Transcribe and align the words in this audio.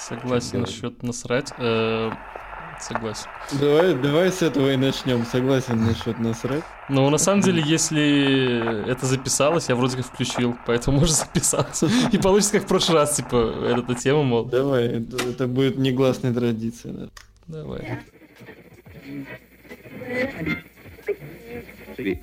Согласен 0.00 0.60
насчет 0.62 1.02
насрать. 1.02 1.52
Э, 1.58 2.10
согласен. 2.80 3.26
Давай, 3.52 3.94
давай 3.94 4.32
с 4.32 4.42
этого 4.42 4.72
и 4.72 4.76
начнем. 4.76 5.24
Согласен 5.26 5.84
насчет 5.84 6.18
насрать. 6.18 6.64
Ну, 6.88 7.08
на 7.10 7.18
самом 7.18 7.42
деле, 7.42 7.62
если 7.62 8.90
это 8.90 9.06
записалось, 9.06 9.68
я 9.68 9.76
вроде 9.76 9.98
как 9.98 10.06
включил, 10.06 10.56
поэтому 10.66 11.00
можно 11.00 11.14
записаться. 11.14 11.88
И 12.12 12.18
получится 12.18 12.54
как 12.54 12.64
в 12.64 12.66
прошлый 12.66 12.98
раз, 12.98 13.16
типа, 13.16 13.76
эта 13.76 13.94
тема, 13.94 14.22
мол. 14.22 14.44
Давай, 14.44 14.86
это, 14.86 15.16
это 15.28 15.46
будет 15.46 15.76
негласной 15.76 16.32
традицией. 16.32 16.96
Да. 16.96 17.08
Давай. 17.46 18.00
Вы 22.00 22.16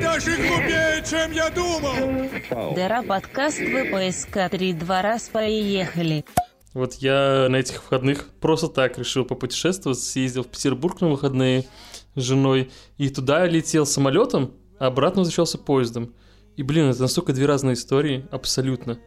даже 0.00 0.34
глупее, 0.36 1.04
чем 1.08 1.32
я 1.32 1.50
думал! 1.50 2.74
Дыра 2.74 3.02
подкаст 3.02 3.58
ВПСК 3.58 4.48
три 4.50 4.72
два 4.72 5.02
раз 5.02 5.28
поехали. 5.28 6.24
Вот 6.72 6.94
я 6.94 7.48
на 7.50 7.56
этих 7.56 7.82
выходных 7.82 8.28
просто 8.40 8.68
так 8.68 8.96
решил 8.96 9.26
попутешествовать, 9.26 9.98
съездил 9.98 10.42
в 10.42 10.48
Петербург 10.48 11.02
на 11.02 11.08
выходные 11.08 11.66
с 12.14 12.22
женой, 12.22 12.70
и 12.96 13.10
туда 13.10 13.46
летел 13.46 13.84
самолетом, 13.84 14.54
а 14.78 14.86
обратно 14.86 15.20
возвращался 15.20 15.58
поездом. 15.58 16.14
И, 16.56 16.62
блин, 16.62 16.88
это 16.88 17.02
настолько 17.02 17.34
две 17.34 17.44
разные 17.44 17.74
истории, 17.74 18.26
абсолютно. 18.30 19.00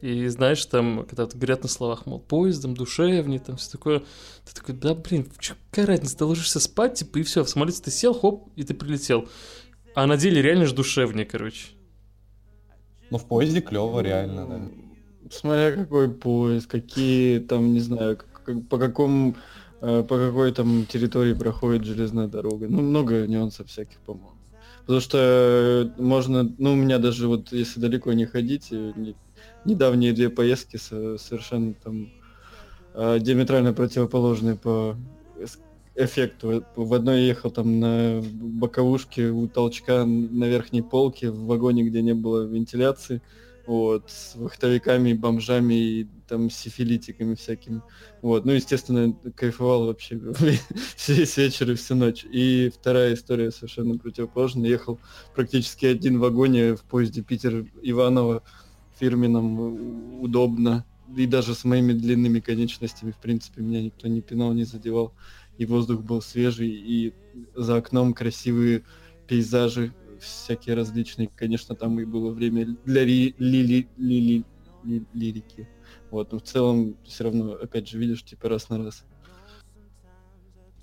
И 0.00 0.26
знаешь, 0.28 0.64
там, 0.64 1.04
когда 1.06 1.24
вот 1.24 1.34
говорят 1.34 1.62
на 1.62 1.68
словах, 1.68 2.06
мол, 2.06 2.20
поездом, 2.20 2.74
душевнее, 2.74 3.38
там 3.38 3.56
все 3.56 3.70
такое, 3.70 4.00
ты 4.46 4.54
такой, 4.54 4.74
да, 4.74 4.94
блин, 4.94 5.28
какая 5.70 5.86
разница, 5.86 6.16
ты 6.16 6.24
ложишься 6.24 6.58
спать, 6.58 6.94
типа, 6.94 7.18
и 7.18 7.22
все, 7.22 7.44
в 7.44 7.50
самолете 7.50 7.82
ты 7.82 7.90
сел, 7.90 8.14
хоп, 8.14 8.48
и 8.56 8.62
ты 8.62 8.72
прилетел. 8.72 9.28
А 9.94 10.06
на 10.06 10.16
деле 10.16 10.40
реально 10.40 10.66
же 10.66 10.74
душевнее, 10.74 11.26
короче. 11.26 11.68
Ну, 13.10 13.18
в 13.18 13.26
поезде 13.26 13.60
клево, 13.60 14.00
реально, 14.00 14.46
да. 14.46 14.60
Смотря 15.30 15.72
какой 15.72 16.10
поезд, 16.10 16.66
какие 16.66 17.40
там, 17.40 17.72
не 17.72 17.80
знаю, 17.80 18.16
как, 18.16 18.68
по 18.68 18.78
какому 18.78 19.36
э, 19.80 20.02
по 20.02 20.16
какой 20.16 20.52
там 20.52 20.86
территории 20.86 21.34
проходит 21.34 21.84
железная 21.84 22.26
дорога. 22.26 22.68
Ну, 22.68 22.80
много 22.80 23.26
нюансов 23.26 23.68
всяких, 23.68 23.98
по-моему. 24.00 24.30
Потому 24.80 25.00
что 25.00 25.92
можно, 25.98 26.52
ну, 26.58 26.72
у 26.72 26.76
меня 26.76 26.98
даже 26.98 27.28
вот, 27.28 27.52
если 27.52 27.78
далеко 27.80 28.12
не 28.12 28.26
ходить, 28.26 28.70
не, 28.70 29.14
недавние 29.64 30.12
две 30.12 30.30
поездки 30.30 30.76
совершенно 30.76 31.74
там 31.74 32.10
диаметрально 32.94 33.72
противоположные 33.72 34.56
по 34.56 34.96
эффекту. 35.94 36.64
В 36.76 36.94
одной 36.94 37.22
ехал 37.22 37.50
там 37.50 37.80
на 37.80 38.20
боковушке 38.22 39.28
у 39.28 39.46
толчка 39.48 40.04
на 40.04 40.44
верхней 40.44 40.82
полке 40.82 41.30
в 41.30 41.46
вагоне, 41.46 41.84
где 41.84 42.02
не 42.02 42.14
было 42.14 42.44
вентиляции 42.44 43.22
вот, 43.66 44.10
с 44.10 44.34
вахтовиками, 44.34 45.12
бомжами 45.12 45.74
и 45.74 46.08
там 46.26 46.50
сифилитиками 46.50 47.34
всякими. 47.34 47.82
Вот, 48.22 48.44
ну, 48.44 48.52
естественно, 48.52 49.12
кайфовал 49.36 49.86
вообще 49.86 50.20
весь 51.08 51.36
вечер 51.36 51.70
и 51.70 51.74
всю 51.74 51.94
ночь. 51.94 52.24
И 52.24 52.72
вторая 52.74 53.14
история 53.14 53.50
совершенно 53.50 53.96
противоположная. 53.98 54.68
Ехал 54.68 54.98
практически 55.34 55.86
один 55.86 56.18
в 56.18 56.22
вагоне 56.22 56.74
в 56.74 56.82
поезде 56.82 57.22
Питер-Иваново 57.22 58.42
фирменном, 59.00 60.22
удобно. 60.22 60.84
И 61.16 61.26
даже 61.26 61.54
с 61.54 61.64
моими 61.64 61.92
длинными 61.92 62.38
конечностями, 62.38 63.10
в 63.10 63.16
принципе, 63.16 63.62
меня 63.62 63.82
никто 63.82 64.06
не 64.06 64.20
пинал, 64.20 64.52
не 64.52 64.64
задевал. 64.64 65.12
И 65.58 65.66
воздух 65.66 66.02
был 66.02 66.22
свежий, 66.22 66.70
и 66.70 67.12
за 67.56 67.76
окном 67.76 68.14
красивые 68.14 68.84
пейзажи 69.26 69.92
всякие 70.20 70.76
различные. 70.76 71.28
Конечно, 71.34 71.74
там 71.74 71.98
и 71.98 72.04
было 72.04 72.30
время 72.30 72.76
для 72.84 73.04
ли, 73.04 73.34
ли, 73.38 73.62
ли, 73.62 73.88
ли, 73.96 74.44
ли, 74.84 75.04
лирики. 75.12 75.68
Вот, 76.10 76.32
но 76.32 76.38
в 76.38 76.42
целом 76.42 76.96
все 77.04 77.24
равно, 77.24 77.54
опять 77.54 77.88
же, 77.88 77.98
видишь, 77.98 78.22
типа 78.22 78.48
раз 78.48 78.68
на 78.68 78.78
раз. 78.78 79.04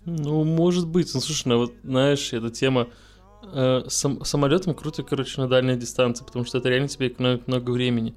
Ну, 0.06 0.44
может 0.44 0.88
быть. 0.88 1.14
Ну, 1.14 1.22
слушай, 1.22 1.48
ну 1.48 1.58
вот, 1.58 1.74
знаешь, 1.84 2.32
эта 2.34 2.50
тема 2.50 2.88
э, 3.44 3.84
сам, 3.88 4.24
самолетом 4.24 4.74
круто, 4.74 5.04
короче, 5.04 5.42
на 5.42 5.48
дальней 5.48 5.76
дистанции, 5.76 6.26
потому 6.26 6.46
что 6.46 6.58
это 6.58 6.70
реально 6.70 6.88
тебе 6.88 7.08
экономит 7.08 7.48
много 7.48 7.72
времени. 7.72 8.16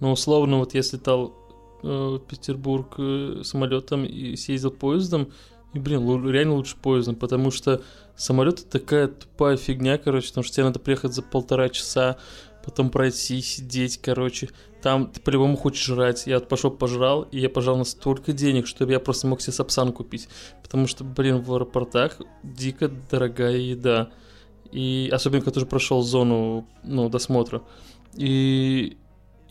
Но 0.00 0.12
условно, 0.12 0.58
вот 0.58 0.74
я 0.74 0.82
слетал 0.82 1.34
э, 1.82 2.18
Петербург 2.28 2.94
э, 2.98 3.42
самолетом 3.44 4.04
и 4.04 4.36
съездил 4.36 4.70
поездом, 4.70 5.28
и, 5.74 5.78
блин, 5.78 6.28
реально 6.28 6.54
лучше 6.54 6.76
поездом, 6.76 7.16
потому 7.16 7.50
что 7.50 7.82
самолет 8.16 8.60
это 8.60 8.78
такая 8.78 9.08
тупая 9.08 9.56
фигня, 9.56 9.98
короче, 9.98 10.28
потому 10.28 10.44
что 10.44 10.54
тебе 10.54 10.64
надо 10.64 10.78
приехать 10.78 11.14
за 11.14 11.22
полтора 11.22 11.68
часа, 11.70 12.18
потом 12.64 12.90
пройти, 12.90 13.40
сидеть, 13.40 13.98
короче. 13.98 14.50
Там 14.82 15.06
ты 15.06 15.20
по-любому 15.20 15.56
хочешь 15.56 15.84
жрать. 15.84 16.26
Я 16.26 16.38
вот 16.38 16.48
пошел 16.48 16.70
пожрал, 16.70 17.22
и 17.22 17.38
я 17.38 17.48
пожал 17.48 17.76
на 17.76 17.84
столько 17.84 18.32
денег, 18.32 18.66
чтобы 18.66 18.92
я 18.92 19.00
просто 19.00 19.26
мог 19.26 19.40
себе 19.40 19.52
сапсан 19.52 19.92
купить. 19.92 20.28
Потому 20.62 20.86
что, 20.86 21.04
блин, 21.04 21.40
в 21.40 21.54
аэропортах 21.54 22.18
дико 22.42 22.90
дорогая 23.10 23.56
еда. 23.56 24.10
И 24.72 25.08
особенно, 25.12 25.42
когда 25.42 25.58
уже 25.60 25.66
прошел 25.66 26.02
зону, 26.02 26.66
ну, 26.82 27.08
досмотра. 27.08 27.62
И 28.16 28.96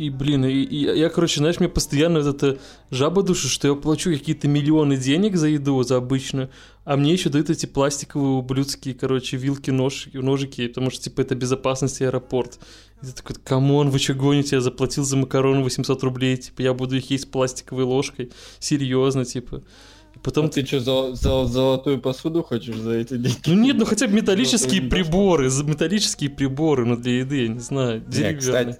и, 0.01 0.09
блин, 0.09 0.45
и, 0.45 0.51
и 0.51 0.97
я, 0.97 1.09
короче, 1.09 1.41
знаешь, 1.41 1.59
мне 1.59 1.69
постоянно 1.69 2.21
вот 2.21 2.35
эта 2.35 2.59
жаба 2.89 3.21
душит, 3.21 3.47
что 3.47 3.67
я 3.67 3.75
плачу 3.75 4.09
какие-то 4.09 4.47
миллионы 4.47 4.97
денег 4.97 5.35
за 5.35 5.47
еду, 5.49 5.83
за 5.83 5.97
обычную, 5.97 6.49
а 6.85 6.97
мне 6.97 7.13
еще 7.13 7.29
дают 7.29 7.51
эти 7.51 7.67
пластиковые 7.67 8.37
ублюдские, 8.37 8.95
короче, 8.95 9.37
вилки, 9.37 9.69
нож, 9.69 10.07
ножики, 10.11 10.67
потому 10.69 10.89
что, 10.89 11.03
типа, 11.03 11.21
это 11.21 11.35
безопасность 11.35 12.01
и 12.01 12.05
аэропорт. 12.05 12.57
И 13.03 13.05
ты 13.05 13.11
такой, 13.11 13.35
come 13.35 13.67
on, 13.67 13.91
вы 13.91 13.99
что 13.99 14.15
гоните, 14.15 14.55
я 14.55 14.61
заплатил 14.61 15.03
за 15.03 15.17
макароны 15.17 15.61
800 15.61 16.01
рублей, 16.01 16.35
типа, 16.37 16.63
я 16.63 16.73
буду 16.73 16.97
их 16.97 17.11
есть 17.11 17.29
пластиковой 17.29 17.83
ложкой, 17.83 18.31
серьезно, 18.57 19.23
типа. 19.23 19.61
Потом 20.23 20.45
а 20.45 20.49
ты, 20.49 20.61
ты 20.61 20.67
что, 20.67 21.15
за, 21.15 21.15
за 21.15 21.45
золотую 21.45 21.99
посуду 21.99 22.43
хочешь 22.43 22.75
за 22.75 22.91
эти 22.91 23.17
деньги? 23.17 23.39
Ну 23.47 23.55
нет, 23.55 23.77
ну 23.77 23.85
хотя 23.85 24.07
бы 24.07 24.13
металлические 24.13 24.83
приборы, 24.83 25.49
металлические 25.63 26.29
приборы, 26.29 26.85
ну 26.85 26.95
для 26.95 27.19
еды, 27.19 27.43
я 27.43 27.47
не 27.47 27.59
знаю, 27.59 28.01
деревянные. 28.01 28.77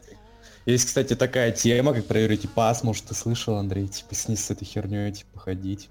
Есть, 0.66 0.86
кстати, 0.86 1.16
такая 1.16 1.52
тема, 1.52 1.94
как 1.94 2.06
Priority 2.06 2.48
Pass, 2.56 2.80
может, 2.84 3.06
ты 3.06 3.16
слышал, 3.16 3.56
Андрей, 3.56 3.88
типа, 3.88 4.14
снизь 4.14 4.46
с 4.46 4.52
этой 4.52 4.66
херней, 4.66 5.12
типа, 5.12 5.40
ходить. 5.40 5.90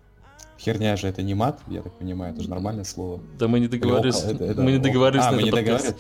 Херня 0.61 0.95
же 0.97 1.09
это 1.09 1.23
не 1.23 1.35
мат, 1.35 1.59
я 1.69 1.83
так 1.83 1.93
понимаю, 1.95 2.35
это 2.35 2.43
же 2.43 2.51
нормальное 2.51 2.85
слово. 2.85 3.21
Да 3.39 3.49
мы 3.49 3.61
не 3.61 3.67
договорились, 3.67 4.23
это, 4.23 4.45
это, 4.45 4.61
мы 4.61 4.73
не 4.73 4.79
договорились 4.79 5.25
а, 5.25 5.31
на 5.31 5.39
мы 5.39 5.43
не 5.45 5.51
договорились? 5.51 5.95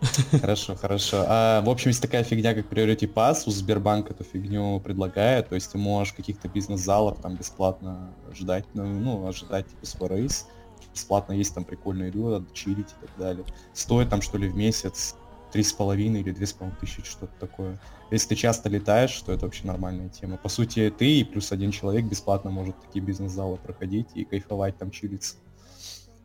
Хорошо, 0.40 0.76
хорошо. 0.76 1.24
А, 1.26 1.60
в 1.62 1.68
общем, 1.68 1.88
есть 1.88 2.00
такая 2.00 2.22
фигня, 2.22 2.54
как 2.54 2.66
Priority 2.66 3.12
Pass. 3.12 3.44
У 3.46 3.50
Сбербанка 3.50 4.12
эту 4.12 4.24
фигню 4.24 4.80
предлагает. 4.80 5.48
То 5.48 5.54
есть 5.54 5.72
ты 5.72 5.78
можешь 5.78 6.12
каких-то 6.12 6.48
бизнес-залов 6.48 7.20
там 7.20 7.34
бесплатно 7.36 8.12
ждать, 8.32 8.64
ну, 8.74 8.86
ну 8.86 9.26
ожидать 9.26 9.66
типа 9.66 9.86
свой 9.86 10.08
рейс. 10.10 10.46
Бесплатно 10.92 11.32
есть 11.32 11.54
там 11.54 11.64
прикольную 11.64 12.08
еду, 12.08 12.46
чилить 12.52 12.90
и 12.90 13.06
так 13.06 13.10
далее. 13.18 13.44
Стоит 13.72 14.08
там 14.08 14.22
что 14.22 14.38
ли 14.38 14.48
в 14.48 14.56
месяц 14.56 15.16
три 15.52 15.62
с 15.62 15.72
половиной 15.72 16.20
или 16.20 16.30
две 16.30 16.46
с 16.46 16.52
половиной 16.52 16.78
тысячи, 16.78 17.02
что-то 17.04 17.32
такое. 17.40 17.80
Если 18.10 18.28
ты 18.28 18.36
часто 18.36 18.68
летаешь, 18.68 19.20
то 19.22 19.32
это 19.32 19.46
вообще 19.46 19.66
нормальная 19.66 20.08
тема. 20.08 20.36
По 20.36 20.48
сути, 20.48 20.92
ты 20.96 21.20
и 21.20 21.24
плюс 21.24 21.52
один 21.52 21.70
человек 21.70 22.04
бесплатно 22.04 22.50
может 22.50 22.80
такие 22.80 23.04
бизнес-залы 23.04 23.56
проходить 23.56 24.08
и 24.14 24.24
кайфовать 24.24 24.76
там, 24.78 24.90
чилиться. 24.90 25.36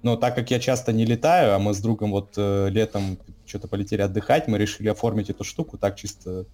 Но 0.03 0.17
так 0.17 0.35
как 0.35 0.51
я 0.51 0.59
часто 0.59 0.93
не 0.93 1.05
летаю, 1.05 1.55
а 1.55 1.59
мы 1.59 1.73
с 1.73 1.79
другом 1.79 2.11
вот 2.11 2.33
э, 2.37 2.69
летом 2.69 3.17
что-то 3.45 3.67
полетели 3.67 4.01
отдыхать, 4.01 4.47
мы 4.47 4.57
решили 4.57 4.89
оформить 4.89 5.29
эту 5.29 5.43
штуку 5.43 5.77
так 5.77 5.95
чисто 5.95 6.45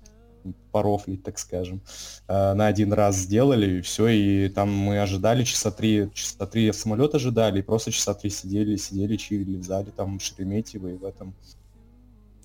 порофлить, 0.72 1.24
так 1.24 1.40
скажем. 1.40 1.82
Э, 2.28 2.54
на 2.54 2.68
один 2.68 2.94
раз 2.94 3.18
сделали, 3.18 3.80
и 3.80 3.82
все, 3.82 4.08
и 4.08 4.50
там 4.50 4.72
мы 4.72 5.02
ожидали 5.02 5.44
часа 5.44 5.72
три, 5.72 6.10
часа 6.14 6.46
три 6.46 6.72
самолет 6.72 7.16
ожидали, 7.16 7.60
и 7.60 7.64
просто 7.64 7.92
часа 7.92 8.14
три 8.14 8.30
сидели, 8.30 8.76
сидели, 8.76 9.18
чилили 9.18 9.58
в 9.58 9.64
зале, 9.64 9.92
там 9.96 10.20
в 10.20 10.24
Шереметьево 10.24 10.88
и 10.88 10.94
в 10.94 11.04
этом 11.04 11.34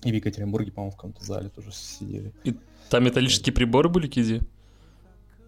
и 0.03 0.11
в 0.11 0.15
Екатеринбурге, 0.15 0.71
по-моему, 0.71 0.91
в 0.91 0.95
каком-то 0.95 1.23
зале 1.23 1.49
тоже 1.49 1.71
сидели. 1.71 2.31
И 2.43 2.55
там 2.89 3.03
металлические 3.03 3.53
приборы 3.53 3.89
были, 3.89 4.07
Киди? 4.07 4.41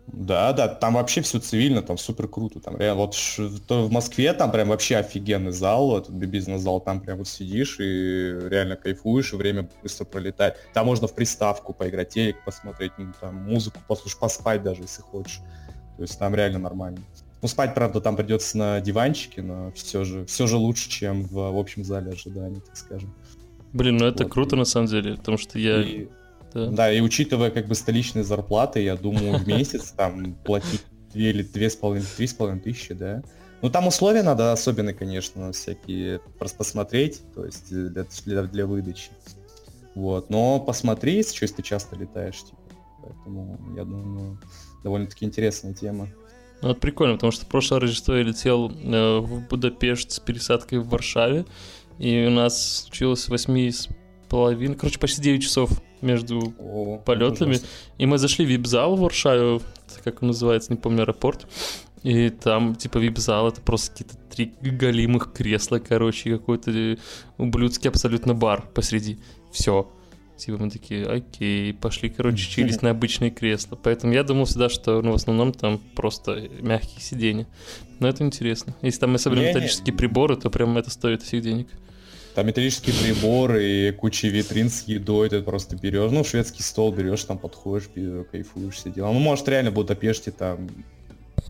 Да, 0.08 0.54
да, 0.54 0.70
там 0.70 0.94
вообще 0.94 1.22
все 1.22 1.40
цивильно, 1.40 1.82
там 1.82 1.98
супер 1.98 2.30
круто. 2.30 2.62
Там 2.62 2.78
реально, 2.78 3.02
вот 3.02 3.16
то 3.68 3.86
в 3.86 3.92
Москве 3.92 4.34
там 4.34 4.52
прям 4.52 4.70
вообще 4.70 4.98
офигенный 4.98 5.52
зал, 5.52 5.98
этот 5.98 6.16
бизнес-зал, 6.16 6.80
там 6.80 7.02
прям 7.02 7.18
вот 7.20 7.28
сидишь 7.28 7.78
и 7.80 8.38
реально 8.50 8.78
кайфуешь, 8.78 9.34
и 9.34 9.36
время 9.36 9.70
быстро 9.84 10.06
пролетает. 10.06 10.56
Там 10.74 10.86
можно 10.86 11.08
в 11.08 11.14
приставку 11.14 11.74
поиграть, 11.74 12.10
телек 12.10 12.44
посмотреть, 12.46 12.94
ну, 12.98 13.12
там 13.20 13.36
музыку 13.36 13.80
послушать, 13.86 14.20
поспать 14.20 14.64
даже, 14.64 14.84
если 14.84 15.02
хочешь. 15.02 15.42
То 15.98 16.04
есть 16.04 16.18
там 16.18 16.34
реально 16.34 16.60
нормально. 16.60 17.00
Ну, 17.42 17.48
спать, 17.48 17.76
правда, 17.76 18.00
там 18.00 18.16
придется 18.16 18.58
на 18.58 18.80
диванчике, 18.80 19.42
но 19.42 19.72
все 19.74 20.04
же, 20.06 20.26
все 20.26 20.48
же 20.48 20.58
лучше, 20.58 20.90
чем 20.90 21.24
в, 21.24 21.52
в 21.52 21.58
общем 21.58 21.84
зале 21.84 22.12
ожидания, 22.12 22.62
так 22.62 22.78
скажем. 22.78 23.14
Блин, 23.74 23.98
ну 23.98 24.06
это 24.06 24.24
вот. 24.24 24.32
круто 24.32 24.56
на 24.56 24.66
самом 24.66 24.88
деле, 24.88 25.18
потому 25.18 25.38
что 25.38 25.60
я... 25.60 25.82
И, 25.82 26.08
да. 26.54 26.68
да, 26.68 26.92
и 26.92 27.02
учитывая 27.02 27.52
как 27.52 27.68
бы 27.68 27.76
столичные 27.76 28.24
зарплаты, 28.24 28.82
я 28.82 28.96
думаю, 28.96 29.38
в 29.38 29.48
месяц 29.48 29.92
там 29.98 30.36
платить 30.36 30.84
2 31.14 31.22
или 31.22 31.44
2,5-3,5 31.44 32.60
тысячи, 32.60 32.94
да. 32.94 33.24
Ну 33.62 33.70
там 33.70 33.88
условия 33.88 34.24
надо 34.24 34.52
особенные, 34.52 34.94
конечно, 34.94 35.52
всякие 35.52 36.20
просто 36.38 36.58
посмотреть, 36.60 37.22
то 37.34 37.46
есть 37.46 37.70
для, 37.70 38.06
для, 38.26 38.44
для 38.44 38.66
выдачи. 38.68 39.10
Вот, 39.96 40.30
но 40.30 40.60
посмотри, 40.60 41.24
что 41.24 41.44
если 41.44 41.56
ты 41.56 41.64
часто 41.64 41.96
летаешь, 41.96 42.44
типа. 42.44 42.58
Поэтому 43.02 43.60
я 43.76 43.84
думаю, 43.84 44.40
довольно-таки 44.84 45.26
интересная 45.26 45.74
тема. 45.74 46.10
Ну, 46.62 46.70
вот 46.70 46.80
прикольно, 46.80 47.16
потому 47.16 47.32
что 47.32 47.46
в 47.46 47.50
прошлое 47.50 47.80
Рождество 47.80 48.16
я 48.16 48.24
летел 48.24 48.72
э, 48.72 49.20
в 49.20 49.48
Будапешт 49.48 50.12
с 50.12 50.20
пересадкой 50.20 50.80
в 50.80 50.90
Варшаве, 50.90 51.46
и 52.00 52.26
у 52.28 52.32
нас 52.32 52.84
случилось 52.84 53.28
8 53.28 53.72
с 53.72 53.90
половиной, 54.30 54.76
короче, 54.76 55.00
почти 55.00 55.22
9 55.22 55.44
часов 55.44 55.82
между 56.02 56.54
О, 56.60 56.98
полетами. 57.04 57.60
И 57.98 58.06
мы 58.06 58.18
зашли 58.18 58.46
в 58.46 58.50
вип-зал 58.50 58.96
в 58.96 59.02
Варшаве, 59.02 59.60
как 60.04 60.22
он 60.22 60.30
называется, 60.30 60.72
не 60.72 60.78
помню, 60.78 61.02
аэропорт. 61.02 61.48
И 62.04 62.30
там, 62.30 62.76
типа, 62.76 63.00
вип-зал, 63.00 63.48
это 63.48 63.62
просто 63.62 63.92
какие-то 63.92 64.16
три 64.30 64.54
голимых 64.62 65.34
кресла, 65.34 65.80
короче, 65.80 66.30
и 66.30 66.34
какой-то 66.34 66.72
э, 66.72 66.98
ублюдский 67.38 67.90
абсолютно 67.90 68.34
бар 68.34 68.64
посреди. 68.74 69.20
Все. 69.52 69.92
Типа 70.38 70.64
мы 70.64 70.70
такие, 70.70 71.06
окей, 71.06 71.74
пошли, 71.74 72.10
короче, 72.10 72.38
чились 72.50 72.82
на 72.82 72.92
обычные 72.92 73.32
кресла. 73.32 73.76
Поэтому 73.82 74.14
я 74.14 74.24
думал 74.24 74.46
всегда, 74.46 74.70
что 74.70 75.02
ну, 75.02 75.12
в 75.12 75.16
основном 75.16 75.52
там 75.52 75.80
просто 75.96 76.48
мягкие 76.62 77.02
сиденья. 77.02 77.48
Но 78.00 78.08
это 78.08 78.24
интересно. 78.24 78.76
Если 78.84 79.00
там 79.00 79.16
особенно 79.16 79.40
Не-не. 79.40 79.50
металлические 79.50 79.96
приборы, 79.96 80.36
то 80.38 80.52
прям 80.52 80.78
это 80.78 80.92
стоит 80.92 81.24
всех 81.24 81.42
денег. 81.42 81.68
Там 82.38 82.46
металлические 82.46 82.94
приборы 82.94 83.66
и 83.66 83.92
куча 83.92 84.28
витрин 84.28 84.70
с 84.70 84.84
едой, 84.84 85.28
ты 85.28 85.42
просто 85.42 85.76
берешь, 85.76 86.12
ну, 86.12 86.24
шведский 86.24 86.62
стол 86.62 86.92
берешь, 86.92 87.24
там 87.24 87.40
подходишь, 87.40 87.90
кайфуешь, 88.32 88.76
все 88.76 88.92
дела. 88.92 89.12
Ну, 89.12 89.18
может, 89.18 89.50
реально 89.50 89.72
Будапеште 89.72 90.30
там 90.30 90.70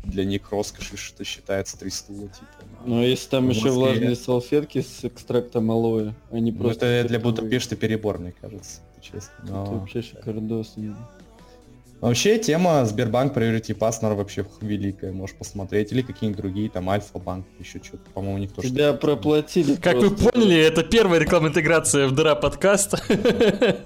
для 0.06 0.24
них 0.24 0.50
роскошь, 0.50 0.94
что 0.96 1.26
считается 1.26 1.78
три 1.78 1.90
стула, 1.90 2.30
типа. 2.30 2.48
Ну, 2.86 3.02
а 3.02 3.04
если 3.04 3.28
там 3.28 3.50
еще 3.50 3.70
влажные 3.70 4.16
салфетки 4.16 4.80
с 4.80 5.04
экстрактом 5.04 5.70
алоэ, 5.72 6.14
а 6.32 6.40
не 6.40 6.54
Ну, 6.54 6.58
просто... 6.58 6.86
это 6.86 7.10
для. 7.10 7.20
Будапешта 7.20 7.76
перебор, 7.76 8.20
мне 8.20 8.34
кажется, 8.40 8.80
честно. 9.02 9.34
Это 9.44 9.52
Но- 9.52 9.66
вообще 9.66 10.02
шикардос. 10.02 10.76
Вообще, 12.00 12.38
тема 12.38 12.86
Сбербанк 12.86 13.36
Priority 13.36 13.76
Pass, 13.76 13.96
наверное, 14.02 14.18
вообще 14.18 14.46
великая, 14.62 15.12
можешь 15.12 15.36
посмотреть. 15.36 15.92
Или 15.92 16.04
какие-нибудь 16.04 16.40
другие, 16.40 16.70
там, 16.70 16.90
Альфа-банк, 16.90 17.46
еще 17.60 17.82
что-то, 17.84 18.10
по-моему, 18.12 18.38
никто 18.38 18.62
что 18.62 18.70
Тебя 18.70 18.94
проплатили 18.94 19.76
Как 19.76 19.96
вы 19.96 20.12
просто. 20.12 20.30
поняли, 20.30 20.60
это 20.60 20.84
первая 20.84 21.20
рекламная 21.20 21.50
интеграция 21.50 22.08
в 22.08 22.12
дыра 22.14 22.36
подкаста. 22.36 23.00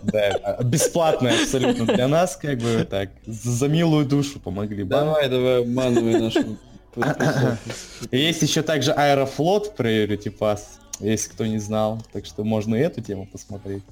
Да, 0.04 0.20
это 0.20 0.58
бесплатная 0.64 1.42
абсолютно 1.42 1.86
для 1.86 2.08
нас, 2.08 2.36
как 2.36 2.58
бы 2.60 2.86
так, 2.90 3.12
за 3.26 3.68
милую 3.70 4.06
душу 4.06 4.40
помогли. 4.40 4.84
Давай, 4.84 5.30
давай, 5.30 5.62
обманывай 5.62 6.20
нашу 6.20 6.58
Есть 8.12 8.42
еще 8.42 8.62
также 8.62 8.92
Аэрофлот 8.92 9.74
Priority 9.78 10.38
Pass, 10.38 10.60
если 11.00 11.30
кто 11.30 11.46
не 11.46 11.60
знал, 11.60 12.02
так 12.12 12.26
что 12.26 12.44
можно 12.44 12.76
и 12.76 12.80
эту 12.80 13.02
тему 13.02 13.28
посмотреть. 13.32 13.84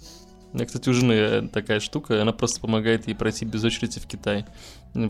Меня, 0.53 0.65
кстати, 0.65 0.89
у 0.89 0.93
жены 0.93 1.47
такая 1.49 1.79
штука, 1.79 2.21
она 2.21 2.31
просто 2.31 2.59
помогает 2.59 3.07
ей 3.07 3.13
пройти 3.13 3.45
без 3.45 3.63
очереди 3.63 3.99
в 3.99 4.07
Китай. 4.07 4.45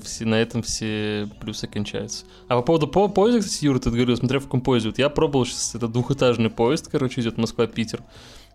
Все, 0.03 0.25
на 0.25 0.35
этом 0.35 0.61
все 0.61 1.29
плюсы 1.39 1.67
кончаются. 1.67 2.25
А 2.49 2.57
по 2.57 2.61
поводу 2.61 2.87
по 2.87 3.07
поезда, 3.07 3.39
кстати, 3.39 3.65
Юра, 3.65 3.79
ты 3.79 3.89
говорил, 3.89 4.17
смотря 4.17 4.39
в 4.39 4.43
каком 4.43 4.59
поезде. 4.61 4.89
Вот 4.89 4.99
я 4.99 5.09
пробовал 5.09 5.45
сейчас, 5.45 5.75
это 5.75 5.87
двухэтажный 5.87 6.49
поезд, 6.49 6.89
короче, 6.91 7.21
идет 7.21 7.37
Москва-Питер. 7.37 8.03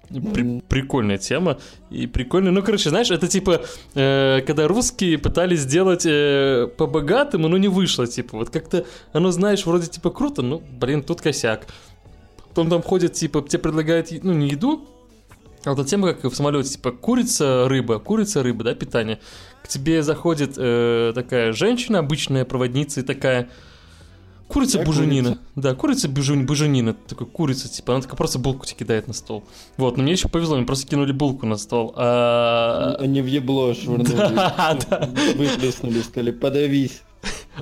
При- 0.08 0.60
прикольная 0.60 1.16
тема. 1.16 1.58
И 1.90 2.06
прикольно, 2.06 2.50
ну, 2.50 2.62
короче, 2.62 2.90
знаешь, 2.90 3.10
это 3.10 3.26
типа, 3.26 3.62
э, 3.94 4.42
когда 4.46 4.68
русские 4.68 5.16
пытались 5.16 5.60
сделать 5.60 6.04
э, 6.04 6.68
по 6.76 6.86
богатому, 6.86 7.48
но 7.48 7.56
не 7.56 7.68
вышло, 7.68 8.06
типа, 8.06 8.36
вот 8.36 8.50
как-то 8.50 8.84
оно, 9.14 9.30
знаешь, 9.30 9.64
вроде 9.64 9.86
типа 9.86 10.10
круто, 10.10 10.42
ну, 10.42 10.62
блин, 10.78 11.02
тут 11.02 11.22
косяк. 11.22 11.66
Потом 12.50 12.68
там 12.68 12.82
ходят, 12.82 13.14
типа, 13.14 13.42
тебе 13.48 13.60
предлагают, 13.60 14.10
ну, 14.22 14.34
не 14.34 14.48
еду, 14.48 14.86
вот 15.72 15.78
эта 15.78 15.88
тема, 15.88 16.12
как 16.12 16.30
в 16.30 16.34
самолете, 16.36 16.70
типа, 16.70 16.90
курица, 16.92 17.68
рыба, 17.68 17.98
курица, 17.98 18.42
рыба, 18.42 18.64
да, 18.64 18.74
питание. 18.74 19.18
К 19.62 19.68
тебе 19.68 20.02
заходит 20.02 20.54
э, 20.56 21.12
такая 21.14 21.52
женщина, 21.52 22.00
обычная 22.00 22.44
проводница, 22.44 23.00
и 23.00 23.02
такая, 23.02 23.48
курица 24.48 24.78
Я 24.78 24.84
буженина. 24.84 25.28
курица. 25.30 25.42
Да, 25.56 25.74
курица 25.74 26.08
бужен- 26.08 26.44
буженина, 26.44 26.94
такой 26.94 27.26
курица, 27.26 27.68
типа, 27.68 27.94
она 27.94 28.02
такая 28.02 28.16
просто 28.16 28.38
булку 28.38 28.66
тебе 28.66 28.78
кидает 28.80 29.08
на 29.08 29.14
стол. 29.14 29.44
Вот, 29.78 29.96
но 29.96 30.02
мне 30.02 30.12
еще 30.12 30.28
повезло, 30.28 30.56
мне 30.56 30.66
просто 30.66 30.86
кинули 30.86 31.12
булку 31.12 31.46
на 31.46 31.56
стол. 31.56 31.94
А... 31.96 32.96
Они 33.00 33.22
в 33.22 33.26
ебло 33.26 33.74
швырнули. 33.74 34.10
Да, 34.34 34.78
да. 34.90 35.08
Выплеснули, 35.36 36.00
сказали, 36.02 36.30
подавись. 36.30 37.02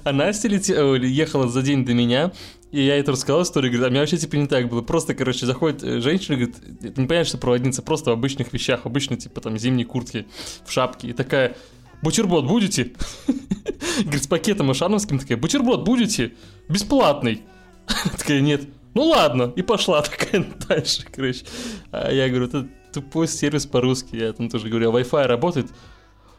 А 0.03 0.13
Настя 0.13 0.49
лете- 0.49 0.75
э, 0.75 1.07
ехала 1.07 1.49
за 1.49 1.63
день 1.63 1.85
до 1.85 1.95
меня, 1.95 2.33
и 2.73 2.83
я 2.83 2.97
ей 2.97 3.05
рассказал 3.05 3.43
историю, 3.43 3.71
говорит, 3.71 3.85
а 3.85 3.89
у 3.89 3.91
меня 3.91 4.01
вообще 4.01 4.17
типа 4.17 4.37
не 4.37 4.47
так 4.47 4.69
было. 4.69 4.81
Просто, 4.81 5.15
короче, 5.15 5.45
заходит 5.45 5.85
э, 5.85 6.01
женщина, 6.01 6.37
говорит, 6.37 6.57
это 6.83 7.01
не 7.01 7.07
понятно, 7.07 7.29
что 7.29 7.39
проводница, 7.39 7.83
просто 7.83 8.11
в 8.11 8.15
обычных 8.15 8.53
вещах, 8.53 8.87
обычно 8.87 9.17
типа 9.17 9.43
там 9.43 9.59
зимней 9.59 9.85
куртки, 9.85 10.27
в 10.65 10.73
шапке, 10.73 11.09
и 11.09 11.13
такая, 11.13 11.55
бутерброд 12.01 12.47
будете? 12.47 12.93
Говорит, 14.01 14.25
с 14.25 14.27
пакетом 14.27 14.73
ишановским, 14.73 15.19
такая, 15.19 15.37
бутерброд 15.37 15.85
будете? 15.85 16.33
Бесплатный. 16.69 17.43
Такая, 18.17 18.41
нет. 18.41 18.63
Ну 18.95 19.05
ладно, 19.05 19.53
и 19.55 19.63
пошла 19.63 20.03
такая 20.03 20.47
дальше, 20.69 21.05
короче. 21.11 21.45
А 21.91 22.11
я 22.11 22.29
говорю, 22.29 22.47
это 22.47 22.69
тупой 22.93 23.29
сервис 23.29 23.67
по-русски. 23.67 24.17
Я 24.17 24.33
там 24.33 24.49
тоже 24.49 24.69
говорю, 24.69 24.91
а 24.91 25.01
Wi-Fi 25.01 25.27
работает? 25.27 25.69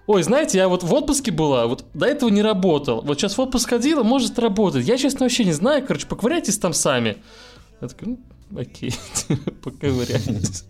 Ой, 0.05 0.21
знаете, 0.23 0.57
я 0.57 0.67
вот 0.67 0.83
в 0.83 0.93
отпуске 0.93 1.31
была, 1.31 1.65
вот 1.67 1.85
до 1.93 2.05
этого 2.05 2.29
не 2.29 2.41
работал. 2.41 3.01
Вот 3.01 3.19
сейчас 3.19 3.37
в 3.37 3.41
отпуск 3.41 3.69
ходила, 3.69 4.03
может 4.03 4.37
работать. 4.37 4.85
Я, 4.85 4.97
честно, 4.97 5.21
вообще 5.25 5.45
не 5.45 5.53
знаю. 5.53 5.85
Короче, 5.85 6.07
поковыряйтесь 6.07 6.57
там 6.57 6.73
сами. 6.73 7.17
Я 7.79 7.87
такой, 7.87 8.17
ну, 8.49 8.59
окей, 8.59 8.93
поковыряйтесь. 9.63 10.65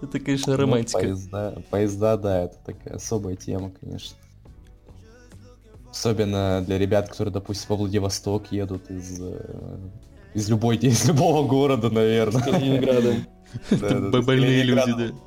Это, 0.00 0.20
конечно, 0.20 0.52
Ну, 0.54 0.58
романтика. 0.58 1.00
поезда, 1.00 1.62
поезда, 1.70 2.16
да, 2.16 2.44
это 2.44 2.56
такая 2.64 2.94
особая 2.96 3.36
тема, 3.36 3.72
конечно. 3.78 4.16
Особенно 5.90 6.62
для 6.66 6.78
ребят, 6.78 7.10
которые, 7.10 7.32
допустим, 7.34 7.66
во 7.68 7.76
Владивосток 7.76 8.50
едут 8.50 8.90
из, 8.90 9.20
э, 9.20 9.78
из, 10.32 10.48
любой, 10.48 10.76
из 10.82 11.04
любого 11.06 11.46
города, 11.46 11.90
наверное. 11.90 12.42
Калининграда. 12.42 13.16
Это 13.68 13.88
Да-да-да, 13.88 14.22
с 14.22 14.24
больные 14.24 14.62
люди, 14.62 14.80
Калининграда 14.80 15.12
да. 15.12 15.18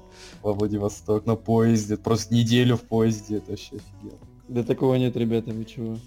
Во 0.45 0.53
Владивосток 0.53 1.25
на 1.25 1.35
поезде, 1.35 1.97
просто 1.97 2.31
неделю 2.31 2.77
в 2.77 2.83
поезде, 2.83 3.37
это 3.37 3.49
вообще 3.49 3.77
офигенно. 3.77 4.19
Да 4.47 4.61
такого 4.61 4.93
нет, 4.93 5.17
ребята, 5.17 5.49
вы 5.49 5.65
чего? 5.65 5.97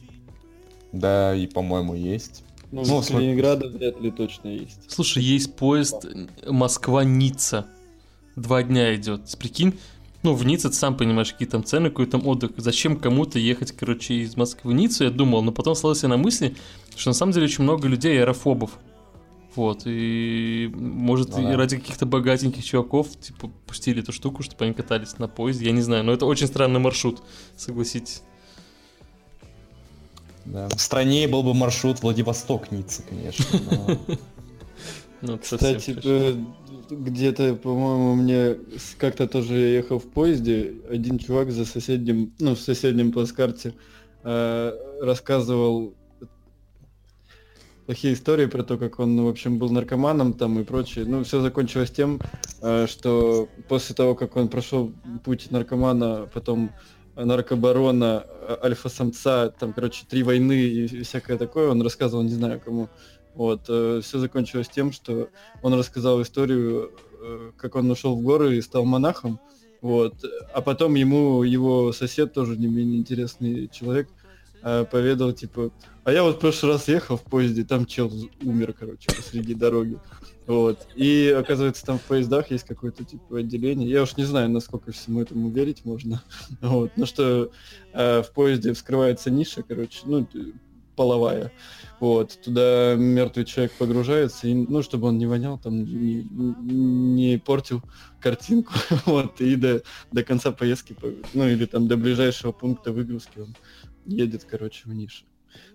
Да, 0.92 1.34
и, 1.34 1.48
по-моему, 1.48 1.94
есть. 1.94 2.44
Ну, 2.70 2.84
Ну, 2.86 3.00
из 3.00 3.06
смотри. 3.06 3.14
Калининграда 3.16 3.68
вряд 3.68 4.00
ли 4.00 4.12
точно 4.12 4.46
есть. 4.50 4.78
Слушай, 4.86 5.24
есть 5.24 5.56
поезд 5.56 6.06
Москва-Ницца. 6.46 7.66
Два 8.36 8.62
дня 8.62 8.94
идет. 8.94 9.22
Прикинь, 9.40 9.74
ну, 10.22 10.34
в 10.34 10.46
Ницце, 10.46 10.68
ты 10.68 10.74
сам 10.76 10.96
понимаешь, 10.96 11.32
какие 11.32 11.48
там 11.48 11.64
цены, 11.64 11.90
какой 11.90 12.06
там 12.06 12.24
отдых. 12.24 12.52
Зачем 12.58 12.96
кому-то 12.96 13.40
ехать, 13.40 13.72
короче, 13.72 14.14
из 14.14 14.36
Москвы 14.36 14.70
в 14.70 14.74
Ниццу, 14.74 15.02
я 15.02 15.10
думал, 15.10 15.42
но 15.42 15.50
потом 15.50 15.74
слался 15.74 16.06
на 16.06 16.16
мысли, 16.16 16.54
что 16.94 17.10
на 17.10 17.14
самом 17.14 17.32
деле 17.32 17.46
очень 17.46 17.64
много 17.64 17.88
людей 17.88 18.20
аэрофобов. 18.20 18.78
Вот, 19.56 19.82
и 19.86 20.70
может 20.74 21.30
Ну 21.30 21.40
и 21.40 21.44
да. 21.44 21.56
ради 21.56 21.78
каких-то 21.78 22.06
богатеньких 22.06 22.64
чуваков, 22.64 23.08
типа, 23.18 23.50
пустили 23.66 24.02
эту 24.02 24.12
штуку, 24.12 24.42
чтобы 24.42 24.64
они 24.66 24.74
катались 24.74 25.18
на 25.18 25.26
поезде, 25.26 25.66
я 25.66 25.72
не 25.72 25.80
знаю, 25.80 26.04
но 26.04 26.12
это 26.12 26.26
очень 26.26 26.46
странный 26.46 26.78
маршрут, 26.80 27.22
согласитесь. 27.56 28.22
Да. 30.44 30.68
В 30.68 30.80
стране 30.80 31.28
был 31.28 31.42
бы 31.42 31.54
маршрут 31.54 32.02
Владивосток-Ницца, 32.02 33.02
конечно. 33.08 33.44
но- 33.70 33.98
Ну, 35.20 35.36
Кстати, 35.36 35.98
э, 36.04 36.36
где-то, 36.90 37.56
по-моему, 37.56 38.14
мне 38.14 38.56
как-то 38.98 39.26
тоже 39.26 39.58
я 39.58 39.68
ехал 39.78 39.98
в 39.98 40.04
поезде, 40.08 40.74
один 40.88 41.18
чувак 41.18 41.50
за 41.50 41.64
соседним, 41.64 42.32
ну, 42.38 42.54
в 42.54 42.60
соседнем 42.60 43.10
плацкарте 43.10 43.74
э, 44.22 44.72
рассказывал 45.02 45.94
плохие 47.88 48.12
истории 48.12 48.44
про 48.44 48.62
то, 48.62 48.76
как 48.76 48.98
он, 48.98 49.18
в 49.18 49.26
общем, 49.26 49.58
был 49.58 49.70
наркоманом 49.70 50.34
там 50.34 50.58
и 50.60 50.62
прочее. 50.62 51.06
Ну, 51.06 51.24
все 51.24 51.40
закончилось 51.40 51.90
тем, 51.90 52.20
э, 52.60 52.86
что 52.86 53.48
после 53.66 53.94
того, 53.94 54.14
как 54.14 54.36
он 54.36 54.48
прошел 54.48 54.92
путь 55.24 55.50
наркомана, 55.50 56.28
потом 56.34 56.70
наркобарона, 57.16 58.26
э, 58.26 58.56
альфа-самца, 58.62 59.48
там, 59.58 59.72
короче, 59.72 60.04
три 60.06 60.22
войны 60.22 60.52
и 60.52 61.02
всякое 61.02 61.38
такое, 61.38 61.70
он 61.70 61.80
рассказывал, 61.80 62.22
не 62.24 62.34
знаю 62.34 62.60
кому. 62.62 62.90
Вот, 63.34 63.62
все 63.62 64.18
закончилось 64.18 64.68
тем, 64.68 64.92
что 64.92 65.30
он 65.62 65.72
рассказал 65.72 66.20
историю, 66.20 66.92
э, 67.22 67.52
как 67.56 67.74
он 67.74 67.90
ушел 67.90 68.16
в 68.16 68.22
горы 68.22 68.58
и 68.58 68.60
стал 68.60 68.84
монахом. 68.84 69.40
Вот, 69.80 70.12
а 70.52 70.60
потом 70.60 70.94
ему 70.94 71.42
его 71.42 71.92
сосед, 71.92 72.34
тоже 72.34 72.58
не 72.58 72.66
менее 72.66 72.98
интересный 72.98 73.66
человек, 73.68 74.08
э, 74.68 74.84
поведал, 74.84 75.32
типа, 75.32 75.70
а 76.04 76.12
я 76.12 76.22
вот 76.22 76.36
в 76.36 76.38
прошлый 76.38 76.72
раз 76.72 76.88
ехал 76.88 77.16
в 77.16 77.22
поезде, 77.22 77.64
там 77.64 77.86
чел 77.86 78.12
умер, 78.42 78.74
короче, 78.78 79.08
посреди 79.14 79.54
дороги. 79.54 79.98
Вот. 80.46 80.88
И 80.96 81.28
оказывается, 81.38 81.84
там 81.84 81.98
в 81.98 82.02
поездах 82.02 82.50
есть 82.50 82.64
какое-то 82.64 83.04
типа 83.04 83.40
отделение. 83.40 83.90
Я 83.90 84.02
уж 84.02 84.16
не 84.16 84.24
знаю, 84.24 84.48
насколько 84.48 84.92
всему 84.92 85.20
этому 85.20 85.50
верить 85.50 85.84
можно. 85.84 86.22
Вот. 86.62 86.92
Ну 86.96 87.04
что 87.04 87.50
э, 87.92 88.22
в 88.22 88.32
поезде 88.32 88.72
вскрывается 88.72 89.30
ниша, 89.30 89.62
короче, 89.62 90.00
ну, 90.06 90.26
половая. 90.96 91.52
Вот. 92.00 92.38
Туда 92.42 92.94
мертвый 92.96 93.44
человек 93.44 93.72
погружается, 93.72 94.48
и, 94.48 94.54
ну, 94.54 94.82
чтобы 94.82 95.08
он 95.08 95.18
не 95.18 95.26
вонял, 95.26 95.58
там 95.58 95.84
не, 95.84 96.26
не 96.30 97.38
портил 97.38 97.82
картинку. 98.20 98.72
Вот. 99.04 99.40
И 99.40 99.54
до, 99.56 99.82
до 100.12 100.24
конца 100.24 100.50
поездки, 100.50 100.94
по- 100.94 101.12
ну 101.34 101.46
или 101.46 101.66
там 101.66 101.86
до 101.86 101.96
ближайшего 101.96 102.52
пункта 102.52 102.92
выгрузки 102.92 103.38
он 103.38 103.54
едет, 104.08 104.44
короче, 104.44 104.82
в 104.84 104.92
нише. 104.92 105.24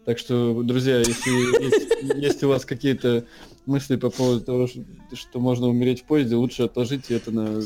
Так 0.06 0.20
что, 0.20 0.62
друзья, 0.64 1.00
если 1.00 1.32
есть, 1.64 2.16
есть 2.16 2.44
у 2.44 2.50
вас 2.50 2.66
какие-то 2.66 3.26
мысли 3.66 3.96
по 3.96 4.10
поводу 4.10 4.42
того, 4.42 4.68
что, 4.68 4.84
что 5.14 5.40
можно 5.40 5.68
умереть 5.68 6.02
в 6.02 6.06
поезде, 6.06 6.36
лучше 6.36 6.64
отложите 6.64 7.16
это 7.16 7.32
на 7.32 7.62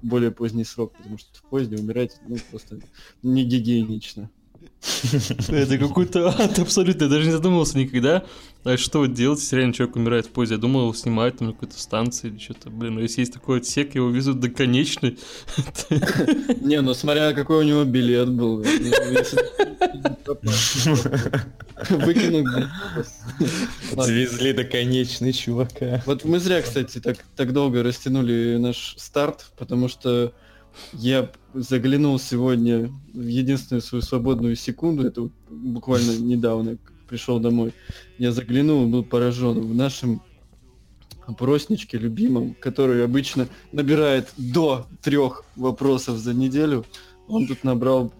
более 0.00 0.30
поздний 0.30 0.64
срок, 0.64 0.92
потому 0.96 1.18
что 1.18 1.28
в 1.38 1.42
поезде 1.42 1.76
умирать 1.76 2.16
ну, 2.26 2.36
просто 2.50 2.80
не 3.22 3.44
гигиенично. 3.44 4.30
Это 5.48 5.78
какой-то 5.78 6.28
ад 6.28 6.58
абсолютно. 6.58 7.04
Я 7.04 7.10
даже 7.10 7.26
не 7.26 7.32
задумывался 7.32 7.78
никогда, 7.78 8.24
а 8.64 8.76
что 8.76 8.98
вот 9.00 9.12
делать, 9.12 9.40
если 9.40 9.56
реально 9.56 9.74
человек 9.74 9.96
умирает 9.96 10.26
в 10.26 10.30
поезде. 10.30 10.56
Я 10.56 10.60
думал, 10.60 10.82
его 10.82 10.94
снимают 10.94 11.38
там 11.38 11.48
на 11.48 11.54
какой-то 11.54 11.78
станции 11.78 12.28
или 12.28 12.38
что-то. 12.38 12.70
Блин, 12.70 12.94
ну 12.94 13.00
если 13.00 13.20
есть 13.20 13.32
такой 13.32 13.58
отсек, 13.58 13.94
его 13.94 14.10
везут 14.10 14.40
до 14.40 14.50
конечной. 14.50 15.18
Не, 16.60 16.80
ну 16.80 16.94
смотря 16.94 17.32
какой 17.32 17.58
у 17.58 17.62
него 17.62 17.84
билет 17.84 18.30
был. 18.30 18.58
Выкинуть. 21.90 22.46
Свезли 24.04 24.52
до 24.52 24.64
конечной, 24.64 25.32
чувака. 25.32 26.02
Вот 26.06 26.24
мы 26.24 26.40
зря, 26.40 26.60
кстати, 26.60 26.98
так, 26.98 27.18
так 27.36 27.52
долго 27.52 27.82
растянули 27.84 28.56
наш 28.58 28.94
старт, 28.98 29.52
потому 29.56 29.88
что 29.88 30.32
я 30.92 31.30
заглянул 31.54 32.18
сегодня 32.18 32.90
в 33.12 33.26
единственную 33.26 33.82
свою 33.82 34.02
свободную 34.02 34.56
секунду, 34.56 35.06
это 35.06 35.22
вот 35.22 35.32
буквально 35.50 36.18
недавно 36.18 36.78
пришел 37.08 37.38
домой. 37.38 37.72
Я 38.18 38.32
заглянул, 38.32 38.86
был 38.86 39.04
поражен 39.04 39.60
в 39.60 39.74
нашем 39.74 40.22
опросничке 41.26 41.98
любимом, 41.98 42.54
который 42.54 43.04
обычно 43.04 43.48
набирает 43.70 44.32
до 44.36 44.86
трех 45.02 45.44
вопросов 45.56 46.18
за 46.18 46.34
неделю. 46.34 46.84
Он 47.28 47.46
тут 47.46 47.64
набрал 47.64 48.12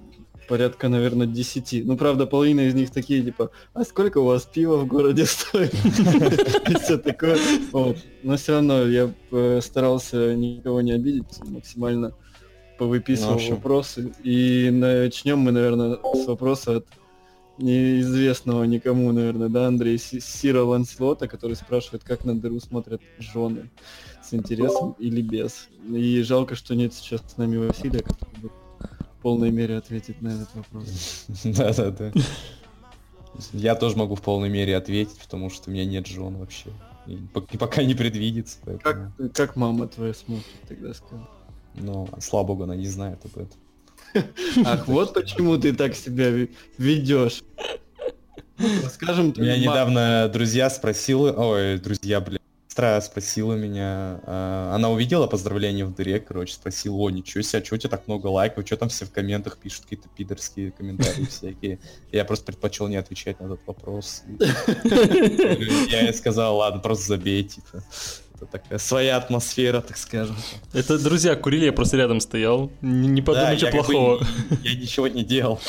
порядка, 0.48 0.88
наверное, 0.88 1.26
10. 1.26 1.86
Ну, 1.86 1.96
правда, 1.96 2.26
половина 2.26 2.60
из 2.60 2.74
них 2.74 2.90
такие, 2.90 3.22
типа, 3.22 3.50
а 3.72 3.84
сколько 3.84 4.18
у 4.18 4.24
вас 4.24 4.44
пива 4.44 4.76
в 4.76 4.86
городе 4.86 5.24
стоит? 5.24 5.72
Все 6.82 6.98
такое. 6.98 7.38
Но 8.22 8.36
все 8.36 8.52
равно 8.52 8.86
я 8.86 9.10
э, 9.30 9.60
старался 9.62 10.34
никого 10.34 10.80
не 10.82 10.92
обидеть, 10.92 11.38
максимально 11.46 12.12
повыписывал 12.78 13.38
ну, 13.38 13.50
вопросы. 13.50 14.12
И 14.22 14.70
начнем 14.72 15.38
мы, 15.38 15.52
наверное, 15.52 15.98
с 16.14 16.26
вопроса 16.26 16.78
от 16.78 16.86
неизвестного 17.58 18.64
никому, 18.64 19.12
наверное, 19.12 19.48
да, 19.48 19.66
Андрей 19.66 19.98
Сира 19.98 20.62
Ланслота, 20.62 21.28
который 21.28 21.56
спрашивает, 21.56 22.02
как 22.04 22.24
на 22.24 22.38
дыру 22.38 22.60
смотрят 22.60 23.00
жены 23.18 23.70
с 24.22 24.34
интересом 24.34 24.96
или 24.98 25.22
без. 25.22 25.68
И 25.88 26.22
жалко, 26.22 26.54
что 26.54 26.74
нет 26.74 26.94
сейчас 26.94 27.22
с 27.26 27.36
нами 27.36 27.56
Василия, 27.56 28.00
который 28.00 28.34
будет 28.40 28.52
в 29.18 29.22
полной 29.22 29.50
мере 29.50 29.76
ответить 29.76 30.20
на 30.22 30.28
этот 30.28 30.48
вопрос. 30.54 31.26
Да-да-да. 31.44 32.12
Я 33.52 33.74
тоже 33.76 33.96
могу 33.96 34.14
в 34.14 34.22
полной 34.22 34.48
мере 34.48 34.76
ответить, 34.76 35.18
потому 35.18 35.48
что 35.48 35.70
у 35.70 35.72
меня 35.72 35.84
нет 35.84 36.06
жен 36.06 36.36
вообще. 36.36 36.70
И 37.06 37.18
пока 37.32 37.82
не 37.82 37.94
предвидится. 37.94 38.58
Как, 38.82 39.10
как 39.34 39.56
мама 39.56 39.88
твоя 39.88 40.14
смотрит, 40.14 40.46
тогда 40.68 40.92
скажи. 40.94 41.26
Но, 41.74 42.08
слава 42.20 42.46
богу, 42.46 42.64
она 42.64 42.76
не 42.76 42.86
знает 42.86 43.20
об 43.24 43.42
этом. 43.42 43.58
Ах, 44.66 44.86
вот 44.88 45.14
почему 45.14 45.56
ты 45.58 45.72
так 45.72 45.94
себя 45.94 46.30
ведешь. 46.78 47.42
Скажем, 48.92 49.32
Меня 49.36 49.58
недавно 49.58 50.28
друзья 50.32 50.70
спросили, 50.70 51.32
ой, 51.34 51.78
друзья, 51.78 52.20
блин, 52.20 52.38
сестра 52.72 53.00
спросила 53.02 53.54
меня, 53.54 54.20
э, 54.24 54.70
она 54.74 54.88
увидела 54.90 55.26
поздравления 55.26 55.84
в 55.84 55.94
дыре, 55.94 56.20
короче, 56.20 56.54
спросила, 56.54 56.94
о, 56.94 57.10
ничего 57.10 57.42
себе, 57.42 57.62
что 57.62 57.74
у 57.74 57.78
тебя 57.78 57.90
так 57.90 58.08
много 58.08 58.28
лайков, 58.28 58.64
что 58.64 58.78
там 58.78 58.88
все 58.88 59.04
в 59.04 59.10
комментах 59.10 59.58
пишут, 59.58 59.84
какие-то 59.84 60.08
пидорские 60.16 60.70
комментарии 60.70 61.26
всякие. 61.26 61.80
Я 62.12 62.24
просто 62.24 62.46
предпочел 62.46 62.88
не 62.88 62.96
отвечать 62.96 63.40
на 63.40 63.46
этот 63.46 63.60
вопрос. 63.66 64.22
Я 64.38 66.02
ей 66.02 66.14
сказал, 66.14 66.56
ладно, 66.56 66.80
просто 66.80 67.08
забей, 67.08 67.44
типа 67.44 67.82
это 68.42 68.52
такая 68.52 68.78
своя 68.78 69.16
атмосфера, 69.16 69.80
так 69.80 69.96
скажем. 69.96 70.36
Это 70.72 70.98
друзья 70.98 71.36
курили, 71.36 71.66
я 71.66 71.72
просто 71.72 71.96
рядом 71.96 72.20
стоял. 72.20 72.70
Не, 72.80 73.08
не 73.08 73.22
подумай 73.22 73.48
да, 73.48 73.54
ничего 73.54 73.70
плохого. 73.70 74.18
Бы, 74.18 74.26
я 74.62 74.74
ничего 74.74 75.08
не 75.08 75.24
делал. 75.24 75.60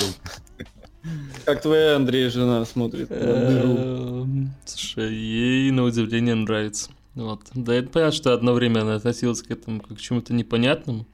Как 1.45 1.61
твоя, 1.61 1.97
Андрей, 1.97 2.29
жена 2.29 2.65
смотрит 2.65 3.07
эм, 3.11 4.53
Слушай, 4.65 5.13
ей 5.13 5.71
на 5.71 5.83
удивление 5.83 6.35
нравится. 6.35 6.91
Вот. 7.15 7.41
Да, 7.53 7.73
это 7.73 7.89
понятно, 7.89 8.15
что 8.15 8.33
одно 8.33 8.53
время 8.53 8.81
она 8.81 8.95
относилась 8.95 9.41
к 9.41 9.51
этому 9.51 9.81
как 9.81 9.97
к 9.97 10.01
чему-то 10.01 10.33
непонятному. 10.33 11.05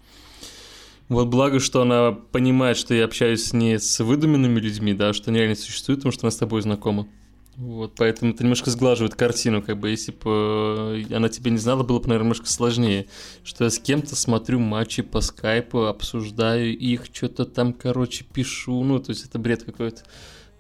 Вот 1.10 1.28
благо, 1.28 1.60
что 1.60 1.82
она 1.82 2.12
понимает, 2.12 2.78
что 2.78 2.94
я 2.94 3.06
общаюсь 3.06 3.52
не 3.52 3.80
с 3.80 4.00
выдуманными 4.00 4.60
людьми, 4.60 4.94
да, 4.94 5.12
что 5.12 5.32
они 5.32 5.40
реально 5.40 5.56
существуют, 5.56 6.02
потому 6.02 6.12
что 6.14 6.28
она 6.28 6.32
с 6.32 6.38
тобой 6.38 6.62
знакома. 6.62 7.08
Вот, 7.60 7.96
поэтому 7.98 8.32
это 8.32 8.44
немножко 8.44 8.72
сглаживает 8.72 9.16
картину, 9.16 9.62
как 9.62 9.78
бы, 9.78 9.90
если 9.90 10.14
бы 10.14 11.04
э, 11.10 11.14
она 11.14 11.28
тебя 11.28 11.52
не 11.52 11.58
знала, 11.58 11.84
было 11.84 12.00
бы, 12.00 12.08
наверное, 12.08 12.28
немножко 12.28 12.48
сложнее. 12.48 13.08
Что 13.44 13.66
я 13.66 13.70
с 13.70 13.80
кем-то 13.80 14.16
смотрю 14.16 14.60
матчи 14.60 15.02
по 15.02 15.20
скайпу, 15.20 15.84
обсуждаю 15.84 16.78
их, 16.78 17.08
что-то 17.12 17.44
там, 17.44 17.74
короче, 17.74 18.24
пишу, 18.24 18.82
ну, 18.86 19.00
то 19.00 19.10
есть 19.10 19.26
это 19.26 19.40
бред 19.40 19.64
какой-то. 19.64 20.04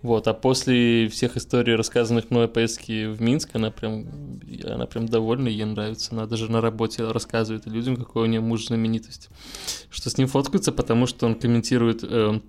Вот, 0.01 0.27
а 0.27 0.33
после 0.33 1.07
всех 1.07 1.37
историй, 1.37 1.75
рассказанных 1.75 2.31
мной 2.31 2.45
о 2.45 2.47
поездке 2.49 3.07
в 3.07 3.21
Минск, 3.21 3.51
она 3.53 3.71
прям, 3.71 4.05
она 4.65 4.85
прям 4.85 5.07
довольна, 5.07 5.47
ей 5.47 5.63
нравится. 5.63 6.09
Она 6.11 6.25
даже 6.25 6.51
на 6.51 6.59
работе 6.59 7.05
рассказывает 7.05 7.65
людям, 7.65 7.95
какой 7.95 8.23
у 8.23 8.25
нее 8.25 8.41
муж 8.41 8.65
знаменитость. 8.65 9.29
Что 9.89 10.09
с 10.09 10.17
ним 10.17 10.27
фоткаются, 10.27 10.73
потому 10.73 11.05
что 11.05 11.27
он 11.27 11.35
комментирует 11.35 12.03
э, 12.03 12.41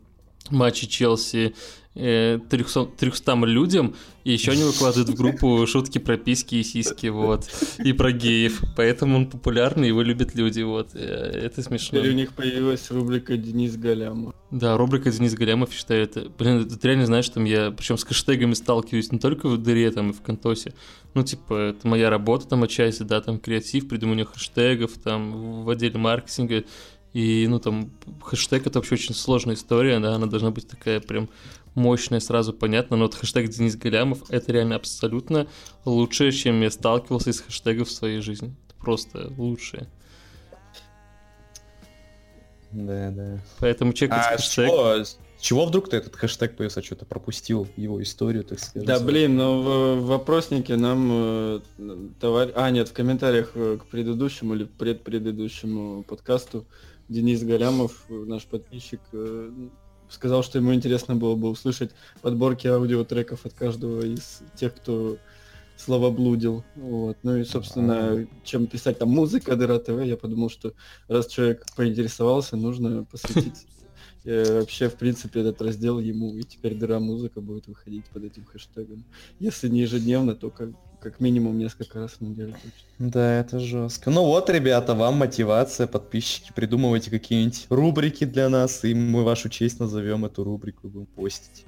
матчи 0.49 0.87
Челси 0.87 1.55
300, 1.95 2.87
300 2.97 3.35
людям, 3.47 3.97
и 4.23 4.33
еще 4.33 4.53
они 4.53 4.63
выкладывают 4.63 5.09
в 5.09 5.15
группу 5.17 5.67
шутки 5.67 5.99
про 5.99 6.17
письки 6.17 6.57
и 6.57 6.63
сиськи, 6.63 7.09
вот, 7.09 7.49
и 7.79 7.93
про 7.93 8.13
геев. 8.13 8.63
Поэтому 8.77 9.17
он 9.17 9.27
популярный, 9.27 9.89
его 9.89 10.01
любят 10.01 10.37
люди, 10.37 10.63
вот. 10.63 10.91
Э, 10.95 10.99
это 10.99 11.63
смешно. 11.63 11.99
Теперь 11.99 12.13
у 12.13 12.15
них 12.15 12.33
появилась 12.33 12.91
рубрика 12.93 13.37
Денис 13.37 13.77
Галямов. 13.77 14.35
Да, 14.53 14.77
рубрика 14.77 15.11
Денис 15.11 15.35
Галямов, 15.35 15.73
считаю, 15.73 16.05
это... 16.05 16.31
Блин, 16.39 16.69
ты 16.69 16.87
реально 16.87 17.07
знаешь, 17.07 17.29
там 17.29 17.45
я, 17.45 17.73
причем 17.73 17.99
с 17.99 18.05
хэштегами 18.05 18.55
сталкиваюсь 18.55 19.11
не 19.11 19.19
только 19.19 19.49
в 19.49 19.59
дыре, 19.59 19.91
там, 19.91 20.11
и 20.11 20.13
в 20.13 20.23
Контосе. 20.23 20.75
Ну, 21.15 21.25
типа, 21.25 21.55
это 21.71 21.89
моя 21.89 22.09
работа 22.09 22.47
там 22.47 22.63
отчасти, 22.63 23.03
да, 23.03 23.21
там 23.21 23.41
креатив, 23.41 23.89
придумывание 23.89 24.27
хэштегов, 24.27 24.93
там, 25.03 25.65
в 25.65 25.71
отделе 25.71 25.99
маркетинга. 25.99 26.65
И, 27.12 27.47
ну, 27.49 27.59
там, 27.59 27.90
хэштег— 28.23 28.67
это 28.67 28.79
вообще 28.79 28.95
очень 28.95 29.14
сложная 29.14 29.57
история, 29.57 29.99
да, 29.99 30.14
она 30.14 30.26
должна 30.26 30.50
быть 30.50 30.69
такая 30.69 31.00
прям 31.00 31.29
мощная, 31.75 32.21
сразу 32.21 32.52
понятно, 32.52 32.97
но 32.97 33.05
вот 33.05 33.14
хэштег 33.14 33.49
Денис 33.49 33.76
Галямов— 33.76 34.23
это 34.31 34.52
реально 34.52 34.76
абсолютно 34.76 35.47
лучшее, 35.85 36.33
чем 36.33 36.61
я 36.61 36.71
сталкивался 36.71 37.31
из 37.31 37.40
хэштегов 37.40 37.88
в 37.88 37.93
своей 37.93 38.21
жизни. 38.21 38.55
Это 38.69 38.75
просто 38.81 39.33
лучшее. 39.37 39.88
Да, 42.73 43.11
да. 43.11 43.38
Поэтому 43.59 43.93
чекать 43.93 44.26
а 44.26 44.37
хэштег... 44.37 44.69
Чего, 44.69 45.05
чего 45.40 45.67
вдруг 45.67 45.88
ты 45.88 45.97
этот 45.97 46.14
хэштег 46.14 46.57
появился? 46.57 46.83
Что-то 46.83 47.07
пропустил 47.07 47.67
его 47.76 48.00
историю, 48.02 48.45
так 48.45 48.61
сказать? 48.61 48.87
Да, 48.87 49.00
блин, 49.00 49.37
но 49.37 49.61
в, 49.61 50.00
в 50.00 50.07
вопроснике 50.07 50.76
нам 50.76 51.09
э, 51.11 51.61
товарищ... 52.21 52.52
А, 52.55 52.71
нет, 52.71 52.88
в 52.88 52.93
комментариях 52.93 53.52
э, 53.55 53.79
к 53.81 53.87
предыдущему 53.87 54.55
или 54.55 54.64
предпредыдущему 54.64 56.05
подкасту 56.05 56.67
Денис 57.11 57.43
Галямов, 57.43 58.05
наш 58.09 58.45
подписчик, 58.45 59.00
э, 59.12 59.50
сказал, 60.09 60.45
что 60.45 60.59
ему 60.59 60.73
интересно 60.73 61.17
было 61.17 61.35
бы 61.35 61.50
услышать 61.50 61.90
подборки 62.23 62.69
аудиотреков 62.69 63.45
от 63.45 63.52
каждого 63.52 64.02
из 64.02 64.43
тех, 64.55 64.76
кто 64.76 65.19
словоблудил. 65.76 66.62
Вот. 66.76 67.19
Ну 67.25 67.37
и, 67.37 67.45
собственно, 67.45 68.29
чем 68.45 68.69
писать 68.69 68.99
там 68.99 69.09
музыка, 69.09 69.57
Дыра 69.57 69.81
ТВ, 69.81 70.05
я 70.05 70.17
подумал, 70.17 70.50
что 70.50 70.73
раз 71.09 71.26
человек 71.26 71.67
поинтересовался, 71.75 72.57
нужно 72.57 73.05
посвятить 73.05 73.67
э, 74.25 74.61
вообще, 74.61 74.88
в 74.88 74.95
принципе, 74.95 75.40
этот 75.40 75.61
раздел 75.62 75.99
ему, 75.99 76.37
и 76.37 76.45
теперь 76.45 76.76
Дыра 76.76 77.00
музыка 77.00 77.40
будет 77.40 77.67
выходить 77.67 78.05
под 78.07 78.23
этим 78.23 78.45
хэштегом. 78.45 79.05
Если 79.40 79.69
не 79.69 79.81
ежедневно, 79.81 80.37
то 80.37 80.50
как 80.50 80.71
как 81.00 81.21
минимум 81.21 81.59
несколько 81.59 82.00
раз 82.00 82.12
в 82.12 82.21
неделю 82.21 82.52
точно. 82.52 83.11
Да, 83.11 83.40
это 83.40 83.59
жестко. 83.59 84.11
Ну 84.11 84.25
вот, 84.25 84.50
ребята, 84.50 84.95
вам 84.95 85.16
мотивация, 85.16 85.87
подписчики, 85.87 86.52
придумывайте 86.54 87.11
какие-нибудь 87.11 87.66
рубрики 87.71 88.25
для 88.25 88.49
нас, 88.49 88.85
и 88.85 88.95
мы 88.95 89.25
вашу 89.25 89.49
честь 89.49 89.80
назовем 89.80 90.25
эту 90.25 90.45
рубрику 90.45 90.87
и 90.87 90.90
будем 90.90 91.07
постить. 91.07 91.64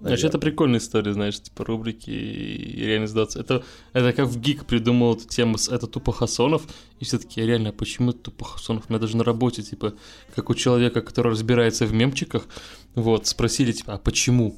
Значит, 0.00 0.26
это 0.26 0.38
прикольная 0.38 0.80
история, 0.80 1.12
знаешь, 1.12 1.40
типа 1.40 1.64
рубрики 1.64 2.08
и 2.08 2.84
реально 2.84 3.06
сдаться. 3.06 3.38
Это, 3.38 3.62
это 3.92 4.14
как 4.14 4.28
в 4.28 4.40
ГИК 4.40 4.64
придумал 4.64 5.14
эту 5.14 5.28
тему, 5.28 5.58
с, 5.58 5.68
это 5.68 5.86
тупо 5.86 6.12
Хасонов, 6.12 6.62
и 7.00 7.04
все 7.04 7.18
таки 7.18 7.42
реально, 7.42 7.68
а 7.68 7.72
почему 7.72 8.10
это 8.10 8.20
тупо 8.20 8.46
Хасонов? 8.46 8.84
У 8.88 8.92
меня 8.92 8.98
даже 8.98 9.18
на 9.18 9.24
работе, 9.24 9.62
типа, 9.62 9.92
как 10.34 10.48
у 10.48 10.54
человека, 10.54 11.02
который 11.02 11.32
разбирается 11.32 11.84
в 11.84 11.92
мемчиках, 11.92 12.48
вот, 12.94 13.26
спросили, 13.26 13.72
типа, 13.72 13.94
а 13.94 13.98
почему? 13.98 14.56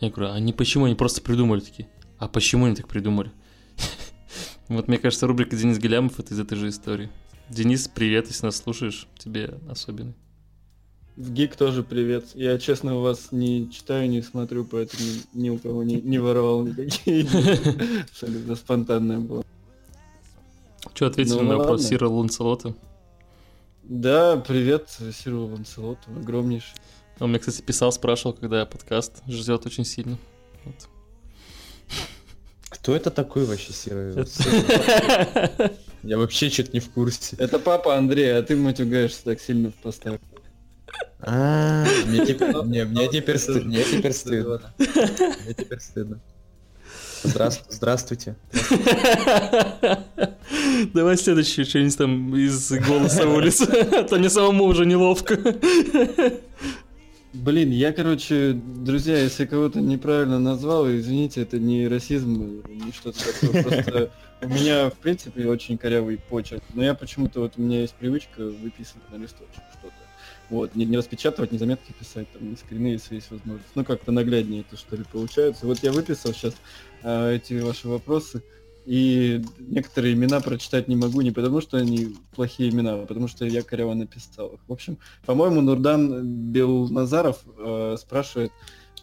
Я 0.00 0.10
говорю, 0.10 0.32
а 0.32 0.38
не 0.38 0.52
почему, 0.52 0.84
они 0.84 0.94
просто 0.94 1.22
придумали 1.22 1.60
такие. 1.60 1.88
А 2.18 2.28
почему 2.28 2.66
они 2.66 2.74
так 2.76 2.88
придумали? 2.88 3.30
Вот 4.68 4.88
мне 4.88 4.96
кажется, 4.96 5.26
рубрика 5.26 5.56
Денис 5.56 5.78
Галямов 5.78 6.18
это 6.18 6.32
из 6.32 6.40
этой 6.40 6.56
же 6.56 6.68
истории. 6.68 7.10
Денис, 7.50 7.86
привет, 7.86 8.28
если 8.28 8.46
нас 8.46 8.56
слушаешь, 8.56 9.06
тебе 9.18 9.58
особенный. 9.68 10.14
В 11.16 11.30
ГИК 11.32 11.54
тоже 11.54 11.82
привет. 11.82 12.28
Я, 12.34 12.58
честно, 12.58 12.96
вас 12.96 13.28
не 13.30 13.70
читаю, 13.70 14.08
не 14.08 14.22
смотрю, 14.22 14.64
поэтому 14.64 15.02
ни 15.34 15.50
у 15.50 15.58
кого 15.58 15.84
не, 15.84 16.00
не 16.00 16.18
воровал 16.18 16.64
никакие. 16.66 17.26
Абсолютно 18.10 18.56
спонтанное 18.56 19.20
было. 19.20 19.44
Что 20.94 21.06
ответили 21.06 21.34
Ну, 21.34 21.42
на 21.42 21.58
вопрос. 21.58 21.84
Сира 21.84 22.08
Ланселота? 22.08 22.74
Да, 23.84 24.38
привет, 24.38 24.88
Сиру 25.12 25.46
Ланселоту, 25.46 26.10
огромнейший. 26.16 26.74
Он 27.20 27.30
мне, 27.30 27.38
кстати, 27.38 27.60
писал, 27.60 27.92
спрашивал, 27.92 28.32
когда 28.32 28.64
подкаст 28.64 29.22
ждет 29.28 29.66
очень 29.66 29.84
сильно. 29.84 30.18
Вот. 30.64 30.88
Кто 32.74 32.96
это 32.96 33.10
такой 33.10 33.44
вообще 33.44 33.72
серый? 33.72 34.14
Я 36.02 36.18
вообще 36.18 36.50
что-то 36.50 36.72
не 36.72 36.80
в 36.80 36.90
курсе. 36.90 37.36
Это 37.38 37.58
папа 37.58 37.96
Андрей, 37.96 38.36
а 38.36 38.42
ты 38.42 38.56
матюгаешься 38.56 39.24
так 39.24 39.40
сильно 39.40 39.70
в 39.70 39.74
постах. 39.74 40.18
А, 41.20 41.86
мне 42.06 42.26
теперь, 42.26 42.52
не, 42.66 42.84
мне 42.84 43.08
теперь 43.08 43.38
стыдно. 43.38 43.68
Мне 43.68 43.84
теперь 43.84 44.12
стыдно. 44.12 44.60
Мне 44.78 45.54
теперь 45.56 45.80
стыдно. 45.80 46.20
Здравствуйте. 47.22 47.76
Здравствуйте. 47.76 48.36
Давай 50.92 51.16
следующее 51.16 51.64
что-нибудь 51.64 51.96
там 51.96 52.36
из 52.36 52.70
голоса 52.72 53.26
улицы. 53.26 53.62
А 53.92 54.02
то 54.02 54.18
мне 54.18 54.28
самому 54.28 54.64
уже 54.64 54.84
неловко. 54.84 55.38
Блин, 57.34 57.72
я, 57.72 57.92
короче, 57.92 58.52
друзья, 58.52 59.18
если 59.18 59.44
кого-то 59.44 59.80
неправильно 59.80 60.38
назвал, 60.38 60.88
извините, 60.88 61.42
это 61.42 61.58
не 61.58 61.88
расизм, 61.88 62.62
не 62.68 62.92
что-то 62.92 63.18
такое, 63.24 63.62
просто 63.64 64.10
у 64.40 64.48
меня, 64.48 64.88
в 64.88 64.94
принципе, 64.94 65.48
очень 65.48 65.76
корявый 65.76 66.16
почерк, 66.16 66.62
но 66.74 66.84
я 66.84 66.94
почему-то, 66.94 67.40
вот 67.40 67.54
у 67.56 67.62
меня 67.62 67.80
есть 67.80 67.94
привычка 67.94 68.44
выписывать 68.44 69.10
на 69.10 69.16
листочек 69.16 69.64
что-то. 69.72 69.94
Вот, 70.48 70.76
не, 70.76 70.84
не 70.84 70.96
распечатывать, 70.96 71.50
не 71.50 71.58
заметки 71.58 71.92
писать, 71.98 72.28
там, 72.32 72.48
не 72.50 72.56
скрины, 72.56 72.86
если 72.88 73.16
есть 73.16 73.32
возможность. 73.32 73.70
Ну, 73.74 73.84
как-то 73.84 74.12
нагляднее 74.12 74.60
это, 74.60 74.76
что 74.76 74.94
ли, 74.94 75.02
получается. 75.10 75.66
Вот 75.66 75.78
я 75.82 75.90
выписал 75.90 76.32
сейчас 76.32 76.54
эти 77.02 77.58
ваши 77.58 77.88
вопросы, 77.88 78.44
и 78.86 79.42
некоторые 79.58 80.14
имена 80.14 80.40
прочитать 80.40 80.88
не 80.88 80.96
могу 80.96 81.20
не 81.22 81.30
потому, 81.30 81.60
что 81.60 81.76
они 81.76 82.16
плохие 82.34 82.70
имена, 82.70 82.94
а 82.94 83.06
потому 83.06 83.28
что 83.28 83.44
я 83.46 83.62
коряво 83.62 83.94
написал 83.94 84.48
их. 84.48 84.60
В 84.66 84.72
общем, 84.72 84.98
по-моему, 85.24 85.60
Нурдан 85.60 86.52
Белназаров 86.52 87.42
э, 87.56 87.96
спрашивает, 87.98 88.52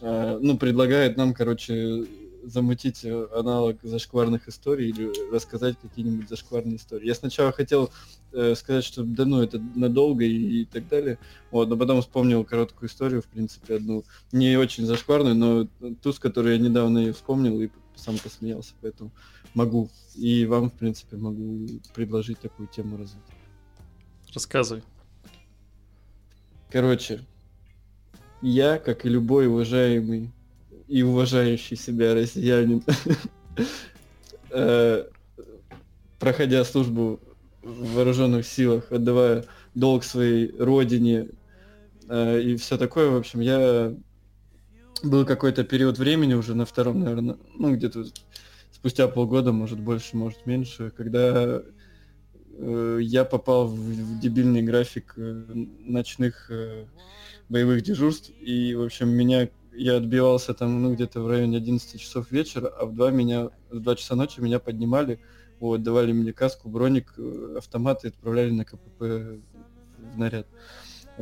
э, 0.00 0.38
ну, 0.40 0.56
предлагает 0.56 1.16
нам, 1.16 1.34
короче, 1.34 2.06
замутить 2.44 3.04
э, 3.04 3.26
аналог 3.34 3.78
зашкварных 3.82 4.48
историй 4.48 4.90
или 4.90 5.10
рассказать 5.32 5.76
какие-нибудь 5.80 6.28
зашкварные 6.28 6.76
истории. 6.76 7.06
Я 7.06 7.14
сначала 7.14 7.52
хотел 7.52 7.90
э, 8.32 8.54
сказать, 8.54 8.84
что 8.84 9.02
да 9.02 9.24
ну 9.24 9.42
это 9.42 9.60
надолго 9.74 10.24
и, 10.24 10.62
и 10.62 10.64
так 10.64 10.88
далее, 10.88 11.18
вот, 11.50 11.68
но 11.68 11.76
потом 11.76 12.00
вспомнил 12.00 12.44
короткую 12.44 12.88
историю, 12.88 13.22
в 13.22 13.26
принципе, 13.26 13.76
одну 13.76 14.04
не 14.32 14.56
очень 14.56 14.86
зашкварную, 14.86 15.34
но 15.34 15.68
ту, 16.02 16.12
с 16.12 16.18
которой 16.18 16.56
я 16.56 16.62
недавно 16.62 16.98
ее 16.98 17.12
вспомнил 17.12 17.60
и 17.60 17.68
сам 17.96 18.18
посмеялся, 18.18 18.74
поэтому 18.80 19.10
могу. 19.54 19.88
И 20.14 20.44
вам, 20.46 20.70
в 20.70 20.74
принципе, 20.74 21.16
могу 21.16 21.66
предложить 21.94 22.38
такую 22.40 22.68
тему 22.68 22.96
развить. 22.96 23.22
Рассказывай. 24.34 24.82
Короче, 26.70 27.20
я, 28.40 28.78
как 28.78 29.04
и 29.04 29.08
любой 29.08 29.46
уважаемый 29.46 30.30
и 30.88 31.02
уважающий 31.02 31.76
себя 31.76 32.14
россиянин, 32.14 32.82
э, 34.50 35.04
проходя 36.18 36.64
службу 36.64 37.20
в 37.62 37.94
вооруженных 37.94 38.46
силах, 38.46 38.90
отдавая 38.90 39.44
долг 39.74 40.04
своей 40.04 40.50
родине 40.58 41.28
э, 42.08 42.40
и 42.40 42.56
все 42.56 42.76
такое, 42.78 43.10
в 43.10 43.16
общем, 43.16 43.40
я 43.40 43.94
был 45.02 45.24
какой-то 45.24 45.64
период 45.64 45.98
времени 45.98 46.34
уже 46.34 46.54
на 46.54 46.64
втором, 46.64 47.00
наверное, 47.00 47.36
ну 47.54 47.74
где-то 47.74 48.04
спустя 48.70 49.08
полгода, 49.08 49.52
может 49.52 49.80
больше, 49.80 50.16
может 50.16 50.46
меньше, 50.46 50.92
когда 50.96 51.62
э, 52.58 52.98
я 53.00 53.24
попал 53.24 53.68
в, 53.68 53.74
в 53.74 54.20
дебильный 54.20 54.62
график 54.62 55.14
э, 55.16 55.44
ночных 55.84 56.50
э, 56.50 56.86
боевых 57.48 57.82
дежурств, 57.82 58.30
и, 58.40 58.74
в 58.74 58.82
общем, 58.82 59.08
меня 59.08 59.48
я 59.74 59.96
отбивался 59.96 60.52
там, 60.52 60.82
ну, 60.82 60.94
где-то 60.94 61.20
в 61.22 61.28
районе 61.28 61.56
11 61.56 62.00
часов 62.00 62.30
вечера, 62.30 62.68
а 62.68 62.84
в 62.84 62.94
2 62.94 63.10
меня, 63.10 63.50
в 63.70 63.80
2 63.80 63.96
часа 63.96 64.16
ночи 64.16 64.40
меня 64.40 64.58
поднимали, 64.58 65.20
вот, 65.60 65.82
давали 65.82 66.12
мне 66.12 66.32
каску, 66.32 66.68
броник, 66.68 67.14
э, 67.16 67.54
автомат 67.58 68.04
и 68.04 68.08
отправляли 68.08 68.50
на 68.50 68.64
КПП 68.64 69.00
в 69.00 70.18
наряд. 70.18 70.46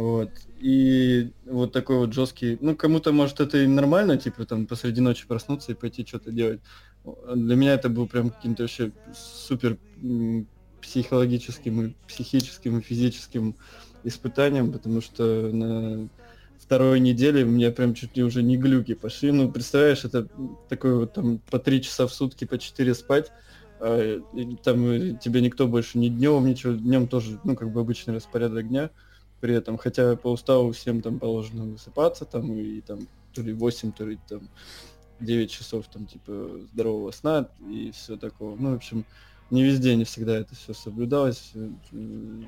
Вот. 0.00 0.30
И 0.60 1.30
вот 1.44 1.72
такой 1.72 1.98
вот 1.98 2.14
жесткий. 2.14 2.56
Ну, 2.62 2.74
кому-то, 2.74 3.12
может, 3.12 3.38
это 3.40 3.58
и 3.58 3.66
нормально, 3.66 4.16
типа, 4.16 4.46
там, 4.46 4.66
посреди 4.66 5.02
ночи 5.02 5.26
проснуться 5.26 5.72
и 5.72 5.74
пойти 5.74 6.06
что-то 6.06 6.32
делать. 6.32 6.60
Для 7.04 7.54
меня 7.54 7.74
это 7.74 7.90
был 7.90 8.06
прям 8.06 8.30
каким-то 8.30 8.62
вообще 8.62 8.92
супер 9.14 9.76
психологическим 10.80 11.82
и 11.82 11.94
психическим 12.08 12.78
и 12.78 12.82
физическим 12.82 13.56
испытанием, 14.02 14.72
потому 14.72 15.02
что 15.02 15.50
на 15.52 16.08
второй 16.58 16.98
неделе 17.00 17.44
у 17.44 17.48
меня 17.48 17.70
прям 17.70 17.92
чуть 17.92 18.16
ли 18.16 18.22
уже 18.22 18.42
не 18.42 18.56
глюки 18.56 18.94
пошли. 18.94 19.32
Ну, 19.32 19.52
представляешь, 19.52 20.06
это 20.06 20.28
такой 20.70 20.94
вот 20.94 21.12
там 21.12 21.40
по 21.50 21.58
три 21.58 21.82
часа 21.82 22.06
в 22.06 22.14
сутки, 22.14 22.46
по 22.46 22.56
четыре 22.56 22.94
спать, 22.94 23.32
а, 23.80 24.18
и 24.34 24.56
там 24.56 25.18
тебе 25.18 25.42
никто 25.42 25.68
больше 25.68 25.98
не 25.98 26.08
днем, 26.08 26.46
ничего, 26.46 26.72
днем 26.72 27.06
тоже, 27.06 27.38
ну, 27.44 27.54
как 27.54 27.70
бы 27.70 27.80
обычный 27.80 28.14
распорядок 28.14 28.66
дня 28.66 28.90
при 29.40 29.54
этом, 29.54 29.78
хотя 29.78 30.16
по 30.16 30.28
уставу 30.28 30.72
всем 30.72 31.00
там 31.02 31.18
положено 31.18 31.64
высыпаться, 31.64 32.24
там, 32.24 32.52
и 32.56 32.80
там 32.80 33.00
то 33.34 33.42
ли 33.42 33.52
8, 33.52 33.92
то 33.92 34.06
ли 34.06 34.18
там 34.28 34.48
9 35.20 35.50
часов 35.50 35.86
там 35.88 36.06
типа 36.06 36.60
здорового 36.72 37.10
сна 37.10 37.48
и 37.68 37.90
все 37.92 38.16
такого. 38.16 38.56
Ну, 38.56 38.72
в 38.72 38.74
общем, 38.74 39.04
не 39.50 39.62
везде, 39.64 39.96
не 39.96 40.04
всегда 40.04 40.36
это 40.36 40.54
все 40.54 40.72
соблюдалось. 40.74 41.52
э, 41.54 42.42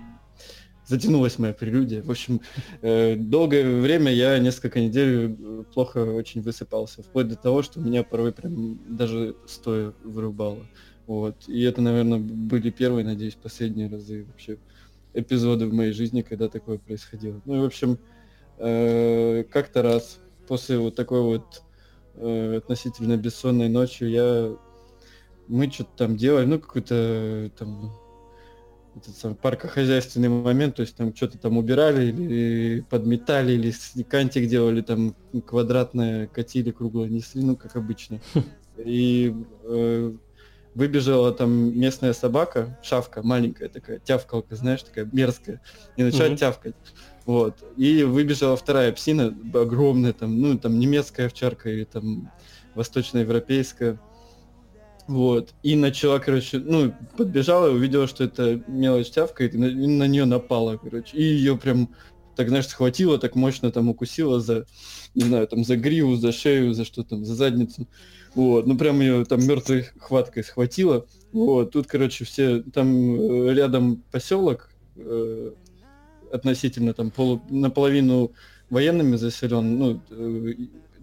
Затянулась 0.84 1.38
моя 1.38 1.52
прелюдия. 1.52 2.02
В 2.02 2.10
общем, 2.10 2.40
э, 2.80 3.14
долгое 3.14 3.80
время 3.80 4.12
я 4.12 4.38
несколько 4.38 4.80
недель 4.80 5.36
э, 5.38 5.64
плохо 5.72 5.98
очень 5.98 6.42
высыпался, 6.42 7.02
вплоть 7.02 7.28
до 7.28 7.36
того, 7.36 7.62
что 7.62 7.80
меня 7.80 8.02
порой 8.02 8.32
прям 8.32 8.80
даже 8.96 9.36
стоя 9.46 9.94
вырубало. 10.02 10.66
Вот. 11.06 11.48
И 11.48 11.62
это, 11.62 11.80
наверное, 11.82 12.18
были 12.18 12.70
первые, 12.70 13.04
надеюсь, 13.04 13.34
последние 13.34 13.88
разы 13.88 14.24
вообще 14.24 14.58
эпизоды 15.14 15.66
в 15.66 15.72
моей 15.72 15.92
жизни, 15.92 16.22
когда 16.22 16.48
такое 16.48 16.78
происходило. 16.78 17.40
Ну 17.44 17.56
и, 17.56 17.60
в 17.60 17.64
общем, 17.64 17.98
э, 18.58 19.44
как-то 19.50 19.82
раз 19.82 20.18
после 20.48 20.78
вот 20.78 20.94
такой 20.94 21.22
вот 21.22 21.62
э, 22.14 22.56
относительно 22.56 23.16
бессонной 23.16 23.68
ночью 23.68 24.10
я... 24.10 24.54
Мы 25.48 25.70
что-то 25.70 25.90
там 25.96 26.16
делали, 26.16 26.46
ну, 26.46 26.58
какой-то 26.58 26.94
э, 26.94 27.50
там 27.58 27.92
этот 28.94 29.16
самый 29.16 29.34
паркохозяйственный 29.34 30.28
момент, 30.28 30.76
то 30.76 30.82
есть 30.82 30.96
там 30.96 31.14
что-то 31.14 31.38
там 31.38 31.56
убирали 31.56 32.06
или 32.06 32.80
подметали, 32.88 33.52
или 33.52 33.72
кантик 34.02 34.48
делали, 34.48 34.82
там 34.82 35.14
квадратное 35.46 36.26
катили, 36.26 36.70
круглое 36.70 37.08
несли, 37.08 37.42
ну, 37.42 37.56
как 37.56 37.76
обычно. 37.76 38.20
И 38.76 39.34
э, 39.64 40.12
выбежала 40.74 41.32
там 41.32 41.78
местная 41.78 42.12
собака, 42.12 42.76
шавка, 42.80 43.22
маленькая 43.22 43.68
такая, 43.68 43.98
тявкалка, 44.00 44.56
знаешь, 44.56 44.82
такая 44.82 45.08
мерзкая, 45.12 45.60
и 45.96 46.02
начала 46.02 46.28
Мгм. 46.28 46.36
тявкать. 46.36 46.74
Вот. 47.26 47.62
И 47.76 48.02
выбежала 48.04 48.56
вторая 48.56 48.92
псина, 48.92 49.34
огромная, 49.54 50.12
там, 50.12 50.40
ну, 50.40 50.58
там 50.58 50.78
немецкая 50.78 51.26
овчарка 51.26 51.70
или 51.70 51.84
там 51.84 52.32
восточноевропейская. 52.74 54.00
Вот. 55.06 55.54
И 55.62 55.74
начала, 55.76 56.18
короче, 56.20 56.58
ну, 56.58 56.92
подбежала 57.16 57.68
и 57.68 57.74
увидела, 57.74 58.06
что 58.06 58.24
это 58.24 58.62
мелочь 58.66 59.10
тявкает, 59.10 59.54
и 59.54 59.58
на, 59.58 59.66
и 59.66 59.86
на 59.86 60.06
нее 60.06 60.24
напала, 60.24 60.76
короче. 60.76 61.16
И 61.16 61.22
ее 61.22 61.56
прям, 61.58 61.94
так, 62.34 62.48
знаешь, 62.48 62.68
схватила, 62.68 63.18
так 63.18 63.34
мощно 63.34 63.72
там 63.72 63.88
укусила 63.88 64.40
за, 64.40 64.64
не 65.14 65.24
знаю, 65.24 65.48
там, 65.48 65.64
за 65.64 65.76
гриву, 65.76 66.16
за 66.16 66.32
шею, 66.32 66.72
за 66.72 66.84
что 66.84 67.02
там, 67.02 67.24
за 67.24 67.34
задницу. 67.34 67.88
Вот, 68.34 68.66
ну 68.66 68.76
прям 68.78 69.00
ее 69.00 69.24
там 69.24 69.46
мертвой 69.46 69.88
хваткой 69.98 70.44
схватила. 70.44 71.06
Вот, 71.32 71.72
тут, 71.72 71.86
короче, 71.86 72.24
все, 72.24 72.62
там 72.62 73.14
э, 73.14 73.54
рядом 73.54 74.02
поселок, 74.10 74.70
э, 74.96 75.52
относительно 76.32 76.94
там 76.94 77.10
полу, 77.10 77.42
наполовину 77.50 78.32
военными 78.70 79.16
заселен, 79.16 79.78
ну, 79.78 80.02
э, 80.10 80.54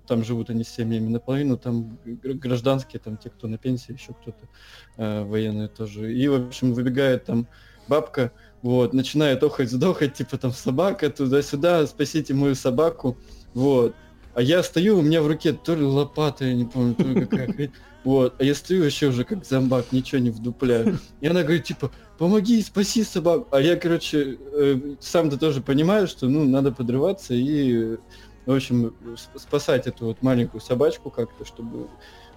там 0.07 0.23
живут 0.23 0.49
они 0.49 0.63
с 0.63 0.69
семьями, 0.69 1.07
наполовину 1.07 1.57
там 1.57 1.99
гр- 2.03 2.33
гражданские, 2.33 2.99
там 2.99 3.17
те, 3.17 3.29
кто 3.29 3.47
на 3.47 3.57
пенсии, 3.59 3.93
еще 3.93 4.13
кто-то 4.13 4.49
э, 4.97 5.23
военные 5.23 5.67
тоже. 5.67 6.13
И, 6.13 6.27
в 6.27 6.47
общем, 6.47 6.73
выбегает 6.73 7.25
там 7.25 7.47
бабка, 7.87 8.31
вот, 8.63 8.93
начинает 8.93 9.43
охать, 9.43 9.69
сдохать, 9.69 10.15
типа 10.15 10.37
там 10.37 10.51
собака 10.51 11.09
туда-сюда, 11.09 11.85
спасите 11.85 12.33
мою 12.33 12.55
собаку, 12.55 13.17
вот. 13.53 13.95
А 14.33 14.41
я 14.41 14.63
стою, 14.63 14.99
у 14.99 15.01
меня 15.01 15.21
в 15.21 15.27
руке 15.27 15.53
то 15.53 15.75
ли 15.75 15.83
лопата, 15.83 16.45
я 16.45 16.53
не 16.53 16.65
помню, 16.65 16.95
то 16.95 17.03
ли 17.03 17.25
какая 17.25 17.51
хрень. 17.51 17.71
Вот, 18.03 18.35
а 18.39 18.43
я 18.43 18.55
стою 18.55 18.83
вообще 18.83 19.07
уже 19.07 19.25
как 19.25 19.45
зомбак, 19.45 19.91
ничего 19.91 20.21
не 20.21 20.29
вдупляю. 20.29 20.99
И 21.19 21.27
она 21.27 21.43
говорит, 21.43 21.65
типа, 21.65 21.91
помоги, 22.17 22.61
спаси 22.61 23.03
собаку. 23.03 23.47
А 23.51 23.59
я, 23.59 23.75
короче, 23.75 24.37
э, 24.53 24.95
сам-то 25.01 25.37
тоже 25.37 25.61
понимаю, 25.61 26.07
что, 26.07 26.27
ну, 26.27 26.45
надо 26.45 26.71
подрываться 26.71 27.33
и, 27.33 27.97
в 28.45 28.53
общем, 28.53 28.95
спасать 29.35 29.87
эту 29.87 30.05
вот 30.05 30.21
маленькую 30.21 30.61
собачку 30.61 31.09
как-то, 31.09 31.43
чтобы, 31.43 31.89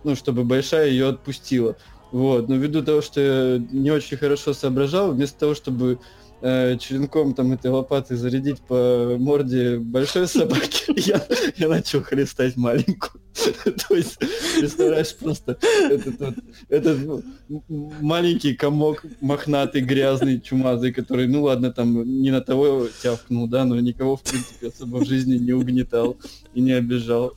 ну, 0.03 0.17
чтобы 0.17 0.43
большая 0.43 0.89
ее 0.89 1.09
отпустила. 1.09 1.77
Вот, 2.11 2.49
но 2.49 2.57
ввиду 2.57 2.83
того, 2.83 3.01
что 3.01 3.21
я 3.21 3.59
не 3.71 3.91
очень 3.91 4.17
хорошо 4.17 4.53
соображал, 4.53 5.13
вместо 5.13 5.39
того, 5.39 5.55
чтобы 5.55 5.99
э, 6.43 6.77
черенком 6.79 7.35
там 7.35 7.53
этой 7.53 7.71
лопатой 7.71 8.17
зарядить 8.17 8.61
по 8.61 9.17
морде 9.19 9.79
большой 9.79 10.27
собаки, 10.29 10.93
я, 10.97 11.25
я 11.57 11.69
начал 11.69 12.03
хлестать 12.03 12.57
маленькую. 12.57 13.23
То 13.89 13.95
есть, 13.95 14.19
представляешь, 14.59 15.17
просто 15.17 15.57
этот, 15.91 16.21
вот- 16.21 16.35
этот 16.69 16.99
ну, 16.99 17.23
маленький 18.01 18.55
комок 18.55 19.05
мохнатый, 19.21 19.81
грязный, 19.81 20.41
чумазый, 20.41 20.93
который, 20.93 21.27
ну 21.29 21.45
ладно, 21.45 21.73
там 21.73 22.03
не 22.23 22.31
на 22.31 22.41
того 22.43 22.89
тявкнул, 23.03 23.49
да, 23.49 23.65
но 23.65 23.81
никого, 23.81 24.17
в 24.17 24.23
принципе, 24.23 24.69
особо 24.69 24.99
в 24.99 25.07
жизни 25.07 25.37
не 25.39 25.53
угнетал 25.53 26.19
и 26.55 26.61
не 26.61 26.73
обижал. 26.73 27.33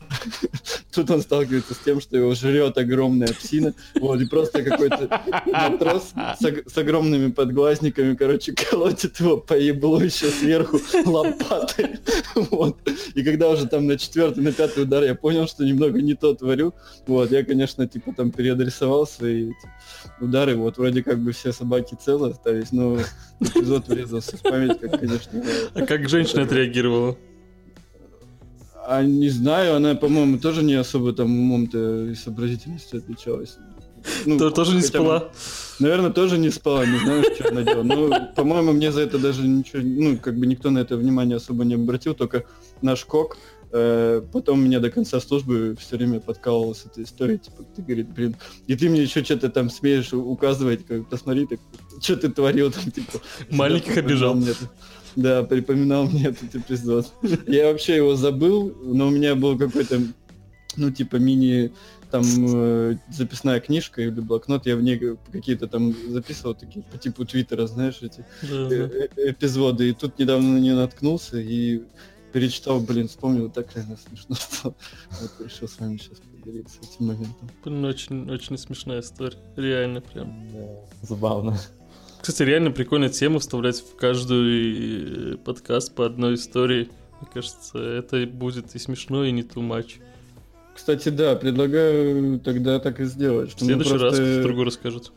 Тут 0.94 1.10
он 1.12 1.22
сталкивается 1.22 1.74
с 1.74 1.80
тем, 1.80 2.02
что 2.02 2.18
его 2.18 2.34
жрет 2.36 2.78
огромная 2.78 3.30
псина, 3.30 3.74
вот, 3.96 4.20
и 4.20 4.26
просто 4.26 4.64
какой-то 4.64 5.22
матрос 5.46 6.14
с, 6.40 6.72
с 6.74 6.78
огромными 6.78 7.32
подглазниками, 7.32 8.16
короче, 8.16 8.54
колотит 8.54 8.95
его 9.04 9.38
по 9.38 9.54
еблу 9.54 10.00
еще 10.00 10.28
сверху 10.30 10.80
лопатой, 11.06 12.00
вот. 12.36 12.78
И 13.14 13.24
когда 13.24 13.50
уже 13.50 13.68
там 13.68 13.88
на 13.88 13.98
четвертый, 13.98 14.44
на 14.44 14.52
пятый 14.52 14.84
удар 14.84 15.04
я 15.04 15.16
понял, 15.16 15.48
что 15.48 15.66
немного 15.66 16.02
не 16.02 16.16
то 16.16 16.34
творю, 16.34 16.74
вот, 17.08 17.32
я, 17.32 17.44
конечно, 17.44 17.88
типа 17.88 18.14
там 18.14 18.32
переадресовал 18.32 19.06
свои 19.06 19.50
эти 19.50 20.24
удары, 20.24 20.56
вот, 20.56 20.78
вроде 20.78 21.04
как 21.04 21.20
бы 21.20 21.32
все 21.32 21.52
собаки 21.52 21.96
целы 21.96 22.30
остались, 22.32 22.72
но 22.72 22.98
эпизод 23.40 23.88
врезался 23.88 24.38
в 24.38 24.42
память, 24.42 24.80
как, 24.80 25.00
конечно, 25.00 25.44
А 25.74 25.86
как 25.86 26.08
женщина 26.10 26.44
отреагировала? 26.44 27.18
а 28.88 29.04
не 29.04 29.30
знаю, 29.30 29.76
она, 29.76 29.96
по-моему, 29.96 30.38
тоже 30.38 30.64
не 30.64 30.76
особо 30.76 31.12
там 31.14 31.28
умом-то 31.28 32.06
и 32.06 32.16
сообразительностью 32.16 33.00
отличалась. 33.00 33.58
Ну, 34.26 34.38
То- 34.38 34.52
Тоже 34.52 34.76
не 34.76 34.82
спала? 34.82 35.32
Наверное, 35.80 36.12
тоже 36.12 36.38
не 36.38 36.52
спала, 36.52 36.86
не 36.86 36.98
знаю, 37.00 37.24
что 37.36 37.50
она 37.50 37.64
делала. 37.64 37.84
Ну, 37.84 38.12
по-моему, 38.34 38.72
мне 38.72 38.94
за 38.94 39.02
это 39.02 39.20
даже 39.20 39.46
ничего, 39.46 39.82
ну, 39.84 40.18
как 40.18 40.38
бы 40.38 40.48
никто 40.48 40.70
на 40.70 40.80
это 40.80 40.96
внимание 40.96 41.36
особо 41.36 41.66
не 41.66 41.76
обратил, 41.76 42.14
только 42.14 42.46
наш 42.82 43.04
кок 43.04 43.38
э, 43.72 44.22
потом 44.32 44.64
меня 44.64 44.80
до 44.80 44.90
конца 44.90 45.20
службы 45.20 45.76
все 45.80 45.98
время 45.98 46.22
подкалывал 46.22 46.74
с 46.74 46.86
этой 46.86 47.04
историей, 47.04 47.40
типа, 47.40 47.64
ты, 47.76 47.82
говорит, 47.82 48.10
блин, 48.10 48.36
и 48.68 48.76
ты 48.76 48.90
мне 48.90 49.02
еще 49.04 49.24
что-то 49.24 49.50
там 49.50 49.70
смеешь 49.70 50.14
указывать, 50.14 50.86
как, 50.86 51.10
посмотри, 51.10 51.46
так, 51.46 51.60
что 52.02 52.16
ты 52.16 52.30
творил 52.30 52.72
там, 52.72 52.90
типа. 52.90 53.20
Маленьких 53.50 53.98
обижал. 53.98 54.34
мне 54.36 54.52
это. 54.52 54.72
Да, 55.16 55.44
припоминал 55.44 56.08
мне 56.08 56.28
этот 56.28 56.56
эпизод. 56.56 57.08
Я 57.48 57.72
вообще 57.72 57.98
его 57.98 58.16
забыл, 58.16 58.76
но 58.84 59.08
у 59.08 59.12
меня 59.12 59.36
был 59.36 59.58
какой-то, 59.58 60.02
ну, 60.76 60.92
типа, 60.92 61.18
мини 61.18 61.72
там 62.16 62.24
э, 62.56 62.98
записная 63.10 63.60
книжка 63.60 64.02
или 64.02 64.10
блокнот, 64.10 64.66
я 64.66 64.78
в 64.78 64.82
ней 64.82 65.18
какие-то 65.34 65.68
там 65.68 65.94
записывал 66.10 66.56
такие 66.56 66.82
по 66.84 66.98
типу 66.98 67.26
твиттера, 67.26 67.68
знаешь, 67.68 68.00
эти 68.02 68.26
Да, 68.42 68.74
э, 68.74 68.88
да. 68.88 69.22
э, 69.22 69.32
эпизоды. 69.32 69.90
И 69.90 69.94
тут 69.94 70.18
недавно 70.18 70.54
на 70.54 70.60
нее 70.60 70.76
наткнулся 70.76 71.38
и 71.38 71.82
перечитал, 72.32 72.80
блин, 72.80 73.10
вспомнил, 73.10 73.50
так 73.50 73.76
реально 73.76 73.98
смешно 73.98 74.36
стало. 74.40 74.76
Вот 75.20 75.46
решил 75.46 75.68
с 75.68 75.78
вами 75.78 75.98
сейчас 75.98 76.20
поделиться 76.20 76.78
этим 76.84 77.08
моментом. 77.08 77.50
Блин, 77.66 77.84
очень, 77.84 78.32
очень 78.32 78.58
смешная 78.58 79.02
история. 79.02 79.38
Реально 79.58 80.00
прям. 80.00 80.50
Да, 80.54 80.68
забавно. 81.02 81.58
Кстати, 82.22 82.44
реально 82.44 82.72
прикольная 82.72 83.10
тема 83.10 83.40
вставлять 83.40 83.82
в 83.82 83.98
каждый 83.98 85.34
э, 85.34 85.38
подкаст 85.38 85.94
по 85.94 86.06
одной 86.06 86.36
истории. 86.36 86.90
Мне 87.20 87.30
кажется, 87.34 87.78
это 87.78 88.26
будет 88.26 88.74
и 88.74 88.80
смешно, 88.80 89.26
и 89.26 89.32
не 89.32 89.42
too 89.42 89.68
much. 89.68 90.02
Кстати, 90.76 91.10
да, 91.10 91.36
предлагаю 91.36 92.40
тогда 92.40 92.80
так 92.80 93.00
и 93.00 93.06
сделать. 93.06 93.50
В 93.50 93.52
что 93.54 93.64
мы 93.64 93.70
следующий 93.70 93.94
раз 93.94 94.02
просто- 94.02 94.24
кто-то 94.24 94.44
другой 94.44 94.66
расскажет. 94.66 95.12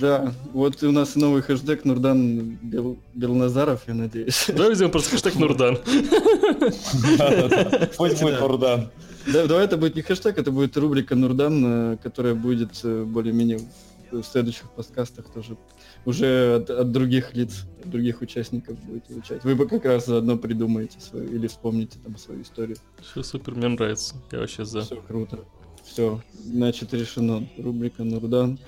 Да, 0.00 0.32
вот 0.52 0.82
у 0.82 0.92
нас 0.92 1.16
новый 1.16 1.42
хэштег 1.42 1.84
Нурдан 1.84 2.58
Бел... 2.62 2.98
Белназаров, 3.14 3.82
я 3.88 3.94
надеюсь. 3.94 4.46
Давай 4.48 4.68
возьмем 4.68 4.90
просто 4.90 5.10
хэштег 5.10 5.34
Нурдан. 5.36 5.78
Пусть 7.96 8.22
будет 8.22 8.40
Нурдан. 8.40 8.90
Да, 9.26 9.46
давай 9.46 9.64
это 9.64 9.76
будет 9.76 9.96
не 9.96 10.02
хэштег, 10.02 10.38
это 10.38 10.52
будет 10.52 10.76
рубрика 10.76 11.16
Нурдан, 11.16 11.94
э, 11.94 11.96
которая 12.02 12.34
будет 12.34 12.70
э, 12.84 13.04
более-менее 13.04 13.58
в 13.58 13.64
в 14.12 14.22
следующих 14.22 14.70
подкастах 14.70 15.26
тоже 15.32 15.56
уже 16.04 16.56
от, 16.56 16.70
от 16.70 16.92
других 16.92 17.34
лиц, 17.34 17.66
от 17.82 17.90
других 17.90 18.20
участников 18.22 18.78
будет 18.84 19.06
звучать. 19.08 19.44
Вы 19.44 19.54
бы 19.56 19.66
как 19.68 19.84
раз 19.84 20.06
заодно 20.06 20.36
придумаете 20.36 21.00
свою 21.00 21.26
или 21.32 21.46
вспомните 21.46 21.98
там 22.02 22.16
свою 22.16 22.42
историю. 22.42 22.76
Все 23.02 23.22
супер, 23.22 23.54
мне 23.54 23.68
нравится. 23.68 24.16
Я 24.32 24.38
вообще 24.40 24.64
за. 24.64 24.82
Все 24.82 24.96
круто. 24.96 25.40
Все, 25.84 26.22
значит 26.32 26.92
решено. 26.94 27.48
Рубрика 27.58 28.04
Нурдан 28.04 28.58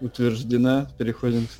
утверждена. 0.00 0.90
Переходим 0.98 1.46
к 1.46 1.50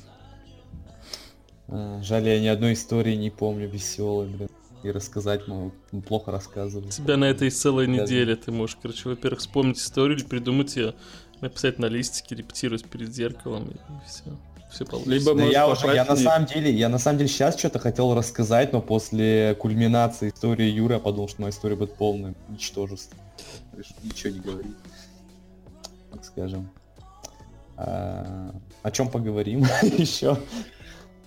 А, 1.67 2.01
Жаль, 2.01 2.27
я 2.27 2.39
ни 2.39 2.47
одной 2.47 2.73
истории 2.73 3.15
не 3.15 3.29
помню 3.29 3.69
веселой, 3.69 4.27
блин. 4.27 4.49
И 4.81 4.91
рассказать 4.91 5.45
могу. 5.47 5.73
Ну, 5.91 6.01
Плохо 6.01 6.31
рассказываю. 6.31 6.87
У 6.87 6.91
тебя 6.91 7.17
на 7.17 7.25
этой 7.25 7.49
целой 7.49 7.85
Да. 7.85 7.91
неделе 7.93 8.35
ты 8.37 8.51
можешь, 8.51 8.77
короче, 8.81 9.09
во-первых, 9.09 9.41
вспомнить 9.41 9.77
историю 9.77 10.17
или 10.17 10.23
придумать 10.25 10.75
ее, 10.77 10.95
написать 11.41 11.79
на 11.79 11.87
листике, 11.87 12.35
репетировать 12.35 12.85
перед 12.85 13.13
зеркалом, 13.13 13.67
и 13.71 13.75
все. 14.07 14.39
Все. 14.69 14.85
Либо 15.05 15.33
Да 15.33 15.43
я 15.45 15.67
уже, 15.67 15.87
я 15.87 16.05
на 16.05 16.15
самом 16.15 16.45
деле, 16.47 16.71
я 16.71 16.89
на 16.89 16.99
самом 16.99 17.17
деле 17.17 17.29
сейчас 17.29 17.57
что-то 17.57 17.79
хотел 17.79 18.13
рассказать, 18.13 18.71
но 18.71 18.81
после 18.81 19.55
кульминации 19.55 20.29
истории 20.29 20.65
Юры 20.65 20.95
я 20.95 20.99
подумал, 20.99 21.27
что 21.27 21.41
моя 21.41 21.51
история 21.51 21.75
будет 21.75 21.95
полным 21.95 22.35
ничтожеством. 22.49 23.17
Решил 23.75 23.95
ничего 24.03 24.33
не 24.33 24.39
говорить. 24.39 24.75
Так 26.11 26.23
скажем. 26.23 26.69
А, 27.77 28.53
о 28.83 28.91
чем 28.91 29.09
поговорим 29.09 29.65
еще? 29.81 30.37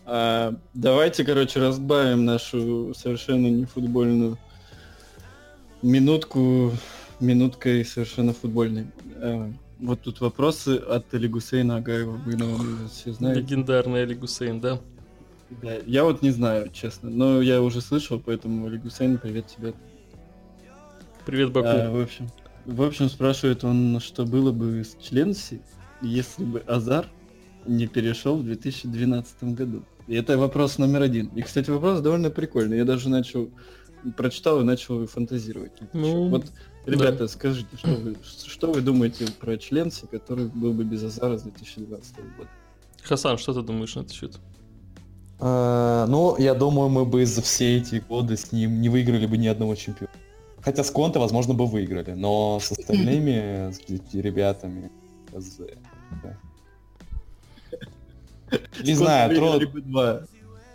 А, 0.05 0.55
давайте, 0.75 1.25
короче, 1.25 1.59
разбавим 1.59 2.25
нашу 2.25 2.95
совершенно 2.95 3.49
не 3.49 3.65
футбольную 3.65 4.39
минутку 5.83 6.73
минуткой 7.19 7.85
совершенно 7.85 8.33
футбольной. 8.33 8.87
Вот 9.83 10.01
тут 10.01 10.21
вопросы 10.21 10.77
от 10.77 11.13
Али 11.13 11.27
Гусейна 11.27 11.79
Агаева. 11.79 12.13
Вы, 12.13 12.37
наверное, 12.37 12.89
все 12.89 13.13
знаете. 13.13 13.41
Легендарный 13.41 14.03
Али 14.05 14.15
Гусейн, 14.15 14.61
да? 14.61 14.81
Да, 15.61 15.75
я 15.87 16.05
вот 16.05 16.23
не 16.23 16.31
знаю, 16.31 16.71
честно. 16.73 17.11
Но 17.11 17.43
я 17.43 17.61
уже 17.61 17.81
слышал, 17.81 18.23
поэтому, 18.25 18.67
Али 18.67 18.79
Гусейн, 18.79 19.19
привет 19.19 19.49
тебе. 19.49 19.75
Привет, 21.27 21.51
Баку. 21.51 21.67
А, 21.69 21.91
в 21.91 22.01
общем, 22.01 22.29
в 22.65 22.81
общем, 22.81 23.09
спрашивает 23.09 23.65
он, 23.65 23.99
что 23.99 24.25
было 24.25 24.53
бы 24.53 24.85
с 24.85 24.97
Челенси, 25.03 25.61
если 26.01 26.45
бы 26.45 26.61
Азар 26.61 27.09
не 27.67 27.89
перешел 27.89 28.37
в 28.37 28.45
2012 28.45 29.43
году. 29.55 29.83
И 30.07 30.15
это 30.15 30.39
вопрос 30.39 30.79
номер 30.79 31.03
один. 31.03 31.27
И, 31.35 31.43
кстати, 31.43 31.71
вопрос 31.71 32.01
довольно 32.01 32.31
прикольный. 32.31 32.77
Я 32.77 32.85
даже 32.85 33.09
начал 33.09 33.51
прочитал 34.11 34.61
и 34.61 34.65
начал 34.65 35.07
фантазировать. 35.07 35.73
Ну, 35.93 36.29
вот, 36.29 36.47
ребята, 36.87 37.29
скажите, 37.29 37.77
что 37.77 37.89
вы, 37.91 38.17
что 38.25 38.73
вы 38.73 38.81
думаете 38.81 39.27
про 39.41 39.57
Членси, 39.57 40.07
который 40.07 40.47
был 40.47 40.73
бы 40.73 40.85
без 40.85 41.03
Азара 41.05 41.39
с 41.39 41.43
2012 41.43 42.17
года? 42.37 42.49
Хасан, 43.03 43.39
что 43.39 43.55
ты 43.55 43.63
думаешь 43.63 43.95
на 43.95 44.01
этот 44.01 44.13
счет? 44.13 44.39
А, 45.41 46.07
Ну, 46.07 46.37
я 46.39 46.55
думаю, 46.55 46.89
мы 46.89 47.05
бы 47.05 47.25
за 47.27 47.43
все 47.43 47.79
эти 47.79 47.97
годы 48.09 48.37
с 48.37 48.53
ним 48.53 48.81
не 48.81 48.89
выиграли 48.89 49.27
бы 49.27 49.37
ни 49.39 49.47
одного 49.47 49.75
чемпиона. 49.75 50.13
Хотя 50.61 50.85
с 50.85 50.91
Конте, 50.91 51.19
возможно, 51.19 51.55
бы 51.55 51.67
выиграли, 51.67 52.13
но 52.13 52.59
с 52.61 52.71
остальными 52.79 53.73
с 53.73 53.81
ребятами... 54.15 54.91
да. 55.33 56.37
Не 58.85 58.95
знаю, 58.95 59.31
Выиграли 59.31 59.65
тру- 59.65 59.73
бы 59.73 59.81
два. 59.81 60.21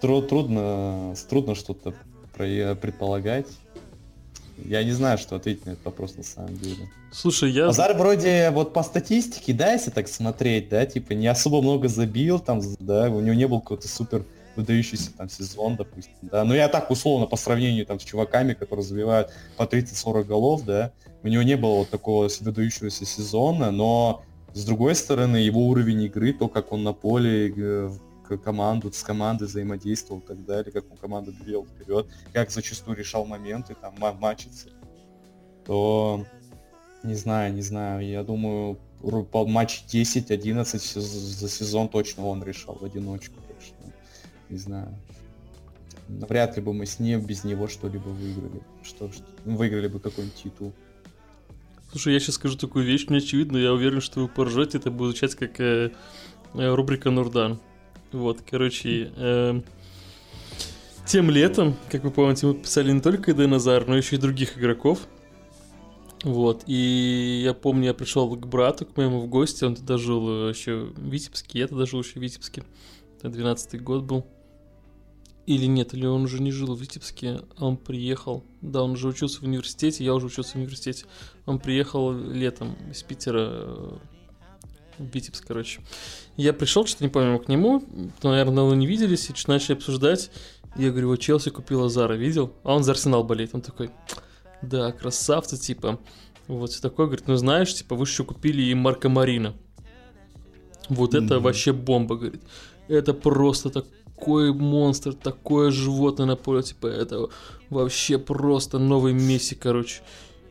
тру- 0.02 0.22
трудно, 0.22 1.14
трудно 1.30 1.56
что-то 1.56 1.94
предполагать. 2.38 3.48
Я 4.66 4.84
не 4.84 4.92
знаю, 4.92 5.18
что 5.18 5.36
ответить 5.36 5.66
на 5.66 5.72
этот 5.72 5.86
вопрос 5.86 6.16
на 6.16 6.24
самом 6.24 6.58
деле. 6.58 6.90
Слушай, 7.12 7.52
я... 7.52 7.68
Азар 7.68 7.96
вроде 7.96 8.50
вот 8.52 8.74
по 8.74 8.84
статистике, 8.84 9.54
да, 9.54 9.74
если 9.74 9.92
так 9.92 10.08
смотреть, 10.08 10.70
да, 10.70 10.86
типа 10.86 11.14
не 11.14 11.28
особо 11.28 11.62
много 11.62 11.88
забил, 11.88 12.40
там, 12.40 12.62
да, 12.80 13.10
у 13.10 13.20
него 13.22 13.36
не 13.36 13.48
был 13.48 13.62
какой-то 13.62 13.88
супер 13.88 14.26
выдающийся 14.56 15.12
там 15.16 15.30
сезон, 15.30 15.76
допустим, 15.76 16.14
да, 16.24 16.44
но 16.44 16.56
я 16.56 16.68
так 16.68 16.90
условно 16.90 17.28
по 17.28 17.38
сравнению 17.38 17.86
там 17.86 18.00
с 18.00 18.04
чуваками, 18.04 18.54
которые 18.54 18.84
забивают 18.84 19.30
по 19.56 19.64
30-40 19.64 20.24
голов, 20.24 20.66
да, 20.66 20.92
у 21.22 21.28
него 21.28 21.44
не 21.44 21.56
было 21.56 21.76
вот 21.76 21.90
такого 21.92 22.28
выдающегося 22.42 23.06
сезона, 23.06 23.70
но 23.70 24.24
с 24.54 24.66
другой 24.66 24.96
стороны 24.96 25.38
его 25.38 25.68
уровень 25.68 26.04
игры, 26.04 26.34
то, 26.34 26.48
как 26.48 26.72
он 26.72 26.84
на 26.84 26.94
поле 26.94 27.92
команду, 28.36 28.92
с 28.92 29.04
командой 29.04 29.46
взаимодействовал 29.46 30.20
и 30.22 30.26
так 30.26 30.44
далее, 30.46 30.72
как 30.74 30.92
он 30.92 30.98
команду 30.98 31.32
двигал 31.32 31.66
вперед, 31.66 32.08
как 32.34 32.52
зачастую 32.52 32.98
решал 32.98 33.26
моменты, 33.26 33.76
там, 33.80 33.94
ма- 33.98 34.14
матчи 34.14 34.50
то 35.66 36.26
не 37.04 37.16
знаю, 37.16 37.54
не 37.54 37.62
знаю, 37.62 38.06
я 38.08 38.24
думаю, 38.24 38.78
матч 39.34 39.84
10-11 39.88 40.82
сез- 40.82 41.00
за 41.00 41.50
сезон 41.50 41.88
точно 41.90 42.26
он 42.26 42.44
решал 42.44 42.76
в 42.76 42.84
одиночку. 42.84 43.36
так 43.48 43.58
не 44.50 44.58
знаю. 44.58 44.94
Вряд 46.08 46.56
ли 46.56 46.64
бы 46.64 46.74
мы 46.74 46.86
с 46.86 47.00
ним 47.00 47.20
без 47.22 47.44
него 47.44 47.68
что-либо 47.68 48.08
выиграли. 48.08 48.62
Что, 48.82 49.12
что- 49.12 49.24
выиграли 49.44 49.88
бы 49.88 50.00
какой-нибудь 50.00 50.36
титул. 50.42 50.72
Слушай, 51.92 52.14
я 52.14 52.20
сейчас 52.20 52.36
скажу 52.36 52.58
такую 52.58 52.86
вещь, 52.86 53.08
мне 53.10 53.18
очевидно, 53.18 53.58
я 53.58 53.74
уверен, 53.74 54.02
что 54.02 54.22
вы 54.22 54.28
поржете, 54.30 54.78
это 54.78 54.90
будет 54.92 55.18
звучать 55.18 55.36
как 55.36 55.60
э, 55.60 55.92
э, 56.54 56.74
рубрика 56.76 57.10
Нурдан. 57.12 57.60
Вот, 58.12 58.42
короче, 58.50 59.12
э, 59.16 59.62
тем 61.06 61.30
летом, 61.30 61.76
как 61.90 62.04
вы 62.04 62.12
помните, 62.12 62.48
мы 62.48 62.54
писали 62.56 62.92
не 62.92 63.02
только 63.02 63.32
Эден 63.32 63.54
Азар, 63.54 63.88
но 63.88 63.98
еще 63.98 64.16
и 64.16 64.20
других 64.20 64.58
игроков. 64.58 65.08
Вот, 66.24 66.64
и 66.66 67.42
я 67.44 67.54
помню, 67.54 67.86
я 67.86 67.94
пришел 67.94 68.36
к 68.36 68.48
брату, 68.48 68.86
к 68.86 68.98
моему 68.98 69.22
в 69.22 69.28
гости, 69.28 69.64
он 69.64 69.76
тогда 69.76 69.98
жил 69.98 70.50
еще 70.50 70.92
в 70.96 71.10
Витебске, 71.10 71.60
я 71.60 71.68
тогда 71.68 71.86
жил 71.86 72.02
еще 72.02 72.20
в 72.20 72.24
Витебске. 72.24 72.64
Это 73.18 73.30
12 73.30 73.82
год 73.82 74.04
был. 74.04 74.26
Или 75.46 75.66
нет, 75.66 75.94
или 75.94 76.06
он 76.06 76.24
уже 76.24 76.42
не 76.42 76.52
жил 76.52 76.76
в 76.76 76.82
Витебске, 76.82 77.42
он 77.58 77.78
приехал. 77.78 78.44
Да, 78.62 78.84
он 78.84 78.92
уже 78.92 79.08
учился 79.08 79.40
в 79.40 79.44
университете, 79.44 80.04
я 80.04 80.14
уже 80.14 80.26
учился 80.26 80.54
в 80.54 80.56
университете. 80.56 81.06
Он 81.46 81.60
приехал 81.60 82.12
летом 82.12 82.76
из 82.92 83.02
Питера 83.04 83.48
э, 83.50 83.98
в 84.98 85.06
Витебск, 85.06 85.48
короче. 85.48 85.80
Я 86.38 86.54
пришел, 86.54 86.86
что-то 86.86 87.04
не 87.04 87.10
помню, 87.10 87.40
к 87.40 87.48
нему, 87.48 87.84
наверное, 88.24 88.56
давно 88.56 88.76
не 88.76 88.86
виделись, 88.86 89.30
и 89.30 89.34
что 89.36 89.50
начали 89.52 89.76
обсуждать. 89.76 90.30
Я 90.76 90.92
говорю, 90.92 91.10
вот 91.10 91.20
Челси 91.20 91.50
купил 91.50 91.84
Азара, 91.84 92.14
видел? 92.14 92.54
А 92.64 92.76
он 92.76 92.84
за 92.84 92.92
Арсенал 92.92 93.24
болеет. 93.24 93.56
Он 93.56 93.62
такой, 93.62 93.90
да, 94.62 94.92
красавцы, 94.92 95.58
типа. 95.58 96.00
Вот 96.48 96.70
все 96.72 96.82
такое. 96.82 97.08
Говорит, 97.08 97.28
ну 97.28 97.36
знаешь, 97.36 97.74
типа, 97.74 97.96
вы 97.96 98.06
еще 98.06 98.24
купили 98.24 98.62
и 98.62 98.74
Марка 98.76 99.10
Марина. 99.10 99.56
Вот 100.90 101.16
это 101.16 101.36
Мгм. 101.36 101.44
вообще 101.44 101.74
бомба, 101.74 102.16
говорит. 102.16 102.42
Это 102.88 103.14
просто 103.14 103.70
такой 103.72 104.54
монстр, 104.54 105.14
такое 105.14 105.72
животное 105.72 106.28
на 106.28 106.36
поле, 106.36 106.62
типа, 106.62 106.88
это 106.88 107.28
вообще 107.70 108.18
просто 108.20 108.80
новый 108.80 109.14
Месси, 109.14 109.56
короче. 109.56 110.02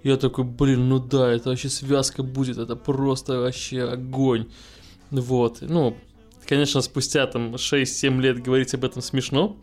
Я 0.02 0.16
такой, 0.16 0.44
блин, 0.44 0.88
ну 0.88 0.98
да, 0.98 1.32
это 1.32 1.50
вообще 1.50 1.68
связка 1.68 2.22
будет, 2.22 2.58
это 2.58 2.76
просто 2.76 3.40
вообще 3.40 3.84
огонь. 3.84 4.46
Вот, 5.10 5.58
ну, 5.60 5.96
конечно, 6.46 6.80
спустя 6.80 7.26
там 7.26 7.54
6-7 7.54 8.20
лет 8.20 8.42
говорить 8.42 8.74
об 8.74 8.84
этом 8.84 9.02
смешно, 9.02 9.56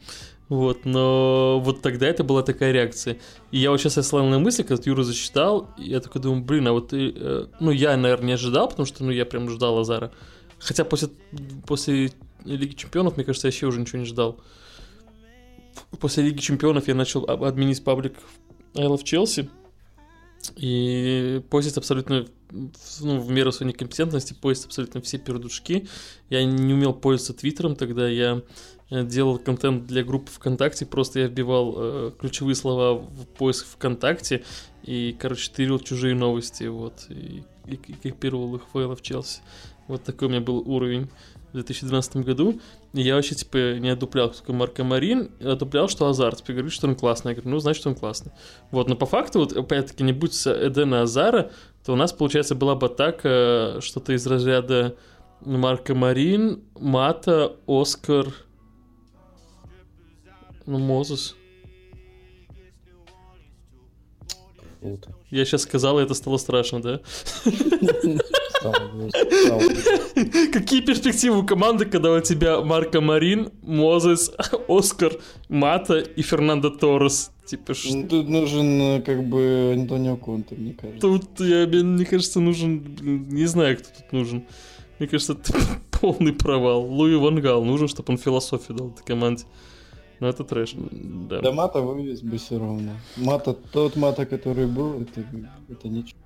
вот, 0.49 0.85
но 0.85 1.59
вот 1.63 1.81
тогда 1.81 2.07
это 2.07 2.23
была 2.23 2.43
такая 2.43 2.71
реакция. 2.71 3.17
И 3.51 3.57
я 3.57 3.71
вот 3.71 3.79
сейчас 3.79 3.97
ослал 3.97 4.25
на 4.27 4.39
мысли, 4.39 4.63
когда 4.63 4.83
Юра 4.85 5.03
зачитал, 5.03 5.69
я 5.77 5.99
такой 5.99 6.21
думаю, 6.21 6.43
блин, 6.43 6.67
а 6.67 6.73
вот 6.73 6.89
ты, 6.89 7.13
э, 7.15 7.45
ну, 7.59 7.71
я, 7.71 7.95
наверное, 7.97 8.27
не 8.27 8.33
ожидал, 8.33 8.69
потому 8.69 8.85
что, 8.85 9.03
ну, 9.03 9.11
я 9.11 9.25
прям 9.25 9.49
ждал 9.49 9.79
Азара. 9.79 10.11
Хотя 10.59 10.85
после, 10.85 11.09
после 11.65 12.11
Лиги 12.45 12.73
Чемпионов, 12.75 13.15
мне 13.15 13.25
кажется, 13.25 13.47
я 13.47 13.51
вообще 13.51 13.65
уже 13.67 13.79
ничего 13.79 13.99
не 13.99 14.05
ждал. 14.05 14.39
После 15.99 16.23
Лиги 16.23 16.39
Чемпионов 16.39 16.87
я 16.87 16.95
начал 16.95 17.25
админить 17.25 17.83
паблик 17.83 18.15
I 18.75 18.85
Love 18.85 19.03
Chelsea. 19.03 19.49
И 20.57 21.41
постить 21.49 21.77
абсолютно, 21.77 22.27
ну, 23.01 23.19
в 23.19 23.29
меру 23.31 23.51
своей 23.51 23.73
некомпетентности, 23.73 24.33
постить 24.33 24.67
абсолютно 24.67 25.01
все 25.01 25.17
пердушки. 25.17 25.87
Я 26.29 26.43
не 26.45 26.73
умел 26.73 26.93
пользоваться 26.93 27.33
Твиттером, 27.33 27.75
тогда 27.75 28.07
я 28.07 28.41
э, 28.89 29.03
делал 29.05 29.39
контент 29.39 29.85
для 29.87 30.03
группы 30.03 30.31
ВКонтакте, 30.31 30.85
просто 30.85 31.19
я 31.19 31.27
вбивал 31.27 31.75
э, 31.77 32.11
ключевые 32.19 32.55
слова 32.55 32.93
в 32.93 33.25
поиск 33.37 33.65
ВКонтакте 33.67 34.43
и, 34.83 35.15
короче, 35.19 35.51
тырил 35.51 35.79
чужие 35.79 36.15
новости, 36.15 36.65
вот, 36.65 37.05
и, 37.09 37.43
и, 37.65 37.73
и 37.73 38.11
копировал 38.11 38.55
их 38.55 38.61
в 38.71 38.77
I 38.77 38.85
Love 38.85 39.01
Chelsea. 39.01 39.39
Вот 39.87 40.03
такой 40.03 40.27
у 40.27 40.31
меня 40.31 40.41
был 40.41 40.57
уровень 40.59 41.09
в 41.53 41.55
2012 41.55 42.17
году. 42.17 42.59
И 42.93 43.01
я 43.01 43.15
вообще, 43.15 43.35
типа, 43.35 43.77
не 43.79 43.89
одуплял, 43.89 44.29
кто 44.29 44.39
такой 44.39 44.55
Марко 44.55 44.83
Марин, 44.83 45.31
одуплял, 45.39 45.87
что 45.87 46.07
Азар. 46.07 46.35
Типа, 46.35 46.53
говорит, 46.53 46.71
что 46.71 46.87
он 46.87 46.95
классный. 46.95 47.31
Я 47.31 47.35
говорю, 47.35 47.51
ну, 47.51 47.59
значит, 47.59 47.85
он 47.85 47.95
классный. 47.95 48.31
Вот, 48.71 48.89
но 48.89 48.95
по 48.95 49.05
факту, 49.05 49.39
вот, 49.39 49.53
опять-таки, 49.53 50.03
не 50.03 50.13
будь 50.13 50.35
Эдена 50.45 51.03
Азара, 51.03 51.51
то 51.85 51.93
у 51.93 51.95
нас, 51.95 52.13
получается, 52.13 52.55
была 52.55 52.75
бы 52.75 52.87
атака 52.87 53.79
что-то 53.81 54.13
из 54.13 54.25
разряда 54.25 54.95
Марко 55.41 55.93
Марин, 55.93 56.63
Мата, 56.79 57.55
Оскар, 57.67 58.33
ну, 60.65 60.79
Мозес. 60.79 61.35
Круто. 64.79 65.15
Я 65.29 65.45
сейчас 65.45 65.63
сказал, 65.63 65.99
и 65.99 66.03
это 66.03 66.13
стало 66.13 66.37
страшно, 66.37 66.81
да? 66.81 66.99
Бы. 68.71 69.09
Какие 70.51 70.81
перспективы 70.81 71.39
у 71.39 71.45
команды, 71.45 71.85
когда 71.85 72.13
у 72.13 72.19
тебя 72.21 72.61
Марко 72.61 73.01
Марин, 73.01 73.51
Мозес, 73.61 74.31
Оскар, 74.67 75.13
Мата 75.49 75.99
и 75.99 76.21
Фернандо 76.21 76.69
Торрес? 76.69 77.31
Типа, 77.45 77.73
что 77.73 77.95
Ну, 77.95 78.07
Тут 78.07 78.29
нужен 78.29 78.81
э, 78.81 79.01
как 79.01 79.23
бы 79.25 79.73
Антонио 79.77 80.15
Конте, 80.15 80.55
мне 80.55 80.73
кажется. 80.73 81.01
тут, 81.01 81.39
я, 81.39 81.67
мне, 81.67 82.05
кажется, 82.05 82.39
нужен... 82.39 82.95
Не 83.29 83.45
знаю, 83.45 83.77
кто 83.77 83.89
тут 83.89 84.11
нужен. 84.13 84.45
Мне 84.99 85.09
кажется, 85.09 85.33
это 85.33 85.53
полный 85.99 86.31
провал. 86.31 86.85
Луи 86.85 87.15
Ван 87.15 87.41
Гал 87.41 87.65
нужен, 87.65 87.89
чтобы 87.89 88.13
он 88.13 88.17
философию 88.17 88.77
дал 88.77 88.89
этой 88.89 89.03
команде. 89.03 89.43
Но 90.19 90.29
это 90.29 90.45
трэш. 90.45 90.75
Да. 90.75 91.41
Да 91.41 91.51
мата 91.51 91.81
вывез 91.81 92.21
бы 92.21 92.37
все 92.37 92.57
равно. 92.57 92.93
Мата, 93.17 93.53
тот 93.53 93.97
мата, 93.97 94.25
который 94.25 94.67
был, 94.67 95.01
это, 95.01 95.25
это 95.69 95.89
ничего. 95.89 96.17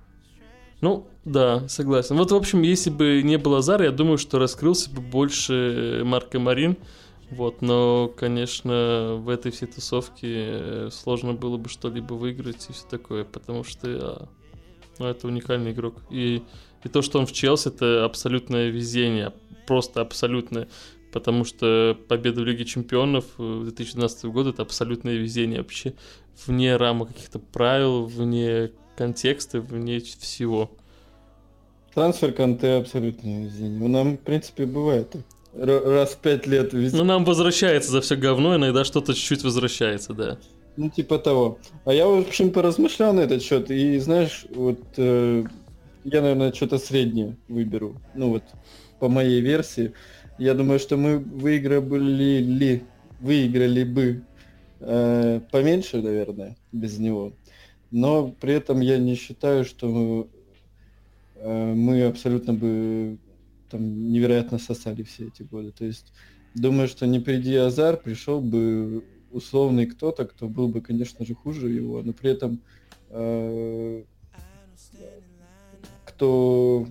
Ну, 0.80 1.08
да, 1.24 1.68
согласен. 1.68 2.16
Вот, 2.16 2.30
в 2.30 2.36
общем, 2.36 2.62
если 2.62 2.90
бы 2.90 3.22
не 3.22 3.36
было 3.36 3.58
Азара, 3.58 3.84
я 3.86 3.90
думаю, 3.90 4.16
что 4.18 4.38
раскрылся 4.38 4.90
бы 4.90 5.00
больше 5.00 6.02
Марко 6.04 6.38
Марин. 6.38 6.76
Вот, 7.30 7.60
но, 7.60 8.10
конечно, 8.16 9.16
в 9.18 9.28
этой 9.28 9.52
всей 9.52 9.66
тусовке 9.66 10.28
э, 10.28 10.88
сложно 10.90 11.34
было 11.34 11.58
бы 11.58 11.68
что-либо 11.68 12.14
выиграть 12.14 12.66
и 12.70 12.72
все 12.72 12.86
такое, 12.88 13.24
потому 13.24 13.64
что 13.64 13.88
а, 13.88 14.28
ну, 14.98 15.06
это 15.06 15.26
уникальный 15.26 15.72
игрок. 15.72 15.96
И, 16.08 16.42
и 16.84 16.88
то, 16.88 17.02
что 17.02 17.18
он 17.18 17.26
в 17.26 17.32
Челси, 17.32 17.68
это 17.68 18.06
абсолютное 18.06 18.70
везение, 18.70 19.34
просто 19.66 20.00
абсолютное. 20.00 20.68
Потому 21.12 21.44
что 21.44 21.98
победа 22.08 22.40
в 22.40 22.44
Лиге 22.44 22.64
Чемпионов 22.64 23.26
э, 23.38 23.60
2012 23.64 24.24
года 24.26 24.50
это 24.50 24.62
абсолютное 24.62 25.16
везение 25.16 25.58
вообще 25.58 25.92
вне 26.46 26.76
рамок 26.76 27.08
каких-то 27.08 27.38
правил, 27.40 28.04
вне 28.04 28.70
контекста, 28.98 29.60
вне 29.60 30.00
всего. 30.00 30.72
Трансфер 31.94 32.32
Канте 32.32 32.74
абсолютно 32.74 33.44
везение. 33.44 33.78
Ну, 33.78 33.88
Нам, 33.88 34.16
в 34.16 34.20
принципе, 34.20 34.66
бывает. 34.66 35.14
раз 35.54 36.10
в 36.10 36.18
пять 36.18 36.46
лет 36.48 36.72
везде. 36.72 36.96
Ну, 36.96 37.04
нам 37.04 37.24
возвращается 37.24 37.92
за 37.92 38.00
все 38.00 38.16
говно, 38.16 38.56
иногда 38.56 38.84
что-то 38.84 39.14
чуть-чуть 39.14 39.44
возвращается, 39.44 40.14
да. 40.14 40.38
Ну, 40.76 40.90
типа 40.90 41.18
того. 41.18 41.58
А 41.84 41.92
я, 41.92 42.06
в 42.06 42.18
общем, 42.18 42.50
поразмышлял 42.50 43.12
на 43.12 43.20
этот 43.20 43.42
счет, 43.42 43.70
и 43.70 43.98
знаешь, 43.98 44.46
вот 44.50 44.80
э, 44.96 45.44
я, 46.04 46.20
наверное, 46.20 46.52
что-то 46.52 46.78
среднее 46.78 47.36
выберу. 47.48 48.00
Ну 48.14 48.30
вот, 48.30 48.42
по 48.98 49.08
моей 49.08 49.40
версии. 49.40 49.92
Я 50.38 50.54
думаю, 50.54 50.78
что 50.78 50.96
мы 50.96 51.18
выиграли 51.18 52.38
ли, 52.38 52.82
выиграли 53.20 53.84
бы 53.84 54.22
э, 54.80 55.40
поменьше, 55.50 56.00
наверное, 56.00 56.56
без 56.72 56.98
него. 56.98 57.32
Но 57.90 58.28
при 58.28 58.54
этом 58.54 58.80
я 58.80 58.98
не 58.98 59.14
считаю, 59.14 59.64
что 59.64 60.28
э, 61.36 61.72
мы 61.74 62.04
абсолютно 62.04 62.54
бы 62.54 63.18
там 63.70 64.10
невероятно 64.12 64.58
сосали 64.58 65.02
все 65.02 65.28
эти 65.28 65.42
годы. 65.42 65.72
То 65.72 65.84
есть 65.84 66.12
думаю, 66.54 66.88
что 66.88 67.06
не 67.06 67.20
приди 67.20 67.54
Азар, 67.54 67.96
пришел 67.96 68.40
бы 68.40 69.04
условный 69.30 69.86
кто-то, 69.86 70.24
кто 70.24 70.48
был 70.48 70.68
бы, 70.68 70.80
конечно 70.80 71.24
же, 71.24 71.34
хуже 71.34 71.68
его, 71.68 72.02
но 72.02 72.12
при 72.12 72.30
этом 72.30 72.60
э, 73.10 74.02
кто, 76.04 76.86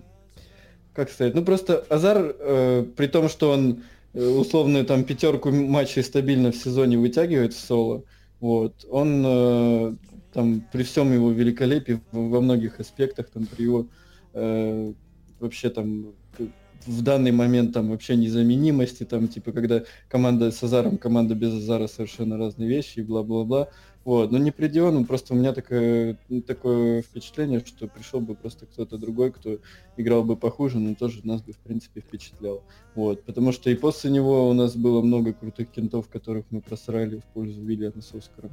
как 0.93 1.10
сказать, 1.10 1.33
ну 1.33 1.43
просто 1.43 1.79
Азар, 1.89 2.36
э, 2.39 2.86
при 2.95 3.07
том, 3.07 3.29
что 3.29 3.51
он 3.51 3.83
э, 4.13 4.25
условную 4.25 4.86
там 4.86 5.03
пятерку 5.03 5.51
матчей 5.51 6.03
стабильно 6.03 6.51
в 6.51 6.55
сезоне 6.55 6.97
вытягивает 6.97 7.53
в 7.53 7.60
соло, 7.60 8.03
вот, 8.39 8.86
он 8.89 9.97
там 10.38 10.62
при 10.71 10.84
всем 10.84 11.12
его 11.12 11.32
великолепии 11.32 12.00
во 12.12 12.41
многих 12.41 12.80
аспектах, 12.80 13.28
там 13.32 13.47
при 13.47 13.63
его 13.63 13.88
э, 14.36 14.93
вообще 15.39 15.71
там 15.71 16.13
к- 16.38 16.52
в 16.86 17.02
данный 17.02 17.32
момент 17.32 17.73
там 17.73 17.89
вообще 17.89 18.15
незаменимости, 18.15 19.04
там 19.04 19.30
типа 19.30 19.52
когда 19.52 19.82
команда 20.08 20.52
с 20.52 20.62
Азаром, 20.62 21.00
команда 21.00 21.34
без 21.34 21.56
Азара 21.56 21.88
совершенно 21.88 22.38
разные 22.38 22.69
вещи 22.69 23.00
и 23.00 23.02
бла-бла-бла. 23.02 23.69
Вот, 24.06 24.32
но 24.32 24.38
не 24.38 24.52
приди 24.52 24.80
он, 24.80 25.06
просто 25.06 25.34
у 25.34 25.38
меня 25.38 25.54
такое, 25.54 26.19
такое 26.45 27.02
впечатление, 27.02 27.63
что 27.65 27.88
пришел 27.88 28.19
бы 28.21 28.36
просто 28.36 28.67
кто-то 28.67 29.00
другой, 29.00 29.32
кто 29.32 29.58
играл 29.97 30.23
бы 30.23 30.38
похуже, 30.38 30.78
но 30.78 30.93
тоже 30.93 31.21
нас 31.23 31.41
бы, 31.41 31.52
в 31.52 31.58
принципе, 31.58 32.02
впечатлял. 32.02 32.62
Вот, 32.93 33.23
потому 33.23 33.52
что 33.52 33.71
и 33.71 33.76
после 33.76 34.12
него 34.12 34.47
у 34.47 34.54
нас 34.54 34.76
было 34.76 35.02
много 35.02 35.34
крутых 35.34 35.71
кентов, 35.71 36.08
которых 36.10 36.45
мы 36.52 36.62
просрали 36.62 37.17
в 37.17 37.26
пользу 37.34 37.60
Виллиана 37.63 38.04
с 38.04 38.13
Оскаром. 38.13 38.52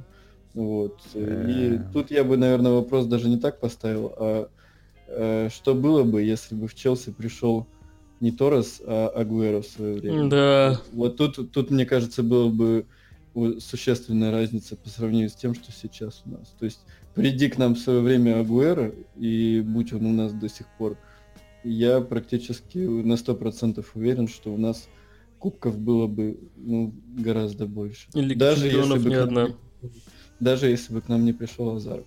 Вот. 0.55 1.01
И 1.13 1.19
Э. 1.19 1.83
тут 1.93 2.11
я 2.11 2.23
бы, 2.23 2.37
наверное, 2.37 2.71
вопрос 2.71 3.05
даже 3.05 3.27
не 3.27 3.37
так 3.37 3.59
поставил, 3.59 4.13
а 4.17 4.49
э, 5.07 5.49
что 5.53 5.75
было 5.75 6.03
бы, 6.03 6.23
если 6.23 6.55
бы 6.55 6.67
в 6.67 6.73
Челси 6.73 7.11
пришел 7.11 7.67
не 8.21 8.31
Торрес, 8.31 8.81
а 8.85 9.09
Агуэро 9.09 9.61
в 9.61 9.67
свое 9.67 9.95
время? 9.99 10.29
Да. 10.29 10.81
Вот 10.93 11.17
тут, 11.17 11.51
тут, 11.51 11.69
мне 11.71 11.85
кажется, 11.85 12.23
было 12.23 12.49
бы 12.49 12.85
существенная 13.59 14.31
разница 14.31 14.77
по 14.77 14.87
сравнению 14.87 15.29
с 15.29 15.35
тем, 15.35 15.53
что 15.53 15.73
сейчас 15.73 16.23
у 16.25 16.29
нас. 16.29 16.55
То 16.57 16.63
есть 16.63 16.79
приди 17.13 17.49
к 17.49 17.57
нам 17.57 17.75
в 17.75 17.79
свое 17.79 17.99
время 17.99 18.39
Агуэро, 18.39 18.93
и 19.17 19.61
будь 19.61 19.91
он 19.91 20.05
у 20.05 20.13
нас 20.13 20.31
до 20.31 20.47
сих 20.47 20.67
пор, 20.77 20.97
я 21.65 21.99
практически 21.99 22.77
на 22.77 23.13
100% 23.13 23.85
уверен, 23.93 24.29
что 24.29 24.53
у 24.53 24.57
нас 24.57 24.87
кубков 25.37 25.77
было 25.77 26.07
бы 26.07 26.39
ну, 26.55 26.93
гораздо 27.17 27.65
больше. 27.65 28.07
И 28.13 28.35
Даже 28.35 28.67
если 28.67 28.97
бы 28.97 29.09
нам 29.09 29.23
одна. 29.23 29.47
Даже 30.39 30.67
если 30.67 30.93
бы 30.93 31.01
к 31.01 31.07
нам 31.07 31.25
не 31.25 31.33
пришел 31.33 31.75
Азар. 31.75 32.03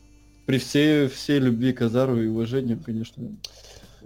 При 0.47 0.59
всей, 0.59 1.09
всей 1.09 1.39
любви 1.39 1.73
к 1.73 1.83
Азару 1.83 2.21
и 2.21 2.27
уважению, 2.27 2.81
конечно. 2.85 3.25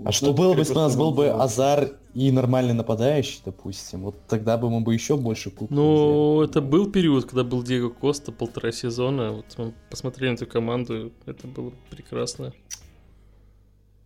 А 0.05 0.13
что 0.13 0.33
было 0.33 0.55
бы, 0.55 0.61
если 0.61 0.73
у 0.73 0.77
нас 0.79 0.97
был 0.97 1.13
бы 1.13 1.31
Азар? 1.31 1.93
И 2.15 2.31
нормальный 2.31 2.75
нападающий, 2.75 3.41
допустим? 3.43 4.03
Вот 4.03 4.17
тогда 4.29 4.59
бы 4.59 4.69
мы 4.69 4.83
бы 4.83 4.93
еще 4.93 5.17
больше 5.17 5.49
кубков 5.49 5.71
Ну, 5.71 6.43
это 6.43 6.61
был 6.61 6.91
период, 6.91 7.25
когда 7.25 7.43
был 7.43 7.63
Диего 7.63 7.89
Коста, 7.89 8.33
полтора 8.33 8.71
сезона. 8.71 9.33
Вот 9.33 9.47
мы 9.57 9.73
посмотрели 9.89 10.31
на 10.31 10.35
эту 10.35 10.47
команду, 10.47 11.11
это 11.25 11.47
было 11.47 11.73
прекрасно. 11.91 12.53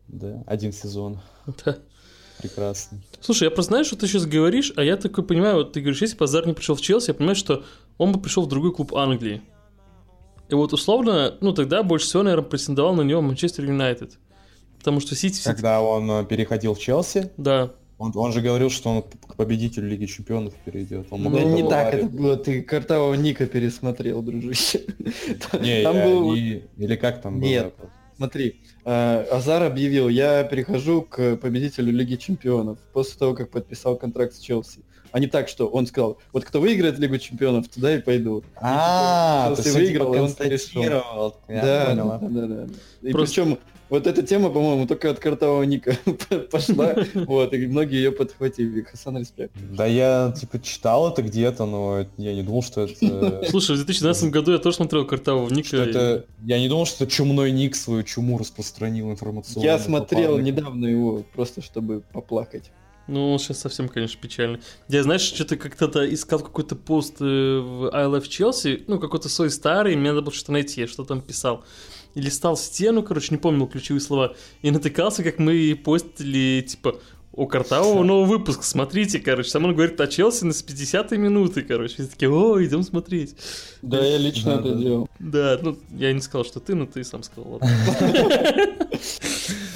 Да, 0.09 0.43
один 0.47 0.73
сезон. 0.73 1.21
Да. 1.65 1.79
Прекрасно. 2.39 3.01
Слушай, 3.21 3.45
я 3.45 3.51
просто 3.51 3.71
знаю, 3.71 3.85
что 3.87 3.97
ты 3.97 4.07
сейчас 4.07 4.27
говоришь, 4.27 4.73
а 4.77 4.85
я 4.85 4.97
такой 4.97 5.25
понимаю, 5.25 5.57
вот 5.57 5.73
ты 5.73 5.81
говоришь, 5.81 6.03
если 6.03 6.19
бы 6.19 6.25
Азар 6.27 6.47
не 6.47 6.53
пришел 6.53 6.75
в 6.75 6.81
Челси, 6.83 7.09
я 7.09 7.15
понимаю, 7.15 7.35
что 7.35 7.65
он 7.97 8.13
бы 8.13 8.21
пришел 8.21 8.45
в 8.45 8.49
другой 8.49 8.75
клуб 8.75 8.95
Англии. 8.95 9.43
И 10.49 10.55
вот 10.55 10.73
условно, 10.73 11.35
ну 11.41 11.53
тогда 11.53 11.83
больше 11.83 12.07
всего, 12.07 12.23
наверное, 12.23 12.49
претендовал 12.49 12.95
на 12.95 13.03
него 13.03 13.21
Манчестер 13.23 13.65
Юнайтед. 13.65 14.19
Потому 14.79 15.01
что 15.01 15.17
Сити... 15.17 15.43
Когда 15.43 15.81
он 15.81 16.09
э, 16.11 16.25
переходил 16.25 16.75
в 16.75 16.79
Челси, 16.79 17.31
Да. 17.37 17.73
он, 17.99 18.13
он 18.15 18.33
же 18.33 18.41
говорил, 18.41 18.71
что 18.71 18.91
он 18.91 19.03
к 19.03 19.35
победителю 19.35 19.89
Лиги 19.89 20.05
Чемпионов 20.07 20.55
перейдет. 20.65 21.09
Он 21.11 21.23
Ну, 21.25 21.55
не 21.57 21.69
так 21.69 21.93
это 21.95 22.07
было, 22.07 22.37
ты 22.37 22.63
картавого 22.63 23.15
Ника 23.15 23.47
пересмотрел, 23.47 24.23
дружище. 24.23 24.83
Не, 25.61 25.83
Там 25.83 25.97
я 25.97 26.05
был- 26.07 26.35
не- 26.37 26.63
Или 26.77 26.95
как 26.97 27.21
там 27.23 27.41
Нет. 27.41 27.75
было? 27.79 27.91
Смотри, 28.17 28.61
э, 28.85 29.25
Азар 29.33 29.65
объявил, 29.65 30.09
я 30.09 30.45
перехожу 30.45 31.03
к 31.03 31.37
победителю 31.37 31.93
Лиги 31.93 32.15
Чемпионов 32.15 32.79
после 32.93 33.19
того, 33.19 33.35
как 33.35 33.51
подписал 33.51 33.97
контракт 33.97 34.35
с 34.35 34.39
Челси. 34.39 34.81
А 35.17 35.19
не 35.19 35.29
так, 35.29 35.49
что 35.49 35.67
он 35.67 35.87
сказал, 35.87 36.19
вот 36.35 36.45
кто 36.45 36.61
выиграет 36.61 36.99
Лигу 36.99 37.17
Чемпионов, 37.17 37.69
туда 37.69 37.97
и 37.97 38.03
пойду. 38.03 38.45
А, 38.57 39.55
выиграл, 39.65 40.13
типа, 40.13 40.17
и 40.45 40.77
он. 40.77 41.33
Я 41.49 41.63
да, 41.63 41.87
понял, 41.87 42.19
да, 42.21 42.47
да. 42.47 42.67
И 43.01 43.13
Просто- 43.13 43.35
причем 43.35 43.59
вот 43.89 44.07
эта 44.07 44.23
тема, 44.23 44.51
по-моему, 44.51 44.87
только 44.87 45.09
от 45.09 45.19
картавого 45.19 45.63
Ника 45.63 45.97
пошла, 46.53 46.97
вот, 47.15 47.55
и 47.55 47.67
многие 47.67 47.97
ее 47.97 48.13
подхватили. 48.13 48.83
Хасан, 48.83 49.17
респект. 49.17 49.55
Да 49.73 49.87
я, 49.87 50.35
типа, 50.39 50.61
читал 50.61 51.11
это 51.11 51.23
где-то, 51.23 51.65
но 51.65 52.05
я 52.19 52.35
не 52.35 52.43
думал, 52.43 52.63
что 52.63 52.83
это... 52.83 53.43
Слушай, 53.49 53.77
в 53.77 53.87
2012 53.87 54.31
году 54.31 54.53
я 54.53 54.59
тоже 54.59 54.77
смотрел 54.77 55.07
Картавого 55.07 55.49
Ника. 55.49 55.79
Это... 55.79 56.27
Я 56.45 56.59
не 56.59 56.69
думал, 56.69 56.85
что 56.85 57.07
чумной 57.07 57.53
ник 57.53 57.75
свою 57.75 58.03
чуму 58.03 58.37
распространил 58.37 59.11
информационную. 59.11 59.65
Я 59.65 59.79
смотрел 59.79 60.37
недавно 60.37 60.85
его, 60.85 61.25
просто 61.35 61.63
чтобы 61.63 62.03
поплакать. 62.13 62.71
Ну, 63.07 63.33
он 63.33 63.39
сейчас 63.39 63.61
совсем, 63.61 63.89
конечно, 63.89 64.21
печально. 64.21 64.61
Я, 64.89 65.03
знаешь, 65.03 65.23
что-то 65.23 65.57
как-то 65.57 66.13
искал 66.13 66.41
какой-то 66.41 66.75
пост 66.75 67.17
э, 67.21 67.25
в 67.25 67.95
I 67.95 68.07
Love 68.07 68.25
Chelsea, 68.25 68.83
ну, 68.87 68.99
какой-то 68.99 69.29
свой 69.29 69.51
старый, 69.51 69.97
мне 69.97 70.11
надо 70.11 70.23
было 70.23 70.33
что-то 70.33 70.53
найти, 70.53 70.81
я 70.81 70.87
что 70.89 71.05
там 71.05 71.21
писал. 71.21 71.65
И 72.15 72.21
листал 72.21 72.57
стену, 72.57 73.03
короче, 73.03 73.29
не 73.31 73.39
помнил 73.39 73.67
ключевые 73.67 74.01
слова, 74.01 74.35
и 74.63 74.71
натыкался, 74.71 75.23
как 75.23 75.39
мы 75.39 75.79
постили, 75.85 76.63
типа, 76.67 76.99
у 77.37 77.47
Картавого 77.47 78.03
новый 78.03 78.27
выпуск, 78.27 78.65
смотрите, 78.65 79.19
короче. 79.19 79.51
Сам 79.51 79.67
он 79.67 79.75
говорит 79.75 80.01
о 80.01 80.07
Челси 80.07 80.45
на 80.45 80.53
с 80.55 80.63
50 80.63 81.11
минуты, 81.13 81.63
короче. 81.63 81.95
Все 81.95 82.07
такие, 82.07 82.31
о, 82.31 82.63
идем 82.65 82.83
смотреть. 82.83 83.37
Да, 83.83 84.03
я 84.03 84.17
лично 84.17 84.55
Да, 84.55 84.61
это 84.61 84.71
да. 84.71 84.81
делал. 84.81 85.09
Да, 85.19 85.59
ну, 85.61 85.79
я 85.99 86.15
не 86.15 86.21
сказал, 86.21 86.47
что 86.47 86.61
ты, 86.61 86.75
но 86.75 86.87
ты 86.87 87.05
сам 87.05 87.23
сказал. 87.23 87.61
ладно. 87.61 87.69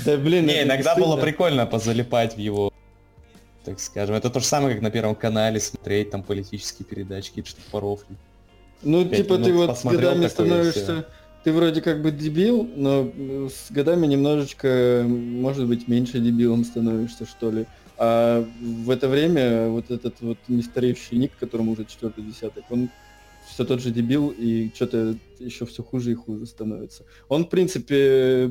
Да, 0.06 0.16
блин, 0.16 0.46
Не, 0.46 0.62
иногда 0.62 0.96
было 0.96 1.18
прикольно 1.18 1.66
позалипать 1.66 2.34
в 2.34 2.38
его, 2.38 2.69
так 3.64 3.80
скажем. 3.80 4.14
Это 4.14 4.30
то 4.30 4.40
же 4.40 4.46
самое, 4.46 4.74
как 4.74 4.82
на 4.82 4.90
Первом 4.90 5.14
канале 5.14 5.60
смотреть 5.60 6.10
там 6.10 6.22
политические 6.22 6.86
передачи, 6.86 7.28
какие-то 7.28 7.50
что-то 7.50 7.70
по 7.70 7.80
рофлю. 7.80 8.16
Ну, 8.82 9.04
Пять 9.04 9.18
типа, 9.18 9.36
ты 9.36 9.52
минут 9.52 9.68
вот 9.68 9.78
с 9.78 9.84
годами 9.84 10.26
становишься... 10.26 11.06
Ты 11.42 11.52
вроде 11.54 11.80
как 11.80 12.02
бы 12.02 12.10
дебил, 12.10 12.68
но 12.76 13.10
э, 13.16 13.48
с 13.48 13.72
годами 13.72 14.06
немножечко, 14.06 15.06
может 15.08 15.66
быть, 15.66 15.88
меньше 15.88 16.18
дебилом 16.18 16.64
становишься, 16.66 17.24
что 17.24 17.50
ли. 17.50 17.64
А 17.96 18.46
в 18.60 18.90
это 18.90 19.08
время 19.08 19.68
вот 19.68 19.90
этот 19.90 20.20
вот 20.20 20.36
нестареющий 20.48 21.16
ник, 21.16 21.32
которому 21.40 21.72
уже 21.72 21.86
четвертый 21.86 22.24
десяток, 22.24 22.64
он 22.68 22.90
все 23.52 23.64
тот 23.64 23.80
же 23.80 23.90
дебил, 23.90 24.30
и 24.30 24.70
что-то 24.74 25.16
еще 25.38 25.66
все 25.66 25.82
хуже 25.82 26.12
и 26.12 26.14
хуже 26.14 26.46
становится. 26.46 27.04
Он, 27.28 27.44
в 27.44 27.48
принципе, 27.48 28.50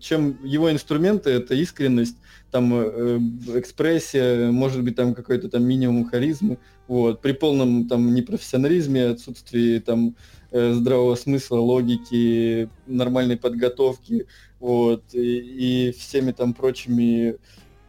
чем 0.00 0.38
его 0.44 0.70
инструменты, 0.70 1.30
это 1.30 1.54
искренность, 1.54 2.16
там 2.50 2.72
э, 2.74 3.18
экспрессия, 3.56 4.50
может 4.50 4.82
быть, 4.82 4.96
там 4.96 5.14
какой-то 5.14 5.48
там 5.48 5.64
минимум 5.64 6.04
харизмы, 6.04 6.58
вот, 6.86 7.20
при 7.20 7.32
полном 7.32 7.86
там 7.88 8.14
непрофессионализме, 8.14 9.06
отсутствии 9.06 9.78
там 9.78 10.16
э, 10.50 10.72
здравого 10.72 11.14
смысла, 11.14 11.58
логики, 11.58 12.68
нормальной 12.86 13.36
подготовки, 13.36 14.26
вот, 14.58 15.02
и, 15.12 15.88
и 15.88 15.92
всеми 15.92 16.32
там 16.32 16.54
прочими, 16.54 17.36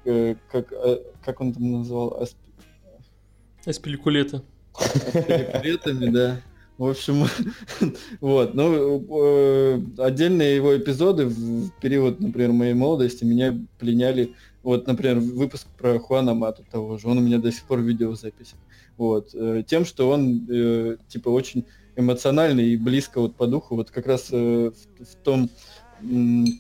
э, 0.05 0.35
как, 0.51 0.71
э, 0.71 0.99
как 1.25 1.41
он 1.41 1.53
там 1.53 1.71
назвал, 1.71 2.21
асп- 2.21 2.35
Эспеликулета. 3.65 4.43
Перепретами, 5.13 6.09
да. 6.09 6.41
В 6.79 6.85
общем, 6.85 7.25
вот, 8.21 8.53
ну, 8.53 9.05
э, 9.21 9.81
отдельные 9.97 10.55
его 10.55 10.77
эпизоды 10.77 11.25
в 11.25 11.71
период, 11.81 12.21
например, 12.21 12.53
моей 12.53 12.73
молодости 12.73 13.25
меня 13.25 13.53
пленяли, 13.79 14.33
вот, 14.63 14.87
например, 14.87 15.19
выпуск 15.19 15.67
про 15.77 15.99
Хуана 15.99 16.33
Мату 16.33 16.63
того 16.71 16.97
же, 16.97 17.09
он 17.09 17.17
у 17.17 17.21
меня 17.21 17.37
до 17.37 17.51
сих 17.51 17.65
пор 17.65 17.79
в 17.79 17.83
видеозаписи, 17.83 18.55
вот, 18.95 19.31
э, 19.33 19.63
тем, 19.67 19.83
что 19.83 20.09
он, 20.09 20.47
э, 20.49 20.95
типа, 21.09 21.27
очень 21.27 21.65
эмоциональный 21.97 22.69
и 22.69 22.77
близко 22.77 23.19
вот 23.19 23.35
по 23.35 23.45
духу, 23.45 23.75
вот 23.75 23.91
как 23.91 24.07
раз 24.07 24.31
в, 24.31 24.71
том 25.25 25.49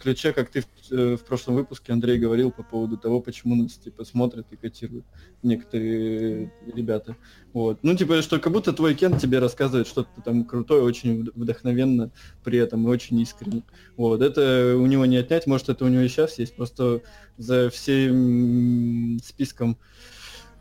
ключе, 0.01 0.33
как 0.33 0.49
ты 0.49 0.65
в, 0.89 0.93
э, 0.93 1.17
в 1.17 1.23
прошлом 1.23 1.55
выпуске, 1.55 1.93
Андрей, 1.93 2.17
говорил 2.17 2.51
по 2.51 2.63
поводу 2.63 2.97
того, 2.97 3.21
почему 3.21 3.55
нас, 3.55 3.73
типа, 3.73 4.05
смотрят 4.05 4.47
и 4.51 4.55
котируют 4.55 5.05
некоторые 5.43 6.51
ребята. 6.73 7.15
Вот. 7.53 7.79
Ну, 7.81 7.95
типа, 7.95 8.21
что 8.21 8.39
как 8.39 8.53
будто 8.53 8.73
твой 8.73 8.95
Кен 8.95 9.17
тебе 9.17 9.39
рассказывает 9.39 9.87
что-то 9.87 10.21
там 10.23 10.45
крутое, 10.45 10.83
очень 10.83 11.21
вд- 11.21 11.31
вдохновенно 11.35 12.11
при 12.43 12.59
этом 12.59 12.87
и 12.87 12.89
очень 12.89 13.19
искренне. 13.19 13.63
Вот. 13.97 14.21
Это 14.21 14.75
у 14.77 14.85
него 14.85 15.05
не 15.05 15.17
отнять, 15.17 15.47
может, 15.47 15.69
это 15.69 15.85
у 15.85 15.87
него 15.87 16.01
и 16.01 16.07
сейчас 16.07 16.39
есть, 16.39 16.55
просто 16.55 17.01
за 17.37 17.69
всем 17.69 19.19
списком 19.23 19.77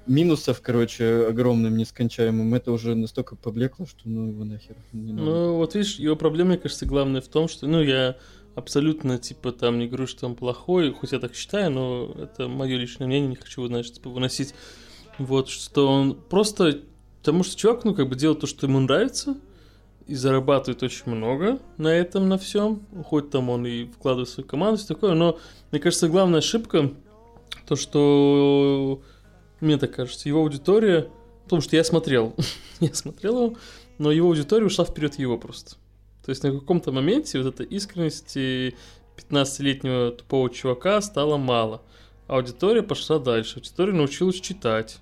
минусов, 0.08 0.60
короче, 0.62 1.26
огромным, 1.28 1.76
нескончаемым, 1.76 2.54
это 2.54 2.72
уже 2.72 2.94
настолько 2.94 3.36
поблекло, 3.36 3.86
что 3.86 4.08
ну 4.08 4.28
его 4.28 4.44
нахер. 4.44 4.76
Ну, 4.92 5.56
вот 5.56 5.74
видишь, 5.74 5.96
его 5.96 6.16
проблема, 6.16 6.50
мне 6.50 6.58
кажется, 6.58 6.86
главная 6.86 7.20
в 7.20 7.28
том, 7.28 7.48
что, 7.48 7.66
ну, 7.66 7.82
я 7.82 8.16
абсолютно, 8.58 9.18
типа, 9.18 9.52
там 9.52 9.78
не 9.78 9.86
говорю, 9.86 10.06
что 10.06 10.26
он 10.26 10.34
плохой, 10.34 10.92
хоть 10.92 11.12
я 11.12 11.18
так 11.18 11.34
считаю, 11.34 11.70
но 11.70 12.14
это 12.18 12.48
мое 12.48 12.76
личное 12.76 13.06
мнение, 13.06 13.30
не 13.30 13.36
хочу, 13.36 13.66
значит, 13.66 13.94
типа, 13.94 14.10
выносить. 14.10 14.54
Вот, 15.18 15.48
что 15.48 15.88
он 15.88 16.14
просто... 16.14 16.80
Потому 17.20 17.42
что 17.42 17.56
чувак, 17.56 17.84
ну, 17.84 17.94
как 17.94 18.08
бы 18.08 18.16
делает 18.16 18.40
то, 18.40 18.46
что 18.46 18.66
ему 18.66 18.80
нравится, 18.80 19.36
и 20.06 20.14
зарабатывает 20.14 20.82
очень 20.82 21.04
много 21.06 21.58
на 21.76 21.88
этом, 21.88 22.28
на 22.28 22.38
всем. 22.38 22.86
Хоть 23.04 23.30
там 23.30 23.50
он 23.50 23.66
и 23.66 23.84
вкладывает 23.86 24.28
в 24.28 24.32
свою 24.32 24.48
команду, 24.48 24.76
и 24.76 24.78
всё 24.78 24.94
такое, 24.94 25.14
но, 25.14 25.38
мне 25.70 25.80
кажется, 25.80 26.08
главная 26.08 26.38
ошибка, 26.38 26.92
то, 27.66 27.76
что 27.76 29.02
мне 29.60 29.76
так 29.76 29.94
кажется, 29.94 30.28
его 30.28 30.40
аудитория, 30.40 31.10
потому 31.44 31.60
что 31.60 31.76
я 31.76 31.84
смотрел, 31.84 32.34
я 32.80 32.94
смотрел 32.94 33.44
его, 33.44 33.56
но 33.98 34.10
его 34.10 34.28
аудитория 34.28 34.66
ушла 34.66 34.84
вперед 34.84 35.18
его 35.18 35.36
просто. 35.36 35.76
То 36.28 36.32
есть 36.32 36.42
на 36.42 36.52
каком-то 36.52 36.92
моменте 36.92 37.42
вот 37.42 37.54
этой 37.54 37.64
искренности 37.64 38.76
15-летнего 39.16 40.10
тупого 40.10 40.50
чувака 40.50 41.00
стало 41.00 41.38
мало. 41.38 41.80
А 42.26 42.36
аудитория 42.36 42.82
пошла 42.82 43.18
дальше. 43.18 43.56
Аудитория 43.56 43.94
научилась 43.94 44.38
читать. 44.38 44.98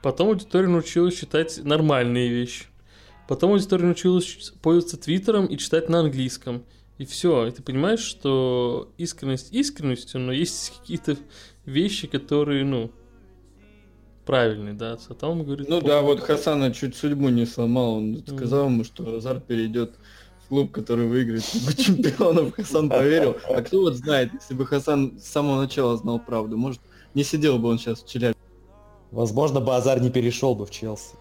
Потом 0.00 0.28
аудитория 0.28 0.68
научилась 0.68 1.18
читать 1.18 1.60
нормальные 1.62 2.30
вещи. 2.30 2.64
Потом 3.28 3.52
аудитория 3.52 3.84
научилась 3.84 4.54
пользоваться 4.62 4.96
твиттером 4.96 5.44
и 5.44 5.58
читать 5.58 5.90
на 5.90 6.00
английском. 6.00 6.64
И 6.96 7.04
все. 7.04 7.46
И 7.46 7.50
ты 7.50 7.62
понимаешь, 7.62 8.00
что 8.00 8.90
искренность 8.96 9.52
искренностью, 9.52 10.18
но 10.20 10.32
есть 10.32 10.72
какие-то 10.80 11.18
вещи, 11.66 12.06
которые, 12.06 12.64
ну, 12.64 12.90
правильный, 14.26 14.74
да. 14.74 14.98
А 15.08 15.14
там 15.14 15.30
он 15.30 15.44
говорит... 15.44 15.68
Ну 15.68 15.80
да, 15.80 16.02
вот 16.02 16.20
Хасана 16.20 16.72
чуть 16.72 16.96
судьбу 16.96 17.30
не 17.30 17.46
сломал. 17.46 17.94
Он 17.94 18.22
сказал 18.26 18.66
ему, 18.66 18.84
что 18.84 19.16
Азар 19.16 19.40
перейдет 19.40 19.94
в 20.44 20.48
клуб, 20.48 20.72
который 20.72 21.06
выиграет 21.06 21.44
Лигу 21.54 21.72
чемпионов. 21.72 22.54
Хасан 22.54 22.90
поверил. 22.90 23.36
А 23.48 23.62
кто 23.62 23.80
вот 23.80 23.94
знает, 23.94 24.30
если 24.34 24.54
бы 24.54 24.66
Хасан 24.66 25.18
с 25.18 25.24
самого 25.24 25.62
начала 25.62 25.96
знал 25.96 26.18
правду, 26.18 26.58
может, 26.58 26.80
не 27.14 27.24
сидел 27.24 27.58
бы 27.58 27.68
он 27.68 27.78
сейчас 27.78 28.02
в 28.02 28.08
Челябинске. 28.08 28.40
Возможно, 29.12 29.60
бы 29.60 29.74
Азар 29.74 30.00
не 30.00 30.10
перешел 30.10 30.54
бы 30.54 30.66
в 30.66 30.70
Челси. 30.70 31.14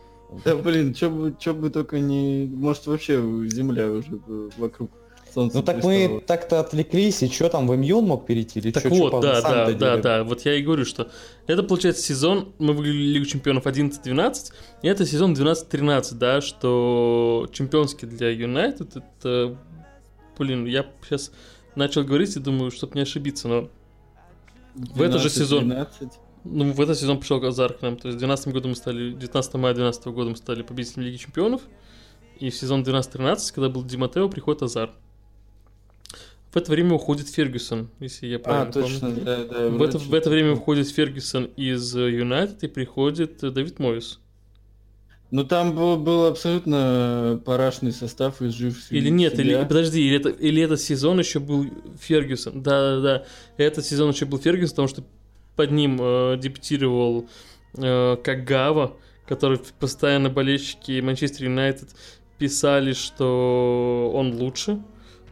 Да 0.44 0.56
блин, 0.56 0.94
чё 0.94 1.10
бы, 1.10 1.36
чё 1.40 1.54
бы 1.54 1.70
только 1.70 2.00
не... 2.00 2.46
Может 2.48 2.88
вообще 2.88 3.22
земля 3.48 3.90
уже 3.92 4.20
вокруг 4.58 4.90
солнца 5.36 5.58
Ну 5.58 5.64
так 5.64 5.84
мы 5.84 6.24
так-то 6.26 6.60
отвлеклись, 6.60 7.22
и 7.22 7.30
что 7.30 7.50
там, 7.50 7.68
в 7.68 7.76
Мьон 7.76 8.06
мог 8.06 8.26
перейти? 8.26 8.60
Или 8.60 8.72
Так 8.72 8.84
чё, 8.84 8.90
вот, 8.90 9.12
чё 9.12 9.22
да, 9.22 9.42
да, 9.42 9.72
да, 9.74 9.98
да. 9.98 10.24
Вот 10.24 10.42
я 10.46 10.56
и 10.56 10.64
говорю, 10.64 10.86
что 10.86 11.10
это 11.46 11.62
получается 11.62 12.02
сезон, 12.02 12.54
мы 12.58 12.74
выиграли 12.74 13.14
Лигу 13.14 13.26
Чемпионов 13.26 13.66
11-12, 13.66 14.52
и 14.82 14.88
это 14.88 15.06
сезон 15.06 15.34
12-13, 15.34 16.16
да, 16.16 16.42
что 16.42 17.48
чемпионский 17.52 18.08
для 18.08 18.30
Юнайтед, 18.30 18.96
это, 18.96 19.58
блин, 20.38 20.66
я 20.66 20.86
сейчас 21.04 21.32
начал 21.76 22.04
говорить 22.04 22.36
и 22.36 22.40
думаю, 22.40 22.72
чтобы 22.72 22.94
не 22.96 23.02
ошибиться, 23.02 23.48
но 23.48 23.70
в 24.76 25.02
этот 25.02 25.22
же 25.22 25.30
сезон. 25.30 25.66
12. 25.66 26.10
Ну, 26.48 26.74
в 26.74 26.80
этот 26.80 26.98
сезон 27.00 27.20
пришел 27.20 27.44
Азар 27.44 27.74
к 27.74 27.82
нам. 27.82 27.98
То 27.98 28.08
есть 28.08 28.18
в 28.18 28.20
2012 28.20 28.48
году 28.50 28.70
мы 28.70 28.76
стали, 28.76 29.14
19 29.14 29.54
мая 29.56 29.74
2012 29.74 30.06
года 30.08 30.30
мы 30.30 30.36
стали 30.36 30.62
победителями 30.62 31.08
Лиги 31.08 31.18
Чемпионов. 31.18 31.62
И 32.40 32.50
в 32.50 32.56
сезон 32.56 32.84
12-13, 32.84 33.54
когда 33.54 33.70
был 33.70 33.84
Ди 33.84 33.98
Матео, 33.98 34.30
приходит 34.30 34.62
Азар. 34.62 34.92
В 36.56 36.58
это 36.58 36.72
время 36.72 36.94
уходит 36.94 37.28
Фергюсон, 37.28 37.90
если 38.00 38.28
я 38.28 38.38
А, 38.38 38.40
правильно 38.40 38.72
точно, 38.72 39.00
помню. 39.10 39.22
да, 39.26 39.44
да. 39.44 39.68
В 39.68 39.82
это, 39.84 39.98
в 39.98 40.14
это 40.14 40.30
время 40.30 40.54
уходит 40.54 40.88
Фергюсон 40.88 41.46
из 41.58 41.94
э, 41.98 42.10
Юнайтед 42.12 42.64
и 42.64 42.68
приходит 42.70 43.44
э, 43.44 43.50
Давид 43.50 43.78
Мойс. 43.78 44.22
Ну 45.32 45.44
там 45.44 45.76
был, 45.76 45.98
был 45.98 46.28
абсолютно 46.28 47.42
парашный 47.44 47.92
состав 47.92 48.42
из 48.42 48.54
живших. 48.54 48.90
Или 48.94 49.10
нет, 49.10 49.38
или 49.38 49.50
себя. 49.50 49.66
подожди, 49.66 50.02
или, 50.08 50.16
это, 50.16 50.30
или 50.30 50.62
этот 50.62 50.80
сезон 50.80 51.20
еще 51.20 51.40
был 51.42 51.66
Фергюсон. 52.00 52.64
Да, 52.64 52.96
да, 52.96 53.02
да. 53.02 53.26
Этот 53.58 53.86
сезон 53.86 54.12
еще 54.12 54.26
был 54.26 54.40
Фергюсон, 54.40 54.70
потому 54.72 54.88
что 54.88 55.04
под 55.58 55.72
ним 55.72 56.00
э, 56.02 56.38
дебютировал 56.42 57.28
э, 57.74 58.16
Кагава, 58.24 58.96
который 59.28 59.60
постоянно 59.78 60.30
болельщики 60.30 61.02
Манчестер 61.02 61.46
Юнайтед 61.48 61.90
писали, 62.38 62.94
что 62.94 64.10
он 64.14 64.36
лучше. 64.36 64.82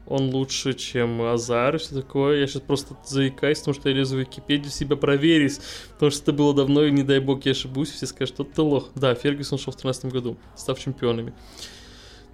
Он 0.05 0.29
лучше, 0.33 0.73
чем 0.73 1.21
Азар 1.21 1.75
и 1.75 1.79
все 1.79 1.95
такое. 2.01 2.39
Я 2.39 2.47
сейчас 2.47 2.61
просто 2.61 2.95
заикаюсь, 3.05 3.59
потому 3.59 3.75
что 3.75 3.89
я 3.89 3.95
лезу 3.95 4.17
в 4.17 4.19
Википедию 4.19 4.69
себя 4.69 4.95
проверить. 4.97 5.59
Потому 5.93 6.11
что 6.11 6.23
это 6.23 6.33
было 6.33 6.53
давно, 6.53 6.83
и 6.83 6.91
не 6.91 7.03
дай 7.03 7.19
бог 7.19 7.45
я 7.45 7.51
ошибусь, 7.51 7.89
все 7.89 8.05
скажут, 8.05 8.35
что 8.35 8.43
ты 8.43 8.61
лох. 8.61 8.89
Да, 8.95 9.15
Фергюсон 9.15 9.57
шел 9.57 9.71
в 9.71 9.77
2013 9.77 10.05
году, 10.11 10.37
став 10.55 10.77
чемпионами. 10.79 11.33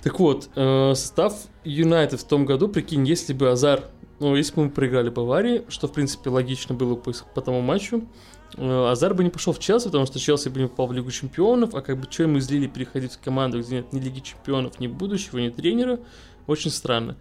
Так 0.02 0.20
вот, 0.20 0.50
э, 0.56 0.94
состав 0.96 1.36
Юнайтед 1.66 2.22
в 2.22 2.24
том 2.24 2.46
году, 2.46 2.70
прикинь, 2.70 3.06
если 3.06 3.34
бы 3.34 3.50
Азар, 3.52 3.84
ну, 4.20 4.36
если 4.36 4.56
бы 4.56 4.66
мы 4.66 4.70
проиграли 4.70 5.10
Баварии, 5.10 5.66
что, 5.68 5.88
в 5.88 5.94
принципе, 5.94 6.30
логично 6.30 6.74
было 6.74 6.96
по, 6.96 7.12
по 7.36 7.42
тому 7.42 7.60
матчу, 7.62 8.08
э, 8.56 8.88
Азар 8.90 9.14
бы 9.14 9.26
не 9.26 9.30
пошел 9.30 9.52
в 9.52 9.60
Челси, 9.60 9.86
потому 9.86 10.06
что 10.06 10.18
Челси 10.18 10.50
бы 10.50 10.62
не 10.62 10.68
попал 10.68 10.88
в 10.88 10.94
Лигу 10.94 11.12
Чемпионов, 11.12 11.76
а 11.76 11.82
как 11.82 12.00
бы 12.00 12.10
что 12.10 12.24
ему 12.24 12.40
излили 12.40 12.68
переходить 12.68 13.14
в 13.14 13.20
команду, 13.20 13.60
где 13.60 13.78
нет 13.78 13.92
ни 13.92 14.00
Лиги 14.00 14.22
Чемпионов, 14.22 14.80
ни 14.80 14.88
будущего, 14.88 15.38
ни 15.40 15.50
тренера, 15.50 16.00
очень 16.48 16.72
странно. 16.72 17.18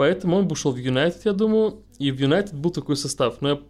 Поэтому 0.00 0.38
он 0.38 0.48
бы 0.48 0.52
ушел 0.54 0.72
в 0.72 0.78
Юнайтед, 0.78 1.26
я 1.26 1.34
думаю, 1.34 1.82
и 1.98 2.10
в 2.10 2.18
Юнайтед 2.18 2.54
был 2.54 2.70
такой 2.70 2.96
состав. 2.96 3.42
Но 3.42 3.50
я 3.50 3.60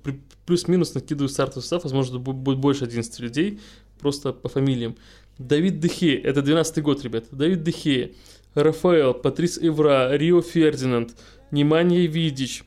плюс-минус 0.46 0.94
накидываю 0.94 1.28
стартовый 1.28 1.62
состав, 1.62 1.82
возможно, 1.82 2.18
бу- 2.18 2.32
будет 2.32 2.58
больше 2.58 2.84
11 2.84 3.18
людей, 3.18 3.58
просто 3.98 4.32
по 4.32 4.48
фамилиям. 4.48 4.94
Давид 5.38 5.80
Де 5.80 5.90
Хеа, 5.90 6.14
это 6.14 6.40
12 6.40 6.84
год, 6.84 7.02
ребят. 7.02 7.24
Давид 7.32 7.64
Де 7.64 7.78
Хеа, 7.78 8.12
Рафаэл, 8.54 9.12
Патрис 9.14 9.58
Эвра, 9.60 10.16
Рио 10.16 10.40
Фердинанд, 10.40 11.16
Неманья 11.50 12.06
Видич, 12.06 12.62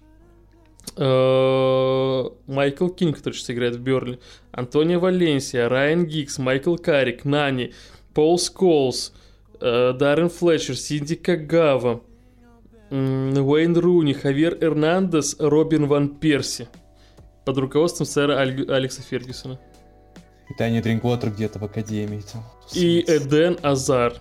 э, 0.98 2.24
Майкл 2.48 2.90
Кин, 2.90 3.16
который 3.16 3.36
сейчас 3.36 3.52
играет 3.52 3.78
в 3.78 3.80
Бернли, 3.80 4.20
Антонио 4.52 5.00
Валенсия, 5.00 5.70
Райан 5.70 6.06
Гиггз, 6.06 6.38
Майкл 6.38 6.76
Каррик, 6.76 7.24
Нани, 7.24 7.72
Пол 8.14 8.38
Сколс, 8.40 9.14
э, 9.62 9.94
Даррен 9.94 10.28
Флетчер, 10.30 10.76
Синдзи 10.76 11.16
Кагава, 11.16 12.02
Уэйн 12.94 13.76
Руни, 13.76 14.14
Хавьер 14.14 14.58
Эрнандес, 14.62 15.36
Робин 15.40 15.88
Ван 15.88 16.10
Перси. 16.10 16.68
Под 17.44 17.58
руководством 17.58 18.06
сэра 18.06 18.38
Аль- 18.38 18.70
Алекса 18.70 19.02
Фергюсона. 19.02 19.60
Питание 20.48 20.82
Дринквотер 20.82 21.32
где-то 21.32 21.58
в 21.58 21.64
академии. 21.64 22.22
Там, 22.32 22.44
И. 22.74 23.04
Эден 23.08 23.58
Азар. 23.64 24.14